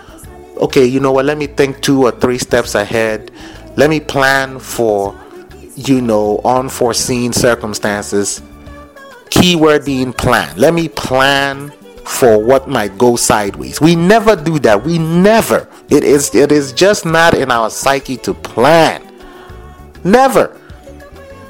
okay 0.56 0.84
you 0.84 1.00
know 1.00 1.12
what 1.12 1.24
let 1.24 1.38
me 1.38 1.46
think 1.46 1.80
two 1.80 2.02
or 2.04 2.12
three 2.12 2.38
steps 2.38 2.74
ahead. 2.74 3.30
Let 3.76 3.90
me 3.90 4.00
plan 4.00 4.58
for 4.58 5.18
you 5.74 6.00
know 6.00 6.40
unforeseen 6.44 7.32
circumstances. 7.32 8.42
Keyword 9.30 9.86
being 9.86 10.12
plan. 10.12 10.54
Let 10.58 10.74
me 10.74 10.88
plan 10.88 11.72
for 12.04 12.38
what 12.38 12.68
might 12.68 12.98
go 12.98 13.16
sideways. 13.16 13.80
We 13.80 13.94
never 13.94 14.36
do 14.36 14.58
that. 14.60 14.84
We 14.84 14.98
never. 14.98 15.68
It 15.90 16.04
is 16.04 16.34
it 16.34 16.52
is 16.52 16.72
just 16.72 17.04
not 17.04 17.34
in 17.34 17.50
our 17.50 17.70
psyche 17.70 18.16
to 18.18 18.34
plan. 18.34 19.02
Never. 20.04 20.58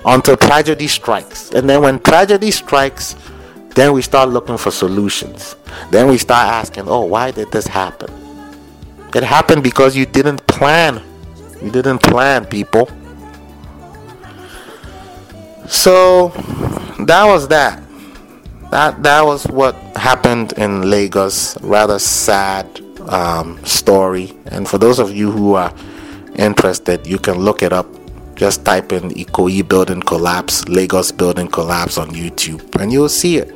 Until 0.05 0.37
tragedy 0.37 0.89
strikes. 0.89 1.51
And 1.51 1.69
then 1.69 1.83
when 1.83 2.01
tragedy 2.01 2.51
strikes, 2.51 3.16
then 3.74 3.93
we 3.93 4.03
start 4.03 4.29
looking 4.29 4.59
for 4.59 4.70
solutions. 4.70 5.57
Then 5.91 6.09
we 6.09 6.19
start 6.19 6.49
asking, 6.49 6.89
"Oh, 6.89 7.05
why 7.05 7.31
did 7.31 7.51
this 7.53 7.66
happen?" 7.66 8.11
It 9.15 9.23
happened 9.23 9.62
because 9.62 9.97
you 9.97 10.07
didn't 10.07 10.47
plan. 10.47 11.03
You 11.62 11.70
didn't 11.70 11.99
plan, 11.99 12.47
people. 12.47 12.91
So 15.69 16.29
that 17.07 17.24
was 17.24 17.49
that. 17.49 17.83
That 18.73 19.03
that 19.03 19.20
was 19.27 19.44
what 19.49 19.77
happened 19.97 20.55
in 20.57 20.89
Lagos. 20.89 21.61
Rather 21.61 21.99
sad 21.99 22.65
um, 23.07 23.62
story. 23.66 24.32
And 24.47 24.66
for 24.66 24.78
those 24.78 24.99
of 24.99 25.15
you 25.15 25.31
who 25.31 25.55
are 25.55 25.74
interested, 26.36 27.07
you 27.07 27.19
can 27.19 27.36
look 27.39 27.62
it 27.62 27.74
up. 27.74 27.86
Just 28.35 28.65
type 28.65 28.93
in 28.93 29.11
Ikoyi 29.11 29.69
building 29.69 30.01
collapse, 30.01 30.66
Lagos 30.69 31.12
building 31.12 31.49
collapse 31.49 31.99
on 31.99 32.12
YouTube, 32.12 32.65
and 32.81 32.90
you'll 32.90 33.11
see 33.11 33.36
it. 33.36 33.53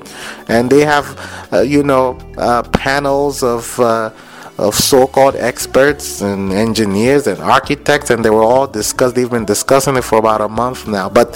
And 0.49 0.69
they 0.69 0.85
have, 0.85 1.17
uh, 1.51 1.63
you 1.63 1.83
know, 1.83 2.19
uh, 2.37 2.63
panels 2.63 3.43
of. 3.43 3.81
Uh, 3.81 4.11
of 4.59 4.75
so-called 4.75 5.37
experts 5.37 6.23
and 6.23 6.51
engineers 6.51 7.27
and 7.27 7.39
architects 7.41 8.09
and 8.09 8.25
they 8.25 8.31
were 8.31 8.43
all 8.43 8.67
discussed 8.67 9.15
they've 9.15 9.31
been 9.31 9.45
discussing 9.45 9.97
it 9.97 10.03
for 10.03 10.19
about 10.19 10.41
a 10.41 10.49
month 10.49 10.89
now 10.89 11.11
but 11.11 11.35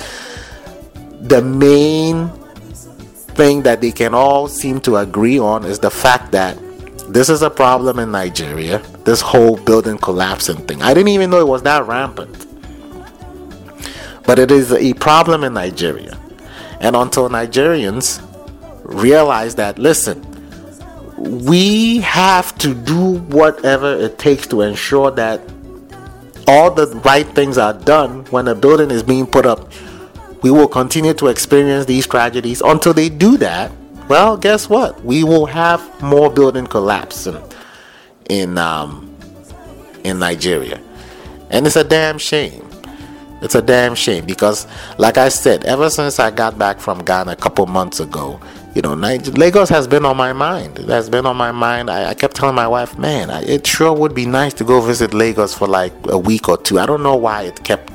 the 1.21 1.43
main 1.43 2.31
thing 3.35 3.63
that 3.63 3.81
they 3.81 3.93
can 3.93 4.15
all 4.15 4.49
seem 4.49 4.81
to 4.83 4.97
agree 4.97 5.39
on 5.39 5.65
is 5.65 5.79
the 5.79 5.91
fact 5.91 6.33
that 6.33 6.59
this 7.13 7.29
is 7.29 7.43
a 7.43 7.51
problem 7.51 7.99
in 7.99 8.13
Nigeria. 8.13 8.79
This 9.05 9.21
whole 9.21 9.57
building 9.57 9.99
collapsing 9.99 10.59
thing. 10.67 10.83
I 10.83 10.95
didn't 10.95 11.09
even 11.09 11.31
know 11.31 11.41
it 11.41 11.49
was 11.49 11.63
that 11.63 11.87
rampant. 11.87 12.47
But 14.25 14.39
it 14.39 14.51
is 14.51 14.73
a 14.73 14.93
problem 14.95 15.43
in 15.43 15.55
Nigeria. 15.55 16.19
And 16.81 16.95
until 16.95 17.29
Nigerians 17.29 18.25
realize 18.85 19.57
that, 19.57 19.79
listen, 19.79 20.27
we 21.17 21.99
have 21.99 22.57
to 22.59 22.75
do 22.75 23.19
whatever 23.19 23.93
it 23.95 24.19
takes 24.19 24.47
to 24.49 24.63
ensure 24.63 25.11
that 25.13 25.41
all 26.47 26.71
the 26.71 26.87
right 27.05 27.27
things 27.29 27.59
are 27.59 27.75
done 27.75 28.25
when 28.27 28.49
a 28.49 28.55
building 28.55 28.91
is 28.91 29.03
being 29.03 29.27
put 29.27 29.47
up 29.47 29.73
we 30.43 30.51
will 30.51 30.69
continue 30.69 31.15
to 31.15 31.29
experience 31.29 31.87
these 31.87 32.07
tragedies 32.07 32.61
until 32.61 32.93
they 32.93 33.09
do 33.09 33.37
that. 33.39 33.71
Well, 34.09 34.37
guess 34.37 34.69
what? 34.69 35.03
We 35.05 35.23
will 35.25 35.47
have 35.47 35.81
more 36.03 36.31
building 36.31 36.67
collapse 36.67 37.27
in 37.27 37.41
in, 38.29 38.59
um, 38.59 39.15
in 40.05 40.19
Nigeria, 40.19 40.81
and 41.51 41.67
it's 41.67 41.77
a 41.77 41.85
damn 41.85 42.19
shame. 42.19 42.67
It's 43.43 43.55
a 43.55 43.63
damn 43.63 43.95
shame 43.95 44.27
because, 44.27 44.67
like 44.99 45.17
I 45.17 45.31
said, 45.31 45.65
ever 45.65 45.89
since 45.89 46.19
I 46.19 46.31
got 46.31 46.59
back 46.59 46.79
from 46.79 46.99
Ghana 47.05 47.33
a 47.33 47.37
couple 47.37 47.67
months 47.67 47.99
ago, 47.99 48.39
you 48.75 48.83
know, 48.83 48.93
Lagos 48.95 49.69
has 49.71 49.89
been 49.89 50.05
on 50.05 50.17
my 50.17 50.33
mind. 50.33 50.79
It 50.79 50.89
has 50.89 51.09
been 51.09 51.27
on 51.27 51.37
my 51.37 51.51
mind. 51.51 51.91
I, 51.91 52.11
I 52.11 52.15
kept 52.15 52.37
telling 52.37 52.55
my 52.55 52.69
wife, 52.69 52.99
man, 52.99 53.31
I, 53.31 53.43
it 53.43 53.67
sure 53.67 53.93
would 53.93 54.15
be 54.15 54.27
nice 54.27 54.55
to 54.55 54.65
go 54.65 54.81
visit 54.81 55.13
Lagos 55.15 55.55
for 55.55 55.67
like 55.67 55.93
a 56.05 56.19
week 56.19 56.49
or 56.49 56.57
two. 56.57 56.79
I 56.79 56.87
don't 56.87 57.03
know 57.03 57.17
why 57.17 57.43
it 57.43 57.65
kept 57.65 57.91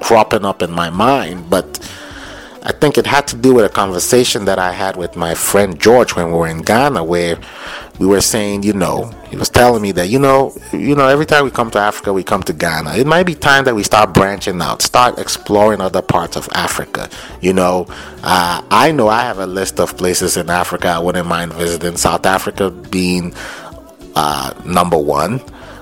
cropping 0.00 0.44
up 0.44 0.62
in 0.62 0.70
my 0.70 0.90
mind, 0.90 1.50
but 1.50 1.78
I 2.62 2.72
think 2.72 2.98
it 2.98 3.06
had 3.06 3.26
to 3.28 3.36
do 3.36 3.54
with 3.54 3.64
a 3.64 3.68
conversation 3.68 4.44
that 4.46 4.58
I 4.58 4.72
had 4.72 4.96
with 4.96 5.16
my 5.16 5.34
friend 5.34 5.80
George 5.80 6.14
when 6.14 6.26
we 6.26 6.32
were 6.32 6.48
in 6.48 6.62
Ghana, 6.62 7.02
where 7.04 7.38
we 7.98 8.06
were 8.06 8.20
saying, 8.20 8.62
you 8.62 8.72
know, 8.72 9.10
he 9.30 9.36
was 9.36 9.48
telling 9.48 9.80
me 9.80 9.92
that, 9.92 10.08
you 10.08 10.18
know, 10.18 10.54
you 10.72 10.94
know, 10.94 11.08
every 11.08 11.24
time 11.24 11.44
we 11.44 11.50
come 11.50 11.70
to 11.70 11.78
Africa, 11.78 12.12
we 12.12 12.22
come 12.22 12.42
to 12.42 12.52
Ghana. 12.52 12.96
It 12.96 13.06
might 13.06 13.24
be 13.24 13.34
time 13.34 13.64
that 13.64 13.74
we 13.74 13.82
start 13.84 14.12
branching 14.12 14.60
out, 14.60 14.82
start 14.82 15.18
exploring 15.18 15.80
other 15.80 16.02
parts 16.02 16.36
of 16.36 16.48
Africa. 16.52 17.08
You 17.40 17.54
know, 17.54 17.86
uh, 18.22 18.62
I 18.70 18.92
know 18.92 19.08
I 19.08 19.22
have 19.22 19.38
a 19.38 19.46
list 19.46 19.80
of 19.80 19.96
places 19.96 20.36
in 20.36 20.50
Africa 20.50 20.88
I 20.88 20.98
wouldn't 20.98 21.26
mind 21.26 21.52
visiting. 21.54 21.96
South 21.96 22.26
Africa 22.26 22.70
being 22.70 23.34
uh, 24.14 24.52
number 24.66 24.98
one. 24.98 25.40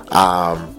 Um, 0.09 0.76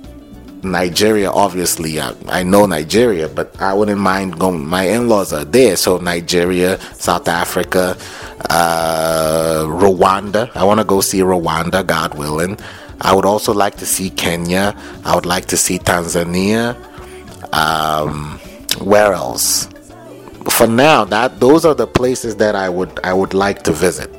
Nigeria, 0.72 1.30
obviously, 1.30 2.00
I, 2.00 2.14
I, 2.28 2.42
know 2.42 2.66
Nigeria, 2.66 3.28
but 3.28 3.60
I 3.60 3.74
wouldn't 3.74 4.00
mind 4.00 4.38
going. 4.38 4.66
My 4.66 4.84
in 4.84 5.08
laws 5.08 5.32
are 5.32 5.44
there, 5.44 5.76
so 5.76 5.98
Nigeria, 5.98 6.80
South 6.94 7.28
Africa, 7.28 7.96
uh, 8.50 9.64
Rwanda. 9.66 10.50
I 10.54 10.64
want 10.64 10.80
to 10.80 10.84
go 10.84 11.00
see 11.00 11.20
Rwanda, 11.20 11.86
God 11.86 12.18
willing. 12.18 12.58
I 13.00 13.14
would 13.14 13.24
also 13.24 13.52
like 13.52 13.76
to 13.76 13.86
see 13.86 14.10
Kenya. 14.10 14.74
I 15.04 15.14
would 15.14 15.26
like 15.26 15.46
to 15.46 15.56
see 15.56 15.78
Tanzania. 15.78 16.76
Um, 17.54 18.38
where 18.80 19.12
else? 19.12 19.68
For 20.50 20.66
now, 20.66 21.04
that 21.04 21.40
those 21.40 21.64
are 21.64 21.74
the 21.74 21.86
places 21.86 22.36
that 22.36 22.54
I 22.54 22.68
would 22.68 22.98
I 23.04 23.12
would 23.12 23.34
like 23.34 23.62
to 23.64 23.72
visit. 23.72 24.10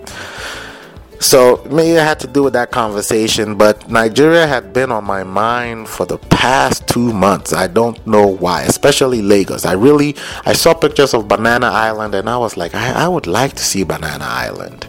So 1.19 1.61
maybe 1.69 1.97
it 1.97 1.99
had 2.03 2.19
to 2.21 2.27
do 2.27 2.43
with 2.43 2.53
that 2.53 2.71
conversation, 2.71 3.55
but 3.55 3.89
Nigeria 3.89 4.47
had 4.47 4.71
been 4.71 4.89
on 4.89 5.03
my 5.03 5.25
mind 5.25 5.89
for 5.89 6.05
the 6.05 6.17
past 6.17 6.87
two 6.87 7.11
months. 7.11 7.51
I 7.51 7.67
don't 7.67 8.05
know 8.07 8.25
why, 8.25 8.61
especially 8.63 9.21
Lagos. 9.21 9.65
I 9.65 9.73
really 9.73 10.15
I 10.45 10.53
saw 10.53 10.73
pictures 10.73 11.13
of 11.13 11.27
Banana 11.27 11.67
Island 11.67 12.15
and 12.15 12.29
I 12.29 12.37
was 12.37 12.55
like, 12.55 12.73
I, 12.73 13.03
I 13.03 13.07
would 13.09 13.27
like 13.27 13.53
to 13.55 13.63
see 13.63 13.83
Banana 13.83 14.23
Island. 14.23 14.87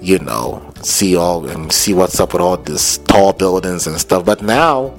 You 0.00 0.20
know, 0.20 0.72
see 0.82 1.16
all 1.16 1.46
and 1.48 1.72
see 1.72 1.94
what's 1.94 2.20
up 2.20 2.32
with 2.32 2.42
all 2.42 2.56
these 2.56 2.98
tall 2.98 3.32
buildings 3.32 3.88
and 3.88 3.98
stuff. 3.98 4.24
But 4.24 4.42
now 4.42 4.94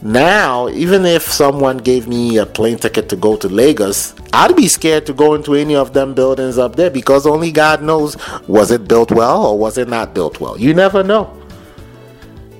now, 0.00 0.68
even 0.68 1.04
if 1.04 1.22
someone 1.22 1.78
gave 1.78 2.06
me 2.06 2.36
a 2.38 2.46
plane 2.46 2.78
ticket 2.78 3.08
to 3.08 3.16
go 3.16 3.36
to 3.36 3.48
Lagos, 3.48 4.14
I'd 4.32 4.54
be 4.54 4.68
scared 4.68 5.06
to 5.06 5.12
go 5.12 5.34
into 5.34 5.54
any 5.54 5.74
of 5.74 5.92
them 5.92 6.14
buildings 6.14 6.56
up 6.56 6.76
there 6.76 6.90
because 6.90 7.26
only 7.26 7.50
God 7.50 7.82
knows 7.82 8.16
was 8.46 8.70
it 8.70 8.86
built 8.86 9.10
well 9.10 9.44
or 9.44 9.58
was 9.58 9.76
it 9.76 9.88
not 9.88 10.14
built 10.14 10.40
well. 10.40 10.56
You 10.56 10.72
never 10.72 11.02
know. 11.02 11.36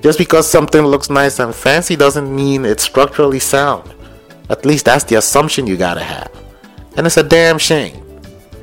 Just 0.02 0.18
because 0.18 0.50
something 0.50 0.82
looks 0.82 1.10
nice 1.10 1.38
and 1.38 1.54
fancy 1.54 1.94
doesn't 1.94 2.34
mean 2.34 2.64
it's 2.64 2.82
structurally 2.82 3.38
sound. 3.38 3.94
At 4.50 4.66
least 4.66 4.86
that's 4.86 5.04
the 5.04 5.16
assumption 5.16 5.66
you 5.66 5.76
gotta 5.76 6.02
have. 6.02 6.32
And 6.96 7.06
it's 7.06 7.18
a 7.18 7.22
damn 7.22 7.58
shame. 7.58 8.04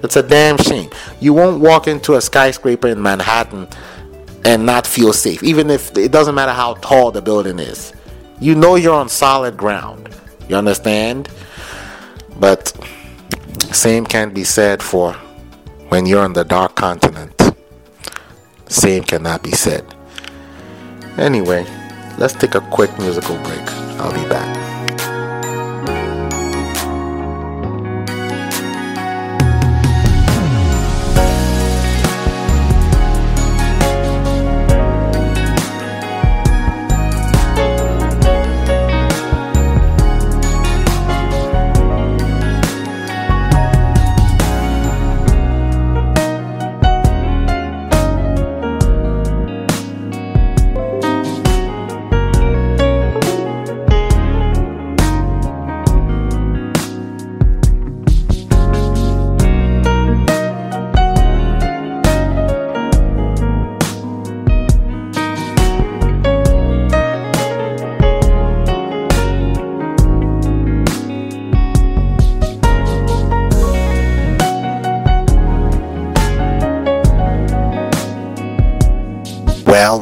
It's 0.04 0.18
a 0.18 0.24
damn 0.24 0.58
shame. 0.58 0.90
You 1.22 1.34
won't 1.34 1.62
walk 1.62 1.88
into 1.88 2.16
a 2.16 2.22
skyscraper 2.22 2.90
in 2.90 3.02
Manhattan 3.02 3.70
and 4.44 4.66
not 4.66 4.86
feel 4.86 5.14
safe, 5.14 5.44
even 5.44 5.70
if 5.70 5.98
it 5.98 6.12
doesn't 6.12 6.36
matter 6.36 6.52
how 6.52 6.74
tall 6.76 7.12
the 7.12 7.22
building 7.22 7.60
is 7.60 7.95
you 8.40 8.56
know 8.56 8.76
you're 8.76 8.94
on 8.96 9.10
solid 9.10 9.58
ground. 9.58 10.10
You 10.48 10.56
understand? 10.56 11.30
But 12.38 12.74
Same 13.72 14.06
can 14.06 14.34
be 14.34 14.44
said 14.44 14.82
for 14.82 15.14
when 15.90 16.06
you're 16.06 16.24
on 16.24 16.34
the 16.34 16.44
dark 16.44 16.76
continent. 16.76 17.42
Same 18.68 19.04
cannot 19.04 19.44
be 19.44 19.52
said. 19.52 19.84
Anyway, 21.18 21.66
let's 22.18 22.34
take 22.34 22.56
a 22.56 22.62
quick 22.62 22.98
musical 23.00 23.36
break. 23.44 23.68
I'll 24.00 24.14
be 24.14 24.28
back. 24.30 24.85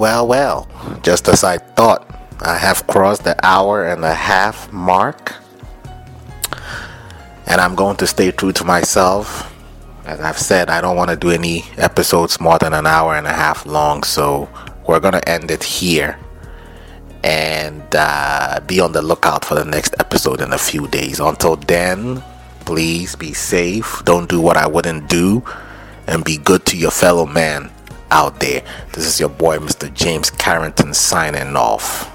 Well, 0.04 0.28
well. 0.28 0.68
Just 1.02 1.30
as 1.30 1.46
I 1.46 1.60
thought, 1.60 2.04
I 2.42 2.58
have 2.58 2.86
crossed 2.88 3.24
the 3.24 3.38
hour 3.42 3.86
and 3.88 4.04
a 4.04 4.14
half 4.14 4.70
mark. 4.74 5.34
And 7.48 7.62
I'm 7.62 7.74
going 7.74 7.96
to 7.98 8.08
stay 8.08 8.32
true 8.32 8.52
to 8.52 8.66
myself. 8.66 9.50
As 10.06 10.20
I've 10.20 10.38
said, 10.38 10.70
I 10.70 10.82
don't 10.82 10.98
want 10.98 11.10
to 11.12 11.16
do 11.16 11.30
any 11.32 11.64
episodes 11.78 12.42
more 12.42 12.60
than 12.60 12.74
an 12.74 12.86
hour 12.86 13.16
and 13.16 13.26
a 13.26 13.32
half 13.32 13.66
long, 13.66 14.04
so 14.04 14.50
we're 14.86 15.00
going 15.00 15.14
to 15.14 15.30
end 15.30 15.50
it 15.50 15.64
here. 15.64 16.20
And 17.24 17.88
uh, 17.96 18.60
be 18.68 18.82
on 18.82 18.92
the 18.92 19.02
lookout 19.02 19.46
for 19.46 19.56
the 19.56 19.64
next 19.64 19.96
episode 20.00 20.42
in 20.42 20.52
a 20.52 20.58
few 20.58 20.86
days. 20.90 21.22
Until 21.22 21.56
then, 21.56 22.22
please 22.66 23.16
be 23.16 23.32
safe. 23.32 24.04
Don't 24.04 24.28
do 24.28 24.42
what 24.42 24.58
I 24.58 24.68
wouldn't 24.68 25.08
do. 25.08 25.44
And 26.08 26.26
be 26.26 26.36
good 26.36 26.66
to 26.66 26.78
your 26.78 26.92
fellow 26.92 27.26
man 27.26 27.72
out 28.14 28.40
there. 28.40 28.64
This 28.94 29.08
is 29.08 29.20
your 29.20 29.30
boy, 29.30 29.58
Mr. 29.58 29.92
James 29.92 30.30
Carrington, 30.30 30.94
signing 30.94 31.56
off. 31.56 32.13